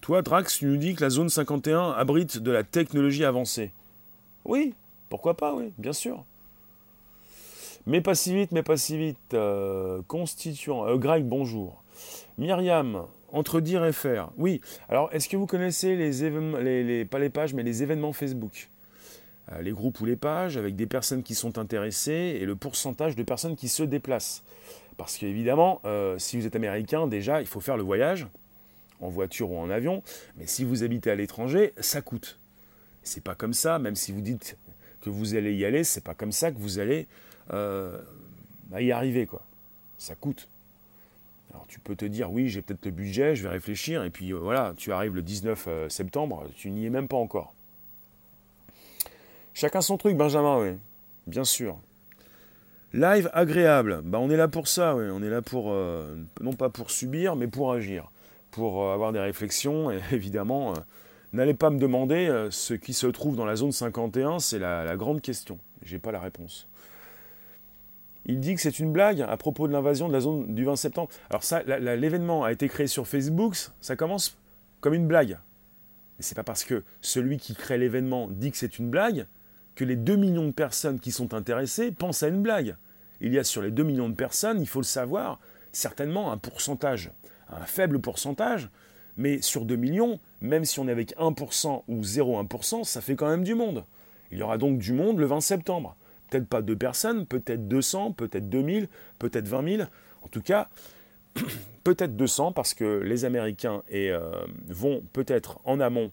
Toi, 0.00 0.22
Drax, 0.22 0.58
tu 0.58 0.66
nous 0.66 0.76
dis 0.76 0.94
que 0.94 1.02
la 1.02 1.10
zone 1.10 1.28
51 1.28 1.90
abrite 1.92 2.38
de 2.38 2.50
la 2.50 2.62
technologie 2.62 3.24
avancée. 3.24 3.72
Oui, 4.44 4.74
pourquoi 5.08 5.36
pas, 5.36 5.54
oui, 5.54 5.72
bien 5.78 5.92
sûr. 5.92 6.24
Mais 7.86 8.00
pas 8.00 8.14
si 8.14 8.34
vite, 8.34 8.52
mais 8.52 8.62
pas 8.62 8.76
si 8.76 8.96
vite. 8.96 9.34
Euh, 9.34 10.02
constituant. 10.08 10.86
Euh, 10.86 10.96
Greg, 10.96 11.24
bonjour. 11.24 11.83
Myriam, 12.38 13.06
entre 13.32 13.60
dire 13.60 13.84
et 13.84 13.92
faire. 13.92 14.30
Oui, 14.36 14.60
alors 14.88 15.08
est-ce 15.12 15.28
que 15.28 15.36
vous 15.36 15.46
connaissez 15.46 15.96
les 15.96 16.24
événements, 16.24 16.58
les, 16.58 17.04
les 17.04 17.30
pages, 17.30 17.54
mais 17.54 17.62
les 17.62 17.82
événements 17.82 18.12
Facebook? 18.12 18.68
Euh, 19.52 19.62
Les 19.62 19.72
groupes 19.72 20.00
ou 20.00 20.04
les 20.04 20.16
pages 20.16 20.56
avec 20.56 20.76
des 20.76 20.86
personnes 20.86 21.22
qui 21.22 21.34
sont 21.34 21.58
intéressées 21.58 22.38
et 22.40 22.44
le 22.44 22.56
pourcentage 22.56 23.14
de 23.16 23.22
personnes 23.22 23.56
qui 23.56 23.68
se 23.68 23.82
déplacent. 23.82 24.42
Parce 24.96 25.18
qu'évidemment, 25.18 25.82
si 26.18 26.38
vous 26.38 26.46
êtes 26.46 26.54
américain, 26.54 27.08
déjà, 27.08 27.40
il 27.40 27.48
faut 27.48 27.60
faire 27.60 27.76
le 27.76 27.82
voyage 27.82 28.28
en 29.00 29.08
voiture 29.08 29.50
ou 29.50 29.58
en 29.58 29.68
avion, 29.68 30.04
mais 30.36 30.46
si 30.46 30.62
vous 30.62 30.84
habitez 30.84 31.10
à 31.10 31.16
l'étranger, 31.16 31.72
ça 31.78 32.00
coûte. 32.00 32.38
C'est 33.02 33.22
pas 33.22 33.34
comme 33.34 33.54
ça, 33.54 33.80
même 33.80 33.96
si 33.96 34.12
vous 34.12 34.20
dites 34.20 34.56
que 35.02 35.10
vous 35.10 35.34
allez 35.34 35.52
y 35.52 35.64
aller, 35.64 35.82
c'est 35.82 36.04
pas 36.04 36.14
comme 36.14 36.30
ça 36.30 36.52
que 36.52 36.58
vous 36.58 36.78
allez 36.78 37.08
euh, 37.52 38.00
y 38.78 38.92
arriver, 38.92 39.26
quoi. 39.26 39.42
Ça 39.98 40.14
coûte. 40.14 40.48
Alors 41.54 41.66
tu 41.68 41.80
peux 41.80 41.96
te 41.96 42.04
dire, 42.04 42.30
oui, 42.30 42.48
j'ai 42.48 42.60
peut-être 42.60 42.84
le 42.84 42.90
budget, 42.90 43.34
je 43.34 43.42
vais 43.44 43.48
réfléchir, 43.48 44.04
et 44.04 44.10
puis 44.10 44.32
euh, 44.32 44.36
voilà, 44.36 44.74
tu 44.76 44.92
arrives 44.92 45.14
le 45.14 45.22
19 45.22 45.64
euh, 45.66 45.88
septembre, 45.88 46.44
tu 46.56 46.70
n'y 46.70 46.84
es 46.84 46.90
même 46.90 47.08
pas 47.08 47.16
encore. 47.16 47.54
Chacun 49.54 49.80
son 49.80 49.96
truc, 49.96 50.16
Benjamin, 50.16 50.58
oui, 50.58 50.76
bien 51.26 51.44
sûr. 51.44 51.78
Live 52.92 53.30
agréable, 53.32 54.02
bah, 54.04 54.18
on 54.20 54.30
est 54.30 54.36
là 54.36 54.48
pour 54.48 54.68
ça, 54.68 54.94
oui. 54.94 55.04
on 55.12 55.22
est 55.22 55.30
là 55.30 55.42
pour, 55.42 55.72
non 56.40 56.52
pas 56.52 56.68
pour 56.68 56.90
subir, 56.90 57.34
mais 57.34 57.46
pour 57.46 57.72
agir 57.72 58.10
pour 58.54 58.84
euh, 58.84 58.94
avoir 58.94 59.12
des 59.12 59.20
réflexions. 59.20 59.90
Et 59.90 60.00
évidemment, 60.12 60.72
euh, 60.72 60.80
n'allez 61.32 61.54
pas 61.54 61.70
me 61.70 61.78
demander 61.78 62.28
euh, 62.28 62.50
ce 62.50 62.74
qui 62.74 62.94
se 62.94 63.06
trouve 63.06 63.36
dans 63.36 63.44
la 63.44 63.56
zone 63.56 63.72
51, 63.72 64.38
c'est 64.38 64.58
la, 64.58 64.96
grande 64.96 65.20
question. 65.20 65.58
J'ai 65.82 65.98
pas 65.98 66.12
la 66.12 66.20
réponse. 66.20 66.68
Il 68.26 68.40
dit 68.40 68.54
que 68.54 68.60
c'est 68.60 68.78
une 68.78 68.92
blague 68.92 69.22
à 69.22 69.36
propos 69.36 69.68
de 69.68 69.72
l'invasion 69.72 70.08
de 70.08 70.12
la 70.12 70.20
zone 70.20 70.54
du 70.54 70.64
20 70.64 70.76
septembre. 70.76 71.10
Alors 71.30 71.42
ça, 71.42 71.62
l'événement 71.62 72.44
a 72.44 72.52
été 72.52 72.68
créé 72.68 72.86
sur 72.86 73.06
Facebook, 73.06 73.56
ça 73.80 73.96
commence 73.96 74.38
comme 74.80 74.94
une 74.94 75.06
blague. 75.06 75.38
Mais 76.18 76.22
c'est 76.22 76.34
pas 76.34 76.44
parce 76.44 76.64
que 76.64 76.84
celui 77.00 77.38
qui 77.38 77.54
crée 77.54 77.78
l'événement 77.78 78.28
dit 78.28 78.50
que 78.50 78.56
c'est 78.56 78.78
une 78.78 78.88
blague 78.88 79.26
que 79.74 79.84
les 79.84 79.96
2 79.96 80.16
millions 80.16 80.46
de 80.46 80.52
personnes 80.52 81.00
qui 81.00 81.10
sont 81.10 81.34
intéressées 81.34 81.90
pensent 81.90 82.22
à 82.22 82.28
une 82.28 82.40
blague. 82.40 82.76
Il 83.20 83.32
y 83.32 83.38
a 83.38 83.44
sur 83.44 83.62
les 83.62 83.70
2 83.70 83.82
millions 83.82 84.08
de 84.08 84.14
personnes, 84.14 84.60
il 84.60 84.68
faut 84.68 84.80
le 84.80 84.84
savoir, 84.84 85.40
certainement 85.72 86.32
un 86.32 86.38
pourcentage 86.38 87.10
un 87.50 87.66
faible 87.66 88.00
pourcentage, 88.00 88.68
mais 89.16 89.40
sur 89.40 89.64
2 89.64 89.76
millions, 89.76 90.18
même 90.40 90.64
si 90.64 90.80
on 90.80 90.88
est 90.88 90.92
avec 90.92 91.16
1% 91.16 91.82
ou 91.86 92.00
0,1%, 92.00 92.84
ça 92.84 93.00
fait 93.00 93.14
quand 93.14 93.28
même 93.28 93.44
du 93.44 93.54
monde. 93.54 93.84
Il 94.30 94.38
y 94.38 94.42
aura 94.42 94.58
donc 94.58 94.78
du 94.78 94.92
monde 94.92 95.18
le 95.18 95.26
20 95.26 95.40
septembre. 95.40 95.96
Peut-être 96.34 96.48
pas 96.48 96.62
deux 96.62 96.76
personnes, 96.76 97.26
peut-être 97.26 97.68
200, 97.68 98.12
peut-être 98.12 98.48
2000, 98.48 98.88
peut-être 99.18 99.46
20 99.46 99.76
000. 99.76 99.88
En 100.22 100.28
tout 100.28 100.42
cas, 100.42 100.68
peut-être 101.84 102.16
200 102.16 102.52
parce 102.52 102.74
que 102.74 102.98
les 102.98 103.24
Américains 103.24 103.82
euh, 103.92 104.44
vont 104.68 105.02
peut-être 105.12 105.60
en 105.64 105.78
amont 105.78 106.10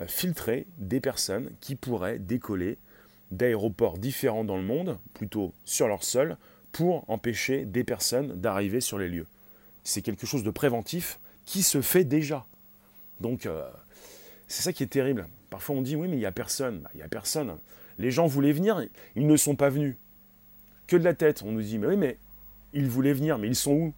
euh, 0.00 0.06
filtrer 0.06 0.66
des 0.78 1.00
personnes 1.00 1.50
qui 1.60 1.74
pourraient 1.74 2.18
décoller 2.18 2.78
d'aéroports 3.32 3.98
différents 3.98 4.44
dans 4.44 4.56
le 4.56 4.62
monde, 4.62 4.98
plutôt 5.14 5.52
sur 5.64 5.88
leur 5.88 6.04
sol, 6.04 6.36
pour 6.70 7.04
empêcher 7.10 7.64
des 7.64 7.82
personnes 7.82 8.40
d'arriver 8.40 8.80
sur 8.80 8.98
les 8.98 9.08
lieux 9.08 9.26
c'est 9.84 10.00
quelque 10.00 10.26
chose 10.26 10.42
de 10.42 10.50
préventif 10.50 11.20
qui 11.44 11.62
se 11.62 11.82
fait 11.82 12.04
déjà. 12.04 12.46
Donc, 13.20 13.46
euh, 13.46 13.68
c'est 14.48 14.62
ça 14.62 14.72
qui 14.72 14.82
est 14.82 14.88
terrible. 14.88 15.28
Parfois, 15.50 15.76
on 15.76 15.82
dit 15.82 15.94
oui, 15.94 16.08
mais 16.08 16.16
il 16.16 16.20
n'y 16.20 16.26
a 16.26 16.32
personne. 16.32 16.80
Bah, 16.80 16.90
il 16.94 16.96
n'y 16.96 17.02
a 17.02 17.08
personne. 17.08 17.56
Les 17.98 18.10
gens 18.10 18.26
voulaient 18.26 18.52
venir, 18.52 18.82
ils 19.16 19.26
ne 19.26 19.36
sont 19.36 19.56
pas 19.56 19.70
venus. 19.70 19.96
Que 20.86 20.96
de 20.96 21.04
la 21.04 21.14
tête. 21.14 21.42
On 21.44 21.52
nous 21.52 21.62
dit, 21.62 21.78
mais 21.78 21.86
oui, 21.86 21.96
mais 21.96 22.18
ils 22.72 22.88
voulaient 22.88 23.12
venir, 23.12 23.38
mais 23.38 23.48
ils 23.48 23.56
sont 23.56 23.72
où? 23.72 23.94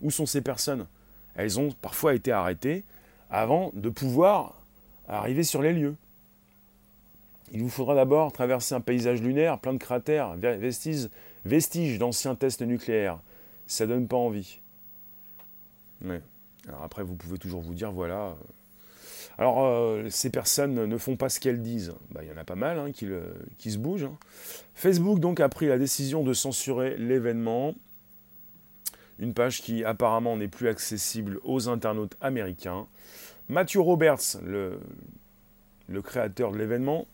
Où 0.00 0.10
sont 0.10 0.26
ces 0.26 0.40
personnes? 0.40 0.86
Elles 1.34 1.58
ont 1.58 1.70
parfois 1.82 2.14
été 2.14 2.30
arrêtées 2.30 2.84
avant 3.30 3.70
de 3.74 3.88
pouvoir 3.88 4.60
arriver 5.08 5.42
sur 5.42 5.62
les 5.62 5.72
lieux. 5.72 5.96
Il 7.52 7.62
vous 7.62 7.70
faudra 7.70 7.94
d'abord 7.94 8.30
traverser 8.32 8.74
un 8.74 8.80
paysage 8.80 9.22
lunaire 9.22 9.58
plein 9.58 9.72
de 9.72 9.78
cratères, 9.78 10.34
vestiges, 10.36 11.08
vestiges 11.44 11.98
d'anciens 11.98 12.34
tests 12.34 12.62
nucléaires. 12.62 13.18
Ça 13.66 13.86
donne 13.86 14.06
pas 14.06 14.16
envie. 14.16 14.60
Alors 16.68 16.82
après, 16.82 17.02
vous 17.02 17.14
pouvez 17.14 17.38
toujours 17.38 17.62
vous 17.62 17.74
dire, 17.74 17.90
voilà. 17.90 18.36
Alors, 19.38 19.64
euh, 19.64 20.08
ces 20.10 20.30
personnes 20.30 20.84
ne 20.84 20.98
font 20.98 21.16
pas 21.16 21.28
ce 21.28 21.38
qu'elles 21.38 21.62
disent. 21.62 21.94
Bah, 22.10 22.20
il 22.24 22.28
y 22.28 22.32
en 22.32 22.36
a 22.36 22.44
pas 22.44 22.56
mal 22.56 22.78
hein, 22.78 22.90
qui, 22.92 23.70
se 23.70 23.78
bougent. 23.78 24.04
Hein. 24.04 24.18
Facebook 24.74 25.20
donc 25.20 25.38
a 25.38 25.48
pris 25.48 25.66
la 25.66 25.78
décision 25.78 26.24
de 26.24 26.32
censurer 26.32 26.96
l'événement. 26.96 27.74
Une 29.20 29.34
page 29.34 29.62
qui 29.62 29.84
apparemment 29.84 30.36
n'est 30.36 30.48
plus 30.48 30.68
accessible 30.68 31.40
aux 31.44 31.68
internautes 31.68 32.16
américains. 32.20 32.86
Matthew 33.48 33.78
Roberts, 33.78 34.40
le, 34.44 34.80
le 35.88 36.02
créateur 36.02 36.50
de 36.50 36.58
l'événement, 36.58 37.06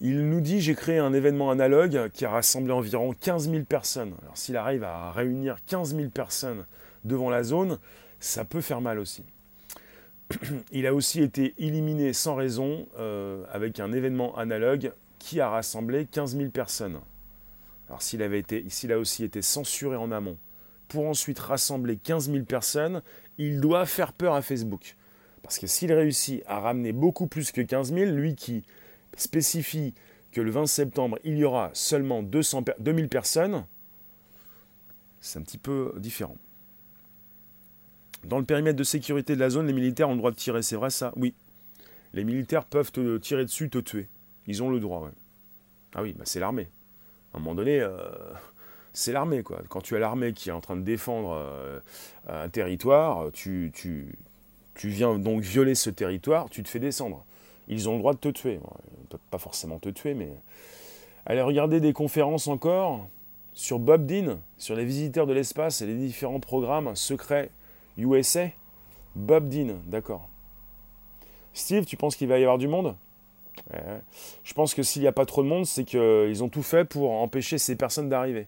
il 0.00 0.28
nous 0.28 0.40
dit 0.40 0.60
j'ai 0.60 0.74
créé 0.74 0.98
un 0.98 1.12
événement 1.12 1.50
analogue 1.50 2.10
qui 2.12 2.24
a 2.24 2.30
rassemblé 2.30 2.72
environ 2.72 3.14
15 3.18 3.50
000 3.50 3.64
personnes. 3.64 4.14
Alors 4.22 4.36
s'il 4.36 4.56
arrive 4.56 4.84
à 4.84 5.12
réunir 5.12 5.56
15 5.66 5.94
000 5.96 6.08
personnes 6.10 6.66
devant 7.04 7.30
la 7.30 7.42
zone, 7.42 7.78
ça 8.20 8.44
peut 8.44 8.60
faire 8.60 8.80
mal 8.80 8.98
aussi. 8.98 9.24
il 10.72 10.86
a 10.86 10.94
aussi 10.94 11.22
été 11.22 11.54
éliminé 11.58 12.12
sans 12.12 12.34
raison 12.34 12.86
euh, 12.98 13.44
avec 13.52 13.80
un 13.80 13.92
événement 13.92 14.36
analogue 14.36 14.92
qui 15.18 15.40
a 15.40 15.48
rassemblé 15.48 16.06
15 16.06 16.36
000 16.36 16.50
personnes. 16.50 16.98
Alors 17.88 18.02
s'il 18.02 18.22
avait 18.22 18.38
été, 18.38 18.64
a 18.90 18.98
aussi 18.98 19.24
été 19.24 19.42
censuré 19.42 19.96
en 19.96 20.10
amont, 20.10 20.36
pour 20.88 21.06
ensuite 21.06 21.38
rassembler 21.38 21.96
15 21.96 22.30
000 22.30 22.44
personnes, 22.44 23.02
il 23.38 23.60
doit 23.60 23.86
faire 23.86 24.12
peur 24.12 24.34
à 24.34 24.42
Facebook. 24.42 24.96
Parce 25.42 25.58
que 25.58 25.66
s'il 25.66 25.92
réussit 25.92 26.42
à 26.46 26.60
ramener 26.60 26.92
beaucoup 26.92 27.26
plus 27.26 27.52
que 27.52 27.60
15 27.60 27.92
000, 27.92 28.10
lui 28.12 28.34
qui 28.34 28.64
spécifie 29.16 29.94
que 30.32 30.40
le 30.40 30.50
20 30.50 30.66
septembre, 30.66 31.18
il 31.24 31.36
y 31.36 31.44
aura 31.44 31.70
seulement 31.74 32.22
200, 32.22 32.64
2000 32.78 33.08
personnes, 33.08 33.64
c'est 35.20 35.38
un 35.38 35.42
petit 35.42 35.58
peu 35.58 35.92
différent. 35.98 36.36
Dans 38.24 38.38
le 38.38 38.44
périmètre 38.44 38.76
de 38.76 38.84
sécurité 38.84 39.34
de 39.34 39.40
la 39.40 39.50
zone, 39.50 39.66
les 39.66 39.72
militaires 39.72 40.08
ont 40.08 40.12
le 40.12 40.18
droit 40.18 40.30
de 40.30 40.36
tirer, 40.36 40.62
c'est 40.62 40.76
vrai 40.76 40.90
ça? 40.90 41.12
Oui. 41.16 41.34
Les 42.14 42.24
militaires 42.24 42.64
peuvent 42.64 42.92
te 42.92 43.18
tirer 43.18 43.44
dessus, 43.44 43.68
te 43.68 43.78
tuer. 43.78 44.08
Ils 44.46 44.62
ont 44.62 44.70
le 44.70 44.80
droit, 44.80 45.10
Ah 45.94 46.02
oui, 46.02 46.14
bah 46.16 46.24
c'est 46.24 46.40
l'armée. 46.40 46.68
À 47.32 47.38
un 47.38 47.40
moment 47.40 47.54
donné, 47.54 47.80
euh, 47.80 47.90
c'est 48.92 49.12
l'armée, 49.12 49.42
quoi. 49.42 49.60
Quand 49.68 49.80
tu 49.80 49.96
as 49.96 49.98
l'armée 49.98 50.32
qui 50.32 50.50
est 50.50 50.52
en 50.52 50.60
train 50.60 50.76
de 50.76 50.82
défendre 50.82 51.32
euh, 51.32 51.80
un 52.28 52.48
territoire, 52.48 53.32
tu, 53.32 53.72
viens 54.84 55.18
donc 55.18 55.42
violer 55.42 55.74
ce 55.74 55.90
territoire, 55.90 56.48
tu 56.48 56.62
te 56.62 56.68
fais 56.68 56.80
descendre. 56.80 57.24
Ils 57.68 57.88
ont 57.88 57.94
le 57.94 57.98
droit 57.98 58.12
de 58.12 58.18
te 58.18 58.28
tuer. 58.28 58.54
Ils 58.54 59.02
ne 59.02 59.06
peuvent 59.08 59.20
pas 59.30 59.38
forcément 59.38 59.78
te 59.78 59.88
tuer, 59.88 60.14
mais... 60.14 60.30
Allez 61.24 61.40
regarder 61.40 61.78
des 61.78 61.92
conférences 61.92 62.48
encore 62.48 63.06
sur 63.54 63.78
Bob 63.78 64.06
Dean, 64.06 64.38
sur 64.58 64.74
les 64.74 64.84
visiteurs 64.84 65.26
de 65.26 65.32
l'espace 65.32 65.80
et 65.80 65.86
les 65.86 65.94
différents 65.94 66.40
programmes 66.40 66.96
secrets 66.96 67.50
USA. 67.96 68.48
Bob 69.14 69.48
Dean, 69.48 69.76
d'accord. 69.86 70.28
Steve, 71.52 71.84
tu 71.84 71.96
penses 71.96 72.16
qu'il 72.16 72.28
va 72.28 72.38
y 72.38 72.42
avoir 72.42 72.58
du 72.58 72.68
monde? 72.68 72.96
Je 74.44 74.54
pense 74.54 74.74
que 74.74 74.82
s'il 74.82 75.02
n'y 75.02 75.08
a 75.08 75.12
pas 75.12 75.26
trop 75.26 75.42
de 75.42 75.48
monde, 75.48 75.66
c'est 75.66 75.84
qu'ils 75.84 76.42
ont 76.42 76.48
tout 76.48 76.62
fait 76.62 76.84
pour 76.84 77.12
empêcher 77.12 77.58
ces 77.58 77.76
personnes 77.76 78.08
d'arriver. 78.08 78.46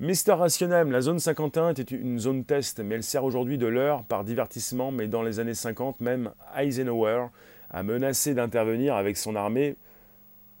Mister 0.00 0.32
Rationem, 0.32 0.90
la 0.90 1.00
zone 1.00 1.20
51 1.20 1.70
était 1.70 1.94
une 1.94 2.18
zone 2.18 2.44
test, 2.44 2.80
mais 2.80 2.96
elle 2.96 3.02
sert 3.02 3.24
aujourd'hui 3.24 3.58
de 3.58 3.66
l'heure 3.66 4.02
par 4.04 4.24
divertissement, 4.24 4.90
mais 4.90 5.06
dans 5.06 5.22
les 5.22 5.38
années 5.38 5.54
50, 5.54 6.00
même 6.00 6.32
Eisenhower 6.56 7.28
a 7.70 7.82
menacé 7.82 8.34
d'intervenir 8.34 8.96
avec 8.96 9.16
son 9.16 9.36
armée. 9.36 9.76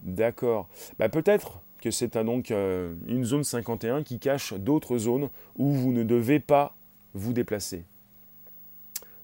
D'accord. 0.00 0.68
Bah, 0.98 1.08
peut-être 1.08 1.60
que 1.80 1.90
c'est 1.90 2.16
donc 2.16 2.50
euh, 2.50 2.94
une 3.08 3.24
zone 3.24 3.44
51 3.44 4.04
qui 4.04 4.18
cache 4.18 4.54
d'autres 4.54 4.98
zones 4.98 5.28
où 5.56 5.72
vous 5.72 5.92
ne 5.92 6.04
devez 6.04 6.38
pas 6.40 6.74
vous 7.14 7.32
déplacer. 7.32 7.84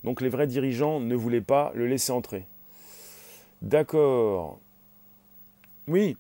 Donc 0.05 0.21
les 0.21 0.29
vrais 0.29 0.47
dirigeants 0.47 1.01
ne 1.01 1.15
voulaient 1.15 1.41
pas 1.41 1.73
le 1.75 1.87
laisser 1.87 2.13
entrer. 2.13 2.47
D'accord. 3.63 4.59
Oui, 5.87 6.17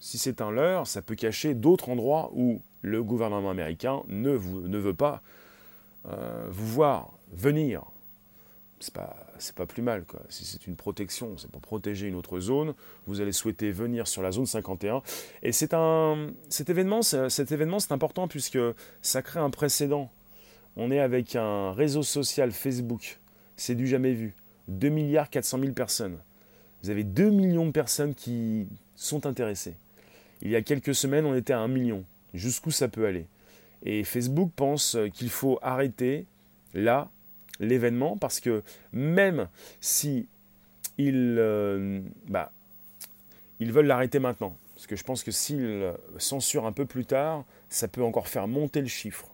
si 0.00 0.18
c'est 0.18 0.40
un 0.40 0.50
leurre, 0.50 0.86
ça 0.86 1.02
peut 1.02 1.14
cacher 1.14 1.54
d'autres 1.54 1.88
endroits 1.88 2.30
où 2.34 2.60
le 2.82 3.02
gouvernement 3.02 3.50
américain 3.50 4.02
ne, 4.08 4.30
veut 4.30 4.94
pas 4.94 5.22
euh, 6.06 6.46
vous 6.50 6.66
voir 6.66 7.12
venir. 7.32 7.84
C'est 8.80 8.92
pas, 8.92 9.16
pas 9.56 9.66
plus 9.66 9.82
mal. 9.82 10.04
Si 10.28 10.44
c'est 10.44 10.66
une 10.66 10.76
protection, 10.76 11.38
c'est 11.38 11.50
pour 11.50 11.62
protéger 11.62 12.06
une 12.06 12.16
autre 12.16 12.38
zone, 12.40 12.74
vous 13.06 13.20
allez 13.20 13.32
souhaiter 13.32 13.70
venir 13.70 14.06
sur 14.06 14.20
la 14.20 14.32
zone 14.32 14.44
51. 14.44 15.02
Et 15.42 15.52
c'est 15.52 15.74
cet 16.50 16.68
événement, 16.70 17.02
c'est 17.02 17.92
important 17.92 18.28
puisque 18.28 18.58
ça 19.00 19.22
crée 19.22 19.40
un 19.40 19.50
précédent. 19.50 20.10
On 20.76 20.90
est 20.90 20.98
avec 20.98 21.36
un 21.36 21.72
réseau 21.72 22.02
social 22.02 22.50
Facebook. 22.50 23.20
C'est 23.56 23.74
du 23.74 23.86
jamais 23.86 24.12
vu. 24.12 24.34
2 24.68 24.88
milliards 24.88 25.30
400 25.30 25.60
000 25.60 25.72
personnes. 25.72 26.18
Vous 26.82 26.90
avez 26.90 27.04
2 27.04 27.30
millions 27.30 27.66
de 27.66 27.70
personnes 27.70 28.14
qui 28.14 28.66
sont 28.96 29.26
intéressées. 29.26 29.76
Il 30.42 30.50
y 30.50 30.56
a 30.56 30.62
quelques 30.62 30.94
semaines, 30.94 31.26
on 31.26 31.34
était 31.34 31.52
à 31.52 31.60
1 31.60 31.68
million. 31.68 32.04
Jusqu'où 32.34 32.70
ça 32.70 32.88
peut 32.88 33.06
aller? 33.06 33.26
Et 33.84 34.02
Facebook 34.02 34.50
pense 34.56 34.96
qu'il 35.12 35.30
faut 35.30 35.58
arrêter 35.62 36.26
là 36.72 37.10
l'événement 37.60 38.16
parce 38.16 38.40
que 38.40 38.62
même 38.92 39.48
si 39.80 40.26
ils, 40.98 41.36
euh, 41.38 42.00
bah, 42.28 42.50
ils 43.60 43.72
veulent 43.72 43.86
l'arrêter 43.86 44.18
maintenant, 44.18 44.56
parce 44.74 44.86
que 44.86 44.96
je 44.96 45.04
pense 45.04 45.22
que 45.22 45.30
s'ils 45.30 45.92
censurent 46.18 46.66
un 46.66 46.72
peu 46.72 46.86
plus 46.86 47.04
tard, 47.04 47.44
ça 47.68 47.86
peut 47.86 48.02
encore 48.02 48.26
faire 48.26 48.48
monter 48.48 48.80
le 48.80 48.88
chiffre 48.88 49.33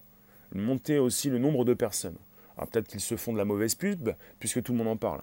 monter 0.53 0.98
aussi 0.98 1.30
le 1.30 1.38
nombre 1.38 1.64
de 1.64 1.74
personnes. 1.74 2.16
Alors 2.57 2.68
peut-être 2.68 2.88
qu'ils 2.88 3.01
se 3.01 3.16
font 3.16 3.32
de 3.32 3.38
la 3.38 3.44
mauvaise 3.44 3.74
pub, 3.74 4.11
puisque 4.38 4.62
tout 4.62 4.72
le 4.72 4.78
monde 4.78 4.88
en 4.88 4.96
parle. 4.96 5.22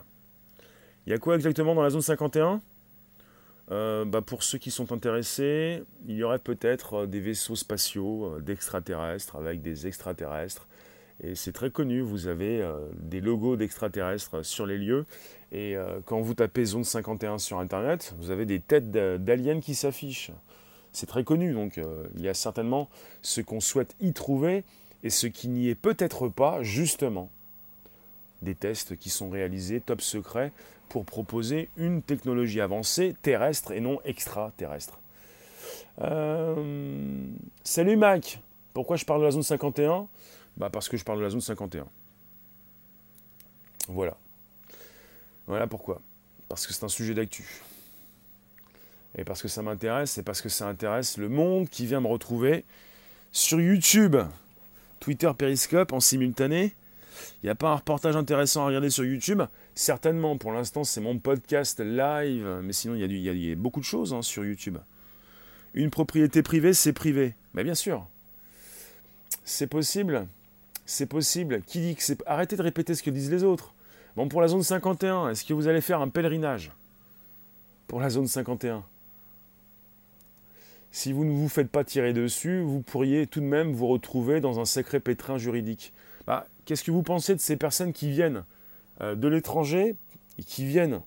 Il 1.06 1.12
y 1.12 1.14
a 1.14 1.18
quoi 1.20 1.36
exactement 1.36 1.76
dans 1.76 1.84
la 1.84 1.90
zone 1.90 2.02
51 2.02 2.62
euh, 3.70 4.06
bah 4.06 4.22
pour 4.22 4.44
ceux 4.44 4.58
qui 4.58 4.72
sont 4.72 4.94
intéressés, 4.94 5.84
il 6.08 6.16
y 6.16 6.24
aurait 6.24 6.40
peut-être 6.40 6.94
euh, 6.94 7.06
des 7.06 7.20
vaisseaux 7.20 7.58
spatiaux 7.58 8.26
euh, 8.26 8.40
d'extraterrestres 8.40 9.36
avec 9.36 9.62
des 9.62 9.88
extraterrestres. 9.88 10.68
Et 11.22 11.36
c'est 11.36 11.52
très 11.52 11.70
connu, 11.70 12.00
vous 12.00 12.28
avez 12.28 12.64
des 12.94 13.22
logos 13.22 13.56
d'extraterrestres 13.56 14.46
sur 14.46 14.68
les 14.68 14.78
lieux. 14.78 15.08
Et 15.52 15.76
quand 16.06 16.22
vous 16.22 16.36
tapez 16.36 16.64
zone 16.64 16.84
51 16.84 17.40
sur 17.40 17.58
Internet, 17.58 18.14
vous 18.20 18.30
avez 18.30 18.46
des 18.46 18.60
têtes 18.60 18.92
d'aliens 18.92 19.60
qui 19.60 19.74
s'affichent. 19.74 20.30
C'est 20.92 21.08
très 21.08 21.24
connu, 21.24 21.54
donc 21.54 21.82
il 22.14 22.22
y 22.22 22.30
a 22.30 22.36
certainement 22.36 22.88
ce 23.24 23.42
qu'on 23.42 23.62
souhaite 23.62 23.96
y 24.00 24.14
trouver 24.14 24.64
et 25.04 25.10
ce 25.10 25.28
qui 25.28 25.48
n'y 25.48 25.70
est 25.70 25.76
peut-être 25.76 26.28
pas, 26.30 26.64
justement, 26.64 27.30
des 28.42 28.56
tests 28.56 28.98
qui 28.98 29.10
sont 29.10 29.30
réalisés 29.30 29.82
top 29.82 30.02
secret 30.02 30.52
pour 30.90 31.06
proposer 31.06 31.70
une 31.78 32.02
technologie 32.02 32.62
avancée 32.62 33.16
terrestre 33.22 33.72
et 33.72 33.80
non 33.80 34.00
extraterrestre. 34.06 35.00
Euh, 36.02 37.26
salut 37.64 37.98
Mac, 37.98 38.40
pourquoi 38.74 38.96
je 38.96 39.06
parle 39.06 39.22
de 39.22 39.26
la 39.26 39.32
zone 39.32 39.44
51 39.44 40.08
bah 40.56 40.70
Parce 40.70 40.90
que 40.90 40.98
je 40.98 41.04
parle 41.04 41.20
de 41.20 41.24
la 41.24 41.30
zone 41.30 41.42
51. 41.42 41.88
Voilà. 43.90 44.18
Voilà 45.48 45.68
pourquoi. 45.68 46.02
Parce 46.50 46.68
que 46.68 46.74
c'est 46.74 46.84
un 46.84 46.90
sujet 46.90 47.14
d'actu. 47.14 47.62
Et 49.18 49.24
parce 49.24 49.42
que 49.42 49.48
ça 49.48 49.62
m'intéresse, 49.62 50.18
et 50.18 50.24
parce 50.24 50.42
que 50.42 50.50
ça 50.50 50.68
intéresse 50.68 51.18
le 51.18 51.30
monde 51.30 51.70
qui 51.70 51.86
vient 51.86 52.02
me 52.02 52.08
retrouver 52.08 52.64
sur 53.32 53.60
YouTube. 53.60 54.16
Twitter 55.00 55.32
Periscope 55.38 55.94
en 55.94 56.00
simultané. 56.00 56.74
Il 57.42 57.48
n'y 57.48 57.50
a 57.50 57.56
pas 57.56 57.70
un 57.70 57.76
reportage 57.76 58.16
intéressant 58.16 58.64
à 58.64 58.68
regarder 58.68 58.90
sur 58.90 59.04
YouTube 59.04 59.42
Certainement, 59.76 60.38
pour 60.38 60.52
l'instant, 60.52 60.84
c'est 60.84 61.02
mon 61.02 61.20
podcast 61.20 61.80
live, 61.80 62.62
mais 62.64 62.74
sinon, 62.74 62.96
il 62.96 63.12
y 63.12 63.52
a, 63.52 63.56
beaucoup 63.56 63.80
de 63.80 63.86
choses 63.86 64.12
hein, 64.14 64.24
sur 64.24 64.44
YouTube. 64.44 64.78
Une 65.76 65.92
propriété 65.92 66.42
privée, 66.42 66.74
c'est 66.74 66.94
privé. 66.94 67.36
Mais 67.54 67.64
bien 67.64 67.76
sûr. 67.76 68.08
C'est 69.46 69.68
possible. 69.68 70.28
C'est 70.88 71.06
possible. 71.06 71.62
Qui 71.62 71.80
dit 71.80 71.96
que 71.96 72.02
c'est. 72.02 72.18
Arrêtez 72.26 72.56
de 72.56 72.64
répéter 72.64 72.96
ce 72.96 73.04
que 73.04 73.12
disent 73.12 73.30
les 73.30 73.44
autres. 73.44 73.76
Bon, 74.16 74.28
pour 74.28 74.42
la 74.42 74.48
zone 74.48 74.64
51, 74.64 75.30
est-ce 75.30 75.46
que 75.46 75.54
vous 75.54 75.68
allez 75.68 75.82
faire 75.82 76.02
un 76.02 76.10
pèlerinage? 76.10 76.72
Pour 77.88 78.00
la 78.00 78.10
zone 78.10 78.28
51 78.28 78.84
si 80.92 81.12
vous 81.14 81.26
ne 81.26 81.32
vous 81.32 81.50
faites 81.50 81.70
pas 81.70 81.84
tirer 81.84 82.14
dessus, 82.14 82.62
vous 82.62 82.82
pourriez 82.82 83.28
tout 83.28 83.40
de 83.40 83.46
même 83.46 83.74
vous 83.74 83.88
retrouver 83.88 84.42
dans 84.42 84.60
un 84.60 84.66
sacré 84.66 85.00
pétrin 85.00 85.38
juridique. 85.38 85.94
Bah, 86.26 86.48
Qu'est-ce 86.66 86.84
que 86.84 86.92
vous 86.92 87.04
pensez 87.04 87.34
de 87.34 87.40
ces 87.40 87.56
personnes 87.56 87.94
qui 87.94 88.12
viennent 88.12 88.44
euh, 89.02 89.16
de 89.16 89.28
l'étranger 89.28 89.96
et 90.38 90.44
qui 90.44 90.66
viennent 90.66 91.02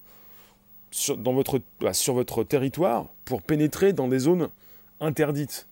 sur, 0.90 1.16
dans 1.16 1.34
votre, 1.34 1.60
bah, 1.80 1.92
sur 1.92 2.14
votre 2.14 2.44
territoire 2.44 3.08
pour 3.24 3.42
pénétrer 3.42 3.92
dans 3.92 4.08
des 4.08 4.20
zones 4.20 4.48
interdites? 5.00 5.66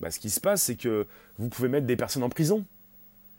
Bah, 0.00 0.10
Ce 0.10 0.20
qui 0.20 0.30
se 0.30 0.40
passe, 0.40 0.62
c'est 0.62 0.76
que 0.76 1.06
vous 1.38 1.48
pouvez 1.48 1.68
mettre 1.68 1.86
des 1.86 1.96
personnes 1.96 2.22
en 2.22 2.28
prison. 2.28 2.64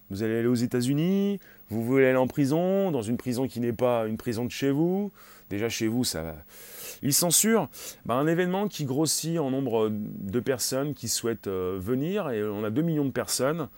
Vous 0.09 0.21
allez 0.21 0.39
aller 0.39 0.47
aux 0.47 0.53
États-Unis, 0.53 1.39
vous 1.69 1.83
voulez 1.83 2.07
aller 2.07 2.17
en 2.17 2.27
prison, 2.27 2.91
dans 2.91 3.01
une 3.01 3.17
prison 3.17 3.47
qui 3.47 3.59
n'est 3.59 3.73
pas 3.73 4.05
une 4.05 4.17
prison 4.17 4.45
de 4.45 4.51
chez 4.51 4.71
vous. 4.71 5.11
Déjà 5.49 5.69
chez 5.69 5.87
vous, 5.87 6.03
ça, 6.03 6.35
il 7.01 7.13
censure 7.13 7.69
un 8.09 8.27
événement 8.27 8.67
qui 8.67 8.85
grossit 8.85 9.37
en 9.37 9.51
nombre 9.51 9.89
de 9.91 10.39
personnes 10.39 10.93
qui 10.93 11.07
souhaitent 11.07 11.47
euh, 11.47 11.77
venir, 11.79 12.29
et 12.31 12.43
on 12.43 12.63
a 12.63 12.69
2 12.69 12.81
millions 12.81 13.05
de 13.05 13.11
personnes. 13.11 13.69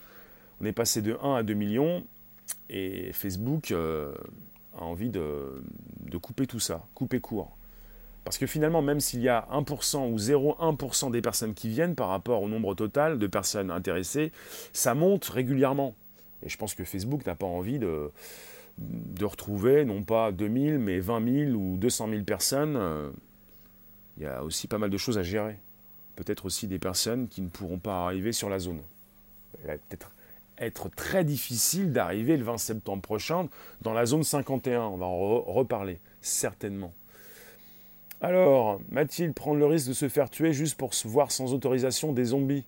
On 0.60 0.64
est 0.64 0.72
passé 0.72 1.02
de 1.02 1.16
1 1.22 1.34
à 1.34 1.42
2 1.42 1.54
millions, 1.54 2.04
et 2.70 3.12
Facebook 3.12 3.70
euh, 3.70 4.14
a 4.76 4.82
envie 4.82 5.10
de, 5.10 5.62
couper 6.22 6.46
tout 6.46 6.60
ça, 6.60 6.84
couper 6.94 7.20
court. 7.20 7.56
Parce 8.24 8.38
que 8.38 8.46
finalement, 8.46 8.82
même 8.82 9.00
s'il 9.00 9.20
y 9.20 9.28
a 9.28 9.46
1% 9.52 10.10
ou 10.10 10.16
0,1% 10.16 11.10
des 11.10 11.22
personnes 11.22 11.54
qui 11.54 11.68
viennent 11.68 11.94
par 11.94 12.08
rapport 12.08 12.42
au 12.42 12.48
nombre 12.48 12.74
total 12.74 13.18
de 13.18 13.26
personnes 13.26 13.70
intéressées, 13.70 14.32
ça 14.72 14.94
monte 14.94 15.24
régulièrement. 15.26 15.94
Et 16.42 16.48
je 16.48 16.56
pense 16.56 16.74
que 16.74 16.84
Facebook 16.84 17.26
n'a 17.26 17.34
pas 17.34 17.46
envie 17.46 17.78
de, 17.78 18.10
retrouver 19.20 19.84
non 19.84 20.02
pas 20.02 20.32
2000, 20.32 20.78
mais 20.78 21.00
20 21.00 21.46
000 21.46 21.52
ou 21.52 21.76
200 21.76 22.08
000 22.10 22.22
personnes, 22.22 23.12
il 24.16 24.22
y 24.22 24.26
a 24.26 24.42
aussi 24.44 24.66
pas 24.68 24.78
mal 24.78 24.90
de 24.90 24.96
choses 24.96 25.18
à 25.18 25.22
gérer. 25.22 25.56
Peut-être 26.16 26.46
aussi 26.46 26.66
des 26.66 26.78
personnes 26.78 27.28
qui 27.28 27.42
ne 27.42 27.48
pourront 27.48 27.78
pas 27.78 28.04
arriver 28.04 28.32
sur 28.32 28.48
la 28.48 28.58
zone. 28.58 28.80
Elle 29.62 29.70
va 29.70 29.78
peut-être 29.78 30.10
être 30.60 30.88
très 30.88 31.24
difficile 31.24 31.92
d'arriver 31.92 32.36
le 32.36 32.44
20 32.44 32.58
septembre 32.58 33.02
prochain 33.02 33.48
dans 33.82 33.92
la 33.92 34.06
zone 34.06 34.24
51. 34.24 34.82
On 34.82 34.96
va 34.96 35.06
en 35.06 35.40
reparler, 35.42 36.00
certainement. 36.20 36.92
Alors, 38.20 38.80
Mathilde 38.88 39.34
prendre 39.34 39.58
le 39.58 39.66
risque 39.66 39.88
de 39.88 39.92
se 39.92 40.08
faire 40.08 40.28
tuer 40.28 40.52
juste 40.52 40.76
pour 40.76 40.94
se 40.94 41.06
voir 41.06 41.30
sans 41.30 41.54
autorisation 41.54 42.12
des 42.12 42.24
zombies 42.24 42.64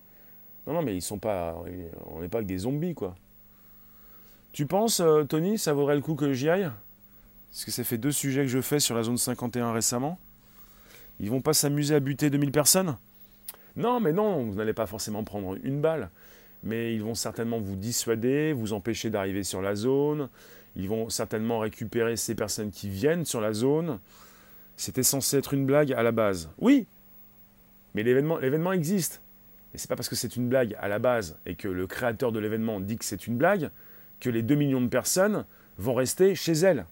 Non, 0.65 0.73
non, 0.73 0.81
mais 0.81 0.95
ils 0.95 1.01
sont 1.01 1.19
pas. 1.19 1.61
On 2.05 2.21
n'est 2.21 2.29
pas 2.29 2.39
que 2.39 2.47
des 2.47 2.59
zombies, 2.59 2.93
quoi. 2.93 3.15
Tu 4.53 4.65
penses, 4.65 4.99
euh, 4.99 5.23
Tony, 5.23 5.57
ça 5.57 5.73
vaudrait 5.73 5.95
le 5.95 6.01
coup 6.01 6.15
que 6.15 6.33
j'y 6.33 6.49
aille? 6.49 6.69
Parce 7.51 7.65
que 7.65 7.71
ça 7.71 7.83
fait 7.83 7.97
deux 7.97 8.11
sujets 8.11 8.41
que 8.41 8.47
je 8.47 8.61
fais 8.61 8.79
sur 8.79 8.95
la 8.95 9.03
zone 9.03 9.17
51 9.17 9.71
récemment. 9.71 10.19
Ils 11.19 11.29
vont 11.29 11.41
pas 11.41 11.53
s'amuser 11.53 11.95
à 11.95 11.99
buter 11.99 12.29
2000 12.29 12.51
personnes? 12.51 12.97
Non, 13.77 13.99
mais 14.01 14.11
non, 14.11 14.43
vous 14.43 14.55
n'allez 14.55 14.73
pas 14.73 14.87
forcément 14.87 15.23
prendre 15.23 15.57
une 15.63 15.79
balle. 15.79 16.09
Mais 16.63 16.93
ils 16.93 17.01
vont 17.01 17.15
certainement 17.15 17.59
vous 17.59 17.75
dissuader, 17.75 18.53
vous 18.53 18.73
empêcher 18.73 19.09
d'arriver 19.09 19.43
sur 19.43 19.61
la 19.61 19.75
zone. 19.75 20.29
Ils 20.75 20.89
vont 20.89 21.09
certainement 21.09 21.59
récupérer 21.59 22.17
ces 22.17 22.35
personnes 22.35 22.71
qui 22.71 22.89
viennent 22.89 23.25
sur 23.25 23.39
la 23.39 23.53
zone. 23.53 23.99
C'était 24.75 25.03
censé 25.03 25.37
être 25.37 25.53
une 25.53 25.65
blague 25.65 25.93
à 25.93 26.03
la 26.03 26.11
base. 26.11 26.49
Oui, 26.57 26.87
mais 27.95 28.03
l'événement, 28.03 28.37
l'événement 28.37 28.73
existe. 28.73 29.21
Et 29.73 29.77
c'est 29.77 29.87
pas 29.87 29.95
parce 29.95 30.09
que 30.09 30.15
c'est 30.15 30.35
une 30.35 30.49
blague 30.49 30.75
à 30.79 30.87
la 30.89 30.99
base 30.99 31.37
et 31.45 31.55
que 31.55 31.67
le 31.67 31.87
créateur 31.87 32.31
de 32.31 32.39
l'événement 32.39 32.79
dit 32.81 32.97
que 32.97 33.05
c'est 33.05 33.27
une 33.27 33.37
blague 33.37 33.71
que 34.21 34.29
les 34.29 34.41
2 34.41 34.55
millions 34.55 34.81
de 34.81 34.87
personnes 34.87 35.43
vont 35.77 35.93
rester 35.93 36.35
chez 36.35 36.53
elles. 36.53 36.85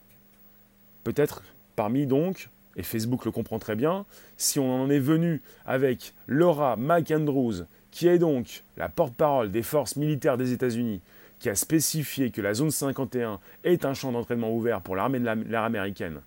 Peut-être 1.06 1.44
parmi 1.78 2.06
donc, 2.06 2.50
et 2.76 2.84
Facebook 2.84 3.26
le 3.26 3.32
comprend 3.32 3.60
très 3.60 3.76
bien, 3.76 4.06
si 4.36 4.60
on 4.60 4.84
en 4.84 4.90
est 4.90 5.00
venu 5.00 5.42
avec 5.66 6.14
Laura 6.28 6.76
McAndrews, 6.76 7.64
qui 7.92 8.08
est 8.08 8.20
donc 8.20 8.64
la 8.78 8.90
porte-parole 8.90 9.52
des 9.52 9.64
forces 9.64 9.96
militaires 9.96 10.38
des 10.38 10.52
États-Unis, 10.52 11.02
qui 11.40 11.50
a 11.50 11.56
spécifié 11.56 12.32
que 12.32 12.42
la 12.42 12.54
zone 12.54 12.72
51 12.72 13.40
est 13.64 13.86
un 13.86 13.94
champ 13.94 14.12
d'entraînement 14.12 14.54
ouvert 14.54 14.82
pour 14.82 14.96
l'armée 14.96 15.20
de 15.20 15.26
l'air 15.26 15.64
américaine. 15.64 16.20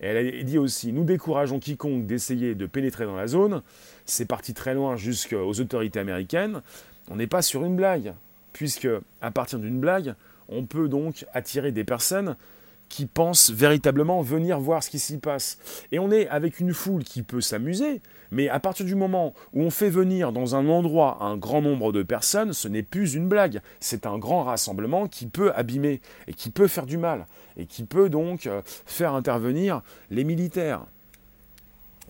Et 0.00 0.06
elle 0.06 0.40
a 0.40 0.42
dit 0.42 0.58
aussi, 0.58 0.92
nous 0.92 1.04
décourageons 1.04 1.58
quiconque 1.58 2.06
d'essayer 2.06 2.54
de 2.54 2.66
pénétrer 2.66 3.04
dans 3.04 3.16
la 3.16 3.26
zone. 3.26 3.62
C'est 4.06 4.24
parti 4.26 4.54
très 4.54 4.74
loin 4.74 4.96
jusqu'aux 4.96 5.52
autorités 5.60 5.98
américaines. 5.98 6.62
On 7.10 7.16
n'est 7.16 7.26
pas 7.26 7.42
sur 7.42 7.64
une 7.64 7.76
blague, 7.76 8.14
puisque 8.52 8.88
à 9.20 9.30
partir 9.30 9.58
d'une 9.58 9.80
blague, 9.80 10.14
on 10.50 10.66
peut 10.66 10.88
donc 10.88 11.24
attirer 11.32 11.72
des 11.72 11.84
personnes 11.84 12.36
qui 12.90 13.06
pensent 13.06 13.50
véritablement 13.50 14.20
venir 14.20 14.60
voir 14.60 14.82
ce 14.82 14.90
qui 14.90 14.98
s'y 14.98 15.18
passe. 15.18 15.58
Et 15.92 15.98
on 15.98 16.10
est 16.10 16.28
avec 16.28 16.60
une 16.60 16.74
foule 16.74 17.04
qui 17.04 17.22
peut 17.22 17.40
s'amuser, 17.40 18.02
mais 18.32 18.48
à 18.48 18.60
partir 18.60 18.84
du 18.84 18.96
moment 18.96 19.32
où 19.54 19.62
on 19.62 19.70
fait 19.70 19.88
venir 19.88 20.32
dans 20.32 20.56
un 20.56 20.68
endroit 20.68 21.18
un 21.20 21.36
grand 21.36 21.62
nombre 21.62 21.92
de 21.92 22.02
personnes, 22.02 22.52
ce 22.52 22.68
n'est 22.68 22.82
plus 22.82 23.14
une 23.14 23.28
blague, 23.28 23.60
c'est 23.78 24.06
un 24.06 24.18
grand 24.18 24.42
rassemblement 24.42 25.06
qui 25.06 25.26
peut 25.26 25.52
abîmer 25.54 26.00
et 26.26 26.34
qui 26.34 26.50
peut 26.50 26.66
faire 26.66 26.86
du 26.86 26.98
mal, 26.98 27.26
et 27.56 27.66
qui 27.66 27.84
peut 27.84 28.10
donc 28.10 28.46
euh, 28.46 28.60
faire 28.64 29.14
intervenir 29.14 29.82
les 30.10 30.24
militaires. 30.24 30.84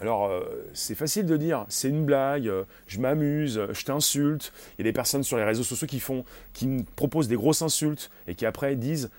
Alors, 0.01 0.27
euh, 0.27 0.41
c'est 0.73 0.95
facile 0.95 1.27
de 1.27 1.37
dire, 1.37 1.67
c'est 1.69 1.89
une 1.89 2.07
blague, 2.07 2.49
euh, 2.49 2.65
je 2.87 3.01
m'amuse, 3.01 3.59
euh, 3.59 3.69
je 3.73 3.85
t'insulte. 3.85 4.53
Il 4.79 4.81
y 4.81 4.83
a 4.83 4.91
des 4.91 4.95
personnes 4.95 5.23
sur 5.23 5.37
les 5.37 5.45
réseaux 5.45 5.63
sociaux 5.63 5.87
qui 5.87 6.01
font, 6.01 6.25
qui 6.55 6.67
me 6.67 6.85
proposent 6.97 7.29
des 7.29 7.37
grosses 7.37 7.61
insultes 7.61 8.11
et 8.27 8.35
qui 8.35 8.47
après 8.47 8.77
disent, 8.77 9.11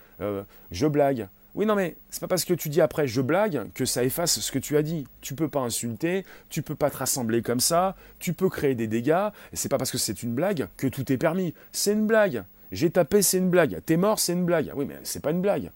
je 0.72 0.88
blague. 0.88 1.28
Oui, 1.54 1.66
non, 1.66 1.76
mais 1.76 1.98
c'est 2.10 2.22
pas 2.22 2.28
parce 2.28 2.46
que 2.46 2.54
tu 2.54 2.70
dis 2.70 2.80
après 2.80 3.08
je 3.08 3.22
blague 3.22 3.72
que 3.74 3.86
ça 3.86 4.04
efface 4.04 4.40
ce 4.40 4.52
que 4.52 4.60
tu 4.60 4.78
as 4.78 4.84
dit. 4.84 5.06
Tu 5.20 5.36
peux 5.36 5.50
pas 5.50 5.60
insulter, 5.60 6.26
tu 6.50 6.62
peux 6.62 6.76
pas 6.76 6.90
te 6.90 6.98
rassembler 6.98 7.42
comme 7.42 7.60
ça, 7.60 7.96
tu 8.20 8.34
peux 8.34 8.50
créer 8.50 8.76
des 8.76 8.88
dégâts, 8.88 9.30
c'est 9.52 9.68
pas 9.68 9.78
parce 9.78 9.92
que 9.92 9.98
c'est 9.98 10.24
une 10.24 10.34
blague 10.34 10.68
que 10.78 10.88
tout 10.88 11.12
est 11.12 11.18
permis. 11.18 11.54
C'est 11.72 11.94
une 11.94 12.08
blague. 12.08 12.44
J'ai 12.72 12.90
tapé, 12.90 13.22
c'est 13.22 13.40
une 13.40 13.50
blague. 13.50 13.82
T'es 13.86 13.98
mort, 13.98 14.20
c'est 14.20 14.34
une 14.34 14.46
blague. 14.46 14.72
Oui, 14.76 14.86
mais 14.88 15.00
c'est 15.04 15.22
pas 15.22 15.32
une 15.32 15.42
blague. 15.42 15.72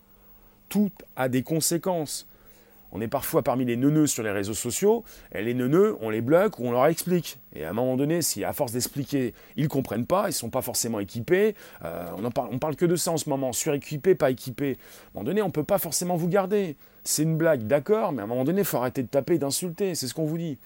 Tout 0.69 0.91
a 1.15 1.27
des 1.27 1.43
conséquences. 1.43 2.25
On 2.95 3.01
est 3.01 3.09
parfois 3.09 3.43
parmi 3.43 3.65
les 3.65 3.75
neuneux 3.75 4.07
sur 4.07 4.23
les 4.23 4.31
réseaux 4.31 4.53
sociaux, 4.53 5.03
et 5.33 5.41
les 5.41 5.53
neuneux, 5.53 5.97
on 5.99 6.09
les 6.09 6.21
bloque 6.21 6.59
ou 6.59 6.67
on 6.67 6.71
leur 6.71 6.85
explique. 6.85 7.39
Et 7.53 7.65
à 7.65 7.71
un 7.71 7.73
moment 7.73 7.97
donné, 7.97 8.21
si 8.21 8.45
à 8.45 8.53
force 8.53 8.71
d'expliquer, 8.71 9.33
ils 9.57 9.63
ne 9.63 9.67
comprennent 9.67 10.05
pas, 10.05 10.23
ils 10.23 10.27
ne 10.27 10.31
sont 10.31 10.49
pas 10.49 10.61
forcément 10.61 11.01
équipés, 11.01 11.55
euh, 11.83 12.05
on, 12.17 12.21
ne 12.21 12.57
parle, 12.57 12.77
que 12.77 12.85
de 12.85 12.95
ça 12.95 13.11
en 13.11 13.17
ce 13.17 13.27
moment, 13.29 13.51
suréquipé, 13.51 14.15
pas 14.15 14.31
équipé. 14.31 14.67
À 14.67 14.69
un 14.69 15.09
moment 15.15 15.25
donné, 15.25 15.41
on 15.41 15.47
ne 15.47 15.51
peut 15.51 15.65
pas 15.65 15.77
forcément 15.77 16.15
vous 16.15 16.29
garder. 16.29 16.77
C'est 17.03 17.23
une 17.23 17.35
blague, 17.35 17.67
d'accord, 17.67 18.13
mais 18.13 18.21
à 18.21 18.23
un 18.23 18.27
moment 18.27 18.45
donné, 18.45 18.61
il 18.61 18.65
faut 18.65 18.77
arrêter 18.77 19.03
de 19.03 19.09
taper 19.09 19.39
d'insulter, 19.39 19.93
c'est 19.93 20.07
ce 20.07 20.13
qu'on 20.13 20.25
vous 20.25 20.37
dit. 20.37 20.57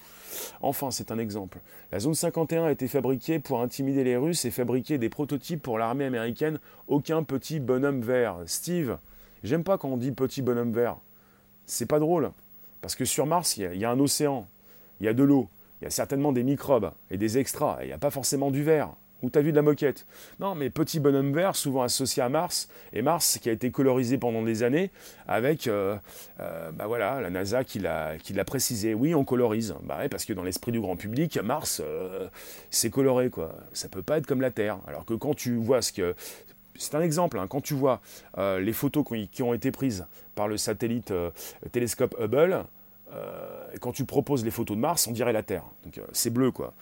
Enfin, 0.62 0.92
c'est 0.92 1.10
un 1.10 1.18
exemple. 1.18 1.58
La 1.90 1.98
zone 1.98 2.14
51 2.14 2.66
a 2.66 2.70
été 2.70 2.86
fabriquée 2.86 3.40
pour 3.40 3.60
intimider 3.60 4.04
les 4.04 4.16
Russes 4.16 4.44
et 4.44 4.52
fabriquer 4.52 4.98
des 4.98 5.08
prototypes 5.08 5.62
pour 5.62 5.78
l'armée 5.78 6.04
américaine. 6.04 6.60
Aucun 6.86 7.24
petit 7.24 7.58
bonhomme 7.58 8.02
vert. 8.02 8.36
Steve, 8.46 8.98
j'aime 9.42 9.64
pas 9.64 9.78
quand 9.78 9.88
on 9.88 9.96
dit 9.96 10.12
petit 10.12 10.42
bonhomme 10.42 10.72
vert 10.72 10.98
c'est 11.70 11.86
pas 11.86 11.98
drôle. 11.98 12.30
Parce 12.82 12.94
que 12.94 13.04
sur 13.04 13.26
Mars, 13.26 13.56
il 13.56 13.76
y, 13.76 13.84
a 13.84 13.90
un 13.90 14.00
océan, 14.00 14.48
il 15.00 15.06
y 15.06 15.08
a 15.08 15.14
de 15.14 15.22
l'eau, 15.22 15.48
il 15.80 15.84
y 15.84 15.86
a 15.86 15.90
certainement 15.90 16.32
des 16.32 16.42
microbes 16.42 16.92
et 17.10 17.18
des 17.18 17.38
extras, 17.38 17.78
il 17.82 17.86
n'y 17.86 17.92
a 17.92 17.98
pas 17.98 18.10
forcément 18.10 18.50
du 18.50 18.62
verre. 18.62 18.90
Ou 19.22 19.28
t'as 19.28 19.42
vu 19.42 19.50
de 19.50 19.56
la 19.56 19.62
moquette? 19.62 20.06
Non, 20.38 20.54
mais 20.54 20.70
petit 20.70 20.98
bonhomme 20.98 21.34
vert, 21.34 21.54
souvent 21.54 21.82
associé 21.82 22.22
à 22.22 22.30
Mars, 22.30 22.70
et 22.94 23.02
Mars 23.02 23.38
qui 23.38 23.50
a 23.50 23.52
été 23.52 23.70
colorisé 23.70 24.16
pendant 24.16 24.42
des 24.42 24.62
années 24.62 24.90
avec, 25.28 25.66
euh, 25.66 25.98
euh, 26.40 26.70
bah 26.72 26.86
voilà, 26.86 27.20
la 27.20 27.28
NASA 27.28 27.62
qui 27.62 27.80
l'a, 27.80 28.16
précisé. 28.46 28.94
Oui, 28.94 29.14
on 29.14 29.26
colorise, 29.26 29.74
bah 29.82 29.98
parce 30.10 30.24
que 30.24 30.32
dans 30.32 30.42
l'esprit 30.42 30.72
du 30.72 30.80
grand 30.80 30.96
public, 30.96 31.38
Mars, 31.44 31.82
euh, 31.84 32.28
c'est 32.70 32.88
coloré, 32.88 33.28
quoi. 33.28 33.54
Ça 33.74 33.90
peut 33.90 34.02
pas 34.02 34.16
être 34.16 34.26
comme 34.26 34.40
la 34.40 34.50
Terre. 34.50 34.78
Alors 34.88 35.04
que 35.04 35.12
quand 35.12 35.34
tu 35.34 35.56
vois 35.56 35.82
ce 35.82 35.92
que 35.92 36.14
c'est 36.80 36.94
un 36.94 37.02
exemple. 37.02 37.38
Hein. 37.38 37.46
Quand 37.46 37.60
tu 37.60 37.74
vois 37.74 38.00
euh, 38.38 38.58
les 38.58 38.72
photos 38.72 39.04
qui 39.30 39.42
ont 39.42 39.52
été 39.54 39.70
prises 39.70 40.06
par 40.34 40.48
le 40.48 40.56
satellite 40.56 41.10
euh, 41.10 41.30
télescope 41.72 42.16
Hubble, 42.18 42.64
euh, 43.12 43.66
quand 43.80 43.92
tu 43.92 44.04
proposes 44.04 44.44
les 44.44 44.50
photos 44.50 44.76
de 44.76 44.80
Mars, 44.80 45.06
on 45.06 45.12
dirait 45.12 45.32
la 45.32 45.42
Terre. 45.42 45.64
Donc 45.84 46.00
c'est 46.12 46.30
bleu, 46.30 46.50
quoi. 46.50 46.72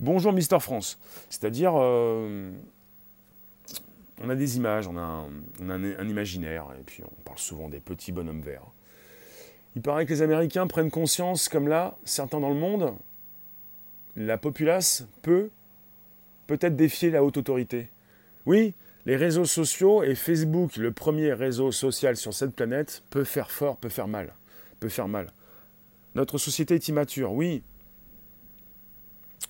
Bonjour, 0.00 0.32
Mister 0.32 0.58
France. 0.60 0.98
C'est-à-dire, 1.28 1.74
on 1.74 2.52
a 4.28 4.34
des 4.34 4.56
images, 4.56 4.88
on 4.88 4.96
a, 4.96 5.00
un, 5.00 5.26
on 5.60 5.70
a 5.70 5.74
un, 5.74 6.08
imaginaire, 6.08 6.66
et 6.78 6.82
puis 6.82 7.02
on 7.04 7.22
parle 7.22 7.38
souvent 7.38 7.68
des 7.68 7.80
petits 7.80 8.12
bonhommes 8.12 8.42
verts. 8.42 8.66
Il 9.74 9.82
paraît 9.82 10.06
que 10.06 10.12
les 10.12 10.22
Américains 10.22 10.66
prennent 10.66 10.90
conscience, 10.90 11.48
comme 11.48 11.68
là, 11.68 11.96
certains 12.04 12.40
dans 12.40 12.48
le 12.48 12.54
monde, 12.54 12.94
la 14.16 14.38
populace 14.38 15.06
peut 15.20 15.50
peut-être 16.46 16.76
défier 16.76 17.10
la 17.10 17.22
haute 17.22 17.36
autorité. 17.36 17.88
Oui, 18.46 18.74
les 19.06 19.14
réseaux 19.14 19.44
sociaux 19.44 20.02
et 20.02 20.16
Facebook, 20.16 20.76
le 20.76 20.90
premier 20.90 21.32
réseau 21.32 21.70
social 21.70 22.16
sur 22.16 22.34
cette 22.34 22.54
planète, 22.54 23.04
peut 23.08 23.22
faire 23.22 23.52
fort, 23.52 23.76
peut 23.76 23.88
faire 23.88 24.08
mal. 24.08 24.34
Peut 24.80 24.88
faire 24.88 25.06
mal. 25.06 25.32
Notre 26.16 26.38
société 26.38 26.74
est 26.74 26.88
immature, 26.88 27.32
oui. 27.32 27.62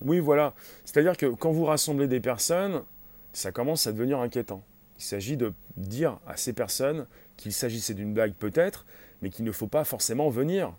Oui, 0.02 0.20
voilà. 0.20 0.54
C'est-à-dire 0.84 1.16
que 1.16 1.26
quand 1.26 1.52
vous 1.52 1.64
rassemblez 1.64 2.06
des 2.06 2.20
personnes, 2.20 2.82
ça 3.32 3.50
commence 3.50 3.86
à 3.86 3.92
devenir 3.92 4.20
inquiétant. 4.20 4.62
Il 4.98 5.04
s'agit 5.04 5.38
de 5.38 5.54
dire 5.78 6.18
à 6.26 6.36
ces 6.36 6.52
personnes 6.52 7.06
qu'il 7.38 7.52
s'agissait 7.52 7.94
d'une 7.94 8.12
blague 8.12 8.34
peut-être, 8.34 8.84
mais 9.22 9.30
qu'il 9.30 9.46
ne 9.46 9.52
faut 9.52 9.68
pas 9.68 9.84
forcément 9.84 10.28
venir. 10.28 10.74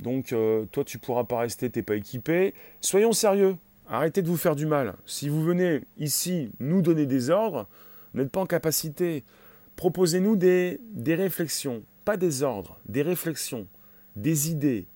Donc, 0.00 0.32
euh, 0.32 0.64
toi, 0.72 0.82
tu 0.82 0.98
pourras 0.98 1.22
pas 1.22 1.38
rester, 1.38 1.70
t'es 1.70 1.82
pas 1.82 1.94
équipé. 1.94 2.54
Soyons 2.80 3.12
sérieux. 3.12 3.56
Arrêtez 3.92 4.22
de 4.22 4.28
vous 4.28 4.38
faire 4.38 4.56
du 4.56 4.64
mal. 4.64 4.94
Si 5.04 5.28
vous 5.28 5.42
venez 5.42 5.82
ici 5.98 6.50
nous 6.60 6.80
donner 6.80 7.04
des 7.04 7.28
ordres, 7.28 7.68
n'êtes 8.14 8.30
pas 8.30 8.40
en 8.40 8.46
capacité. 8.46 9.22
Proposez-nous 9.76 10.34
des, 10.34 10.80
des 10.94 11.14
réflexions, 11.14 11.82
pas 12.06 12.16
des 12.16 12.42
ordres, 12.42 12.78
des 12.88 13.02
réflexions, 13.02 13.66
des 14.16 14.50
idées. 14.50 14.86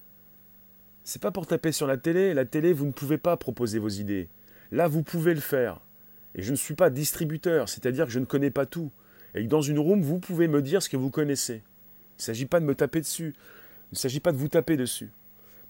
C'est 1.04 1.20
pas 1.20 1.30
pour 1.30 1.46
taper 1.46 1.72
sur 1.72 1.86
la 1.86 1.98
télé. 1.98 2.32
La 2.32 2.46
télé, 2.46 2.72
vous 2.72 2.86
ne 2.86 2.92
pouvez 2.92 3.18
pas 3.18 3.36
proposer 3.36 3.78
vos 3.78 3.90
idées. 3.90 4.30
Là, 4.72 4.88
vous 4.88 5.02
pouvez 5.02 5.34
le 5.34 5.40
faire. 5.40 5.78
Et 6.34 6.40
je 6.42 6.50
ne 6.50 6.56
suis 6.56 6.74
pas 6.74 6.88
distributeur, 6.88 7.68
c'est-à-dire 7.68 8.06
que 8.06 8.12
je 8.12 8.18
ne 8.18 8.24
connais 8.24 8.50
pas 8.50 8.64
tout. 8.64 8.90
Et 9.34 9.44
que 9.44 9.50
dans 9.50 9.60
une 9.60 9.78
room, 9.78 10.00
vous 10.00 10.20
pouvez 10.20 10.48
me 10.48 10.62
dire 10.62 10.82
ce 10.82 10.88
que 10.88 10.96
vous 10.96 11.10
connaissez. 11.10 11.56
Il 11.56 12.20
ne 12.20 12.22
s'agit 12.22 12.46
pas 12.46 12.60
de 12.60 12.64
me 12.64 12.74
taper 12.74 13.00
dessus. 13.00 13.34
Il 13.92 13.96
ne 13.96 13.98
s'agit 13.98 14.20
pas 14.20 14.32
de 14.32 14.38
vous 14.38 14.48
taper 14.48 14.78
dessus. 14.78 15.10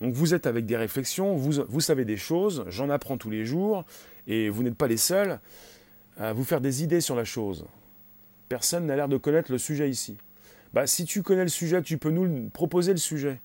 Donc 0.00 0.12
vous 0.14 0.34
êtes 0.34 0.46
avec 0.46 0.66
des 0.66 0.76
réflexions, 0.76 1.36
vous, 1.36 1.80
savez 1.80 2.04
des 2.04 2.16
choses, 2.16 2.64
j'en 2.68 2.90
apprends 2.90 3.16
tous 3.16 3.30
les 3.30 3.46
jours, 3.46 3.84
et 4.26 4.50
vous 4.50 4.62
n'êtes 4.62 4.76
pas 4.76 4.88
les 4.88 4.98
seuls 4.98 5.40
à 6.18 6.32
vous 6.32 6.44
faire 6.44 6.60
des 6.60 6.82
idées 6.82 7.00
sur 7.00 7.16
la 7.16 7.24
chose. 7.24 7.64
Personne 8.48 8.86
n'a 8.86 8.96
l'air 8.96 9.08
de 9.08 9.16
connaître 9.16 9.50
le 9.50 9.58
sujet 9.58 9.88
ici. 9.88 10.16
Bah, 10.72 10.86
si 10.86 11.04
tu 11.04 11.22
connais 11.22 11.42
le 11.42 11.48
sujet, 11.48 11.80
tu 11.82 11.98
peux 11.98 12.10
nous 12.10 12.50
proposer 12.50 12.92
le 12.92 12.98
sujet. 12.98 13.40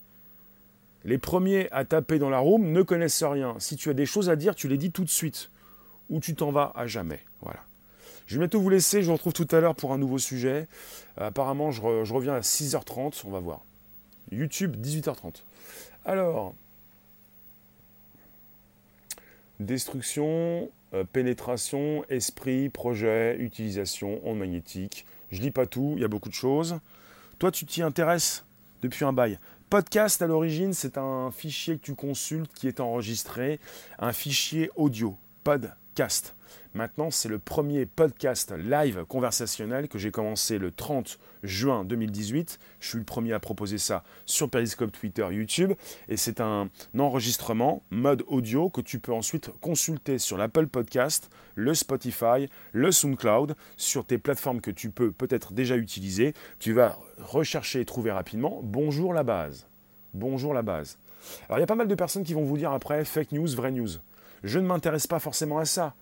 Les 1.05 1.17
premiers 1.17 1.69
à 1.71 1.85
taper 1.85 2.19
dans 2.19 2.29
la 2.29 2.39
room 2.39 2.71
ne 2.71 2.81
connaissent 2.81 3.23
rien. 3.23 3.55
Si 3.59 3.75
tu 3.75 3.89
as 3.89 3.93
des 3.93 4.05
choses 4.05 4.29
à 4.29 4.35
dire, 4.35 4.53
tu 4.53 4.67
les 4.67 4.77
dis 4.77 4.91
tout 4.91 5.03
de 5.03 5.09
suite. 5.09 5.49
Ou 6.09 6.19
tu 6.19 6.35
t'en 6.35 6.51
vas 6.51 6.73
à 6.75 6.85
jamais. 6.85 7.21
Voilà. 7.41 7.61
Je 8.27 8.35
vais 8.35 8.39
bientôt 8.39 8.61
vous 8.61 8.69
laisser, 8.69 9.01
je 9.01 9.07
vous 9.07 9.13
retrouve 9.13 9.33
tout 9.33 9.47
à 9.51 9.59
l'heure 9.59 9.75
pour 9.75 9.93
un 9.93 9.97
nouveau 9.97 10.17
sujet. 10.17 10.67
apparemment, 11.17 11.71
je, 11.71 11.81
je 12.03 12.13
reviens 12.13 12.35
à 12.35 12.41
6h30, 12.41 13.23
on 13.25 13.31
va 13.31 13.39
voir. 13.39 13.61
YouTube, 14.31 14.77
18h30. 14.77 15.43
Alors, 16.05 16.55
Destruction, 19.61 20.71
euh, 20.93 21.03
pénétration, 21.03 22.03
esprit, 22.09 22.69
projet, 22.69 23.37
utilisation, 23.37 24.19
onde 24.23 24.39
magnétique. 24.39 25.05
Je 25.31 25.39
lis 25.39 25.51
pas 25.51 25.67
tout, 25.67 25.93
il 25.95 26.01
y 26.01 26.05
a 26.05 26.07
beaucoup 26.07 26.29
de 26.29 26.33
choses. 26.33 26.79
Toi, 27.37 27.51
tu 27.51 27.65
t'y 27.65 27.83
intéresses 27.83 28.43
depuis 28.81 29.05
un 29.05 29.13
bail. 29.13 29.37
Podcast, 29.69 30.21
à 30.21 30.27
l'origine, 30.27 30.73
c'est 30.73 30.97
un 30.97 31.29
fichier 31.31 31.77
que 31.77 31.83
tu 31.83 31.93
consultes 31.93 32.51
qui 32.53 32.67
est 32.67 32.79
enregistré, 32.79 33.59
un 33.99 34.13
fichier 34.13 34.71
audio, 34.75 35.15
podcast. 35.91 36.35
Maintenant, 36.73 37.11
c'est 37.11 37.27
le 37.27 37.37
premier 37.37 37.85
podcast 37.85 38.53
live 38.57 39.03
conversationnel 39.09 39.89
que 39.89 39.99
j'ai 39.99 40.09
commencé 40.09 40.57
le 40.57 40.71
30 40.71 41.19
juin 41.43 41.83
2018. 41.83 42.59
Je 42.79 42.87
suis 42.87 42.97
le 42.97 43.03
premier 43.03 43.33
à 43.33 43.41
proposer 43.41 43.77
ça 43.77 44.01
sur 44.25 44.49
Periscope, 44.49 44.93
Twitter, 44.93 45.27
YouTube. 45.29 45.73
Et 46.07 46.15
c'est 46.15 46.39
un 46.39 46.69
enregistrement 46.97 47.83
mode 47.89 48.23
audio 48.27 48.69
que 48.69 48.79
tu 48.79 48.99
peux 48.99 49.11
ensuite 49.11 49.51
consulter 49.59 50.17
sur 50.17 50.37
l'Apple 50.37 50.67
Podcast, 50.67 51.29
le 51.55 51.73
Spotify, 51.73 52.47
le 52.71 52.93
SoundCloud, 52.93 53.57
sur 53.75 54.05
tes 54.05 54.17
plateformes 54.17 54.61
que 54.61 54.71
tu 54.71 54.91
peux 54.91 55.11
peut-être 55.11 55.51
déjà 55.51 55.75
utiliser. 55.75 56.33
Tu 56.59 56.71
vas 56.71 56.97
rechercher 57.17 57.81
et 57.81 57.85
trouver 57.85 58.11
rapidement 58.11 58.61
Bonjour 58.63 59.13
la 59.13 59.23
base. 59.23 59.67
Bonjour 60.13 60.53
la 60.53 60.61
base. 60.61 60.97
Alors 61.49 61.57
il 61.57 61.61
y 61.61 61.63
a 61.63 61.67
pas 61.67 61.75
mal 61.75 61.89
de 61.89 61.95
personnes 61.95 62.23
qui 62.23 62.33
vont 62.33 62.45
vous 62.45 62.57
dire 62.57 62.71
après 62.71 63.03
fake 63.03 63.33
news, 63.33 63.49
vraie 63.49 63.71
news. 63.71 63.89
Je 64.43 64.59
ne 64.59 64.65
m'intéresse 64.65 65.07
pas 65.07 65.19
forcément 65.19 65.59
à 65.59 65.65
ça 65.65 65.95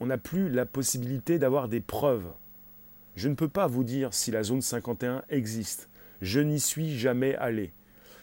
on 0.00 0.06
n'a 0.06 0.18
plus 0.18 0.48
la 0.48 0.64
possibilité 0.64 1.38
d'avoir 1.38 1.68
des 1.68 1.80
preuves. 1.80 2.32
Je 3.16 3.28
ne 3.28 3.34
peux 3.34 3.48
pas 3.48 3.66
vous 3.66 3.84
dire 3.84 4.14
si 4.14 4.30
la 4.30 4.42
zone 4.42 4.62
51 4.62 5.22
existe. 5.28 5.90
Je 6.22 6.40
n'y 6.40 6.58
suis 6.58 6.98
jamais 6.98 7.34
allé. 7.36 7.72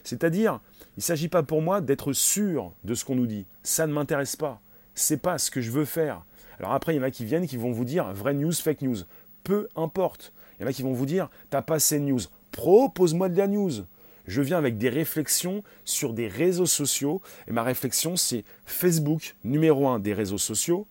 C'est-à-dire, 0.03 0.59
il 0.95 0.99
ne 0.99 1.03
s'agit 1.03 1.27
pas 1.27 1.43
pour 1.43 1.61
moi 1.61 1.81
d'être 1.81 2.13
sûr 2.13 2.73
de 2.83 2.95
ce 2.95 3.05
qu'on 3.05 3.15
nous 3.15 3.27
dit. 3.27 3.45
Ça 3.61 3.85
ne 3.85 3.93
m'intéresse 3.93 4.35
pas. 4.35 4.59
C'est 4.95 5.17
pas 5.17 5.37
ce 5.37 5.51
que 5.51 5.61
je 5.61 5.69
veux 5.69 5.85
faire. 5.85 6.23
Alors 6.59 6.73
après, 6.73 6.95
il 6.95 6.97
y 6.97 6.99
en 6.99 7.03
a 7.03 7.11
qui 7.11 7.25
viennent 7.25 7.45
qui 7.45 7.57
vont 7.57 7.71
vous 7.71 7.85
dire 7.85 8.11
vraie 8.11 8.33
news, 8.33 8.51
fake 8.51 8.81
news. 8.81 8.97
Peu 9.43 9.67
importe. 9.75 10.33
Il 10.57 10.63
y 10.63 10.65
en 10.65 10.69
a 10.69 10.73
qui 10.73 10.81
vont 10.81 10.93
vous 10.93 11.05
dire 11.05 11.29
t'as 11.51 11.61
pas 11.61 11.75
assez 11.75 11.99
de 11.99 12.05
news. 12.05 12.21
Propose-moi 12.51 13.29
de 13.29 13.37
la 13.37 13.47
news. 13.47 13.85
Je 14.27 14.41
viens 14.41 14.57
avec 14.57 14.77
des 14.77 14.89
réflexions 14.89 15.63
sur 15.85 16.13
des 16.13 16.27
réseaux 16.27 16.65
sociaux. 16.65 17.21
Et 17.47 17.51
ma 17.51 17.63
réflexion, 17.63 18.17
c'est 18.17 18.43
Facebook, 18.65 19.35
numéro 19.43 19.87
un 19.87 19.99
des 19.99 20.13
réseaux 20.13 20.37
sociaux 20.37 20.85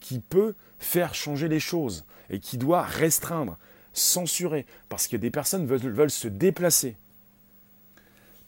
qui 0.00 0.20
peut 0.20 0.54
faire 0.78 1.14
changer 1.14 1.48
les 1.48 1.60
choses 1.60 2.04
et 2.30 2.40
qui 2.40 2.56
doit 2.56 2.82
restreindre, 2.82 3.58
censurer, 3.92 4.64
parce 4.88 5.06
que 5.06 5.16
des 5.16 5.30
personnes 5.30 5.66
veulent, 5.66 6.10
se 6.10 6.28
déplacer. 6.28 6.96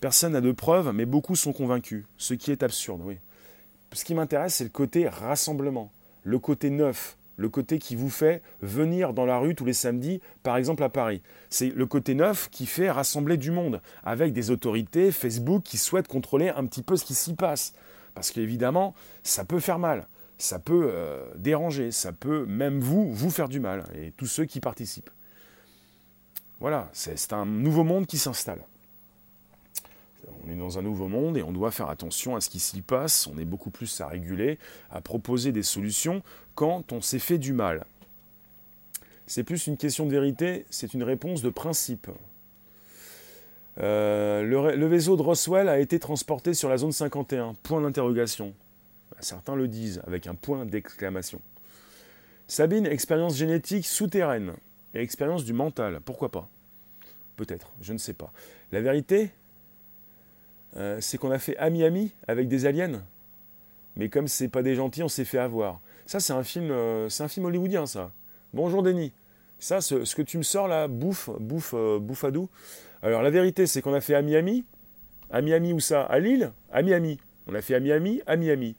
Personne 0.01 0.33
n'a 0.33 0.41
de 0.41 0.53
preuves, 0.53 0.93
mais 0.95 1.05
beaucoup 1.05 1.37
sont 1.37 1.53
convaincus, 1.53 2.05
ce 2.17 2.35
qui 2.35 2.51
est 2.51 2.63
absurde, 2.63 3.03
oui. 3.05 3.19
Ce 3.93 4.05
qui 4.05 4.15
m'intéresse, 4.15 4.55
c'est 4.55 4.65
le 4.65 4.71
côté 4.71 5.09
rassemblement, 5.09 5.91
le 6.23 6.39
côté 6.39 6.71
neuf, 6.71 7.17
le 7.41 7.49
côté 7.49 7.79
qui 7.79 7.97
vous 7.97 8.11
fait 8.11 8.43
venir 8.61 9.15
dans 9.15 9.27
la 9.27 9.39
rue 9.39 9.55
tous 9.55 9.65
les 9.65 9.73
samedis, 9.73 10.21
par 10.43 10.57
exemple 10.57 10.83
à 10.83 10.89
Paris. 10.89 11.23
C'est 11.49 11.71
le 11.71 11.87
côté 11.87 12.15
neuf 12.15 12.49
qui 12.51 12.67
fait 12.67 12.91
rassembler 12.91 13.37
du 13.37 13.51
monde, 13.51 13.81
avec 14.05 14.33
des 14.33 14.51
autorités, 14.51 15.11
Facebook, 15.11 15.63
qui 15.63 15.79
souhaitent 15.79 16.09
contrôler 16.09 16.51
un 16.51 16.67
petit 16.67 16.83
peu 16.83 16.97
ce 16.97 17.05
qui 17.05 17.15
s'y 17.15 17.35
passe. 17.35 17.73
Parce 18.15 18.31
qu'évidemment, 18.31 18.95
ça 19.23 19.45
peut 19.45 19.61
faire 19.61 19.79
mal 19.79 20.07
ça 20.43 20.59
peut 20.59 20.91
euh, 20.91 21.23
déranger, 21.37 21.91
ça 21.91 22.13
peut 22.13 22.47
même 22.47 22.81
vous, 22.81 23.13
vous 23.13 23.31
faire 23.31 23.49
du 23.49 23.61
mal, 23.61 23.85
et 23.95 24.11
tous 24.13 24.27
ceux 24.27 24.47
qui 24.47 24.59
participent. 24.59 25.11
Voilà, 26.61 26.91
c'est 26.93 27.33
un 27.33 27.47
nouveau 27.47 27.85
monde 27.85 28.07
qui 28.07 28.19
s'installe. 28.19 28.63
On 30.45 30.51
est 30.51 30.57
dans 30.57 30.79
un 30.79 30.83
nouveau 30.83 31.09
monde 31.09 31.37
et 31.37 31.43
on 31.43 31.53
doit 31.53 31.71
faire 31.71 31.89
attention 31.89 32.37
à 32.37 32.41
ce 32.41 32.51
qui 32.51 32.59
s'y 32.59 32.83
passe, 32.83 33.27
on 33.27 33.39
est 33.39 33.45
beaucoup 33.45 33.71
plus 33.71 34.01
à 34.01 34.09
réguler, 34.09 34.59
à 34.91 35.01
proposer 35.01 35.53
des 35.53 35.63
solutions 35.63 36.23
quand 36.55 36.93
on 36.93 37.01
s'est 37.01 37.19
fait 37.19 37.39
du 37.39 37.53
mal. 37.53 37.85
C'est 39.27 39.45
plus 39.45 39.67
une 39.67 39.77
question 39.77 40.07
de 40.07 40.11
vérité, 40.11 40.67
c'est 40.71 40.93
une 40.95 41.03
réponse 41.03 41.43
de 41.43 41.51
principe. 41.51 42.09
Euh, 43.79 44.43
le, 44.43 44.77
le 44.77 44.87
vaisseau 44.87 45.17
de 45.17 45.23
Roswell 45.23 45.69
a 45.69 45.79
été 45.79 45.99
transporté 45.99 46.53
sur 46.55 46.69
la 46.69 46.79
zone 46.79 46.93
51, 46.93 47.55
point 47.63 47.81
d'interrogation. 47.81 48.53
Certains 49.21 49.55
le 49.55 49.69
disent 49.69 50.03
avec 50.07 50.27
un 50.27 50.35
point 50.35 50.67
d'exclamation. 50.67 51.41
Sabine, 52.49 52.87
expérience 52.87 53.37
génétique 53.37 53.87
souterraine 53.87 54.55
et 54.95 55.01
expérience 55.01 55.45
du 55.45 55.53
mental. 55.53 56.01
Pourquoi 56.05 56.31
pas? 56.31 56.49
Peut-être, 57.37 57.71
je 57.81 57.93
ne 57.93 57.99
sais 57.99 58.13
pas. 58.13 58.33
La 58.73 58.81
vérité, 58.81 59.31
euh, 60.77 60.99
c'est 61.01 61.19
qu'on 61.19 61.31
a 61.31 61.39
fait 61.39 61.57
ami-ami 61.59 62.13
avec 62.27 62.49
des 62.49 62.67
aliens. 62.67 63.03
Mais 63.97 64.09
comme 64.09 64.29
c'est 64.29 64.49
pas 64.49 64.63
des 64.63 64.75
gentils, 64.75 65.03
on 65.03 65.09
s'est 65.09 65.25
fait 65.25 65.39
avoir. 65.39 65.81
Ça, 66.07 66.21
c'est 66.21 66.33
un 66.33 66.43
film, 66.43 66.71
euh, 66.71 67.09
un 67.19 67.29
film 67.29 67.47
hollywoodien, 67.47 67.87
ça. 67.87 68.13
Bonjour 68.53 68.83
Denis. 68.83 69.13
Ça, 69.59 69.81
ce, 69.81 70.15
que 70.15 70.23
tu 70.23 70.39
me 70.39 70.43
sors 70.43 70.69
là, 70.69 70.89
bouffe, 70.89 71.29
bouffe, 71.39 71.75
euh, 71.75 71.99
bouffadou. 71.99 72.49
Alors 73.03 73.23
la 73.23 73.31
vérité, 73.31 73.67
c'est 73.67 73.83
qu'on 73.83 73.95
a 73.95 74.01
fait 74.01 74.15
ami-ami. 74.15 74.65
Ami-ami 75.31 75.73
où 75.73 75.81
ça? 75.81 76.03
À 76.03 76.19
Lille? 76.19 76.53
Ami-ami. 76.73 77.19
On 77.47 77.55
a 77.55 77.61
fait 77.63 77.75
ami-ami, 77.75 78.23
ami-ami 78.27 78.75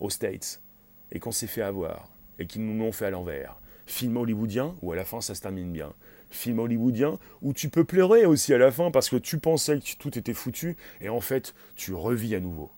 aux 0.00 0.10
States 0.10 0.60
et 1.12 1.20
qu'on 1.20 1.32
s'est 1.32 1.46
fait 1.46 1.62
avoir 1.62 2.08
et 2.38 2.46
qu'ils 2.46 2.64
nous 2.64 2.78
l'ont 2.78 2.92
fait 2.92 3.06
à 3.06 3.10
l'envers. 3.10 3.56
Film 3.86 4.16
hollywoodien 4.16 4.74
où 4.82 4.92
à 4.92 4.96
la 4.96 5.04
fin 5.04 5.20
ça 5.20 5.34
se 5.34 5.42
termine 5.42 5.70
bien. 5.72 5.92
Film 6.34 6.58
hollywoodien 6.58 7.18
où 7.42 7.52
tu 7.52 7.68
peux 7.68 7.84
pleurer 7.84 8.26
aussi 8.26 8.52
à 8.52 8.58
la 8.58 8.70
fin 8.70 8.90
parce 8.90 9.08
que 9.08 9.16
tu 9.16 9.38
pensais 9.38 9.78
que 9.78 9.96
tout 9.98 10.18
était 10.18 10.34
foutu 10.34 10.76
et 11.00 11.08
en 11.08 11.20
fait 11.20 11.54
tu 11.76 11.94
revis 11.94 12.34
à 12.34 12.40
nouveau. 12.40 12.70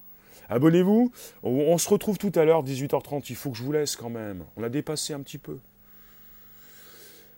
Abonnez-vous, 0.49 1.11
on 1.43 1.77
se 1.79 1.89
retrouve 1.89 2.19
tout 2.19 2.33
à 2.37 2.45
l'heure 2.45 2.63
18h30, 2.63 3.27
il 3.31 3.37
faut 3.37 3.51
que 3.51 3.59
je 3.59 3.65
vous 3.65 3.73
laisse 3.73 3.97
quand 3.97 4.11
même. 4.11 4.45
On 4.57 4.63
a 4.63 4.69
dépassé 4.69 5.13
un 5.13 5.21
petit 5.21 5.39
peu. 5.39 5.59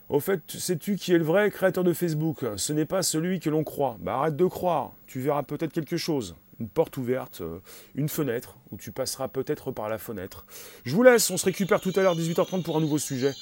Au 0.09 0.19
fait, 0.19 0.41
sais-tu 0.47 0.95
qui 0.95 1.13
est 1.13 1.17
le 1.17 1.23
vrai 1.23 1.49
créateur 1.49 1.83
de 1.83 1.93
Facebook? 1.93 2.45
Ce 2.57 2.73
n'est 2.73 2.85
pas 2.85 3.01
celui 3.01 3.39
que 3.39 3.49
l'on 3.49 3.63
croit. 3.63 3.97
Bah 3.99 4.15
arrête 4.15 4.35
de 4.35 4.45
croire, 4.45 4.91
tu 5.07 5.19
verras 5.19 5.43
peut-être 5.43 5.73
quelque 5.73 5.97
chose 5.97 6.35
une 6.59 6.67
porte 6.67 6.97
ouverte, 6.97 7.41
euh, 7.41 7.59
une 7.95 8.09
fenêtre, 8.09 8.57
où 8.71 8.77
tu 8.77 8.91
passeras 8.91 9.27
peut-être 9.27 9.71
par 9.71 9.89
la 9.89 9.97
fenêtre. 9.97 10.45
Je 10.83 10.95
vous 10.95 11.03
laisse, 11.03 11.29
on 11.29 11.37
se 11.37 11.45
récupère 11.45 11.79
tout 11.79 11.93
à 11.95 12.01
l'heure 12.01 12.17
18h30 12.17 12.63
pour 12.63 12.77
un 12.77 12.81
nouveau 12.81 12.97
sujet. 12.97 13.33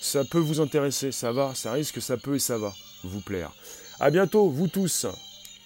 Ça 0.00 0.24
peut 0.24 0.38
vous 0.38 0.60
intéresser, 0.60 1.12
ça 1.12 1.32
va, 1.32 1.54
ça 1.54 1.72
risque, 1.72 2.00
ça 2.00 2.16
peut 2.16 2.36
et 2.36 2.38
ça 2.38 2.58
va 2.58 2.74
vous 3.02 3.20
plaire. 3.20 3.52
A 3.98 4.10
bientôt, 4.10 4.48
vous 4.48 4.68
tous. 4.68 5.06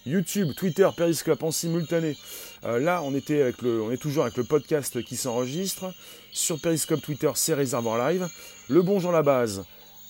YouTube, 0.07 0.53
Twitter, 0.57 0.89
Periscope 0.97 1.43
en 1.43 1.51
simultané. 1.51 2.17
Euh, 2.65 2.79
là, 2.79 3.03
on, 3.03 3.15
était 3.15 3.43
avec 3.43 3.61
le, 3.63 3.83
on 3.83 3.91
est 3.91 3.97
toujours 3.97 4.25
avec 4.25 4.37
le 4.37 4.45
podcast 4.45 5.03
qui 5.03 5.17
s'enregistre. 5.17 5.93
Sur 6.33 6.61
Periscope, 6.61 7.03
Twitter, 7.03 7.31
c'est 7.35 7.55
Réservoir 7.55 8.11
Live. 8.11 8.29
Le 8.69 8.83
Bon 8.83 9.01
Jean 9.01 9.11
la 9.11 9.23
base, 9.23 9.65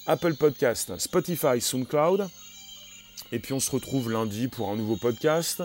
Apple 0.06 0.34
Podcast, 0.34 0.96
Spotify, 0.98 1.60
SoundCloud. 1.60 2.28
Et 3.32 3.38
puis 3.38 3.52
on 3.52 3.60
se 3.60 3.70
retrouve 3.70 4.10
lundi 4.10 4.48
pour 4.48 4.70
un 4.70 4.76
nouveau 4.76 4.96
podcast. 4.96 5.62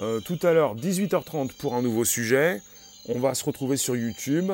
Euh, 0.00 0.20
tout 0.20 0.38
à 0.42 0.52
l'heure, 0.52 0.74
18h30 0.76 1.52
pour 1.52 1.74
un 1.74 1.82
nouveau 1.82 2.04
sujet. 2.04 2.62
On 3.06 3.18
va 3.18 3.34
se 3.34 3.44
retrouver 3.44 3.76
sur 3.76 3.96
YouTube. 3.96 4.50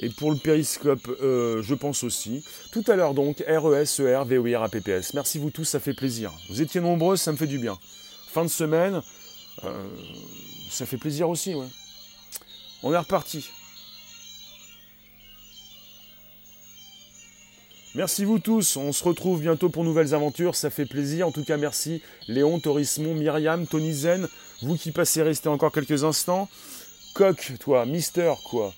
Et 0.00 0.10
pour 0.10 0.30
le 0.30 0.36
périscope, 0.36 1.08
euh, 1.22 1.62
je 1.62 1.74
pense 1.74 2.04
aussi. 2.04 2.44
Tout 2.72 2.84
à 2.86 2.96
l'heure 2.96 3.14
donc, 3.14 3.42
RES, 3.48 4.00
ER, 4.00 4.22
VOIR, 4.26 4.62
APPS. 4.62 5.14
Merci 5.14 5.38
vous 5.38 5.50
tous, 5.50 5.64
ça 5.64 5.80
fait 5.80 5.94
plaisir. 5.94 6.32
Vous 6.50 6.60
étiez 6.60 6.80
nombreux, 6.80 7.16
ça 7.16 7.32
me 7.32 7.36
fait 7.36 7.46
du 7.46 7.58
bien. 7.58 7.78
Fin 8.28 8.44
de 8.44 8.50
semaine, 8.50 9.00
euh, 9.64 9.88
ça 10.70 10.84
fait 10.84 10.98
plaisir 10.98 11.30
aussi, 11.30 11.54
ouais. 11.54 11.66
On 12.82 12.92
est 12.92 12.98
reparti. 12.98 13.48
Merci 17.94 18.26
vous 18.26 18.38
tous, 18.38 18.76
on 18.76 18.92
se 18.92 19.02
retrouve 19.02 19.40
bientôt 19.40 19.70
pour 19.70 19.82
nouvelles 19.82 20.12
aventures, 20.12 20.54
ça 20.54 20.68
fait 20.68 20.84
plaisir. 20.84 21.26
En 21.26 21.32
tout 21.32 21.44
cas, 21.44 21.56
merci 21.56 22.02
Léon, 22.28 22.60
Torismon, 22.60 23.14
Myriam, 23.14 23.66
Tony 23.66 23.94
Zen, 23.94 24.28
vous 24.60 24.76
qui 24.76 24.92
passez 24.92 25.22
rester 25.22 25.48
encore 25.48 25.72
quelques 25.72 26.04
instants. 26.04 26.50
Coq, 27.14 27.54
toi, 27.58 27.86
Mister, 27.86 28.34
quoi. 28.44 28.74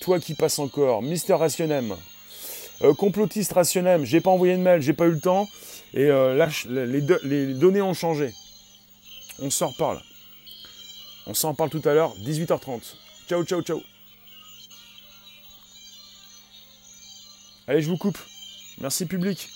Toi 0.00 0.18
qui 0.18 0.34
passes 0.34 0.58
encore, 0.58 1.02
Mister 1.02 1.34
Rationem. 1.34 1.96
Euh, 2.82 2.94
complotiste 2.94 3.52
Rationem, 3.52 4.04
j'ai 4.04 4.20
pas 4.20 4.30
envoyé 4.30 4.56
de 4.56 4.62
mail, 4.62 4.80
j'ai 4.80 4.94
pas 4.94 5.06
eu 5.06 5.10
le 5.10 5.20
temps. 5.20 5.48
Et 5.92 6.04
euh, 6.04 6.34
là, 6.34 6.48
les, 6.68 7.02
les 7.22 7.54
données 7.54 7.82
ont 7.82 7.94
changé. 7.94 8.32
On 9.40 9.50
s'en 9.50 9.68
reparle. 9.68 10.00
On 11.26 11.34
s'en 11.34 11.50
reparle 11.50 11.70
tout 11.70 11.82
à 11.84 11.92
l'heure, 11.92 12.14
18h30. 12.18 12.80
Ciao, 13.28 13.44
ciao, 13.44 13.62
ciao. 13.62 13.82
Allez, 17.66 17.82
je 17.82 17.88
vous 17.88 17.98
coupe. 17.98 18.18
Merci 18.80 19.06
public. 19.06 19.48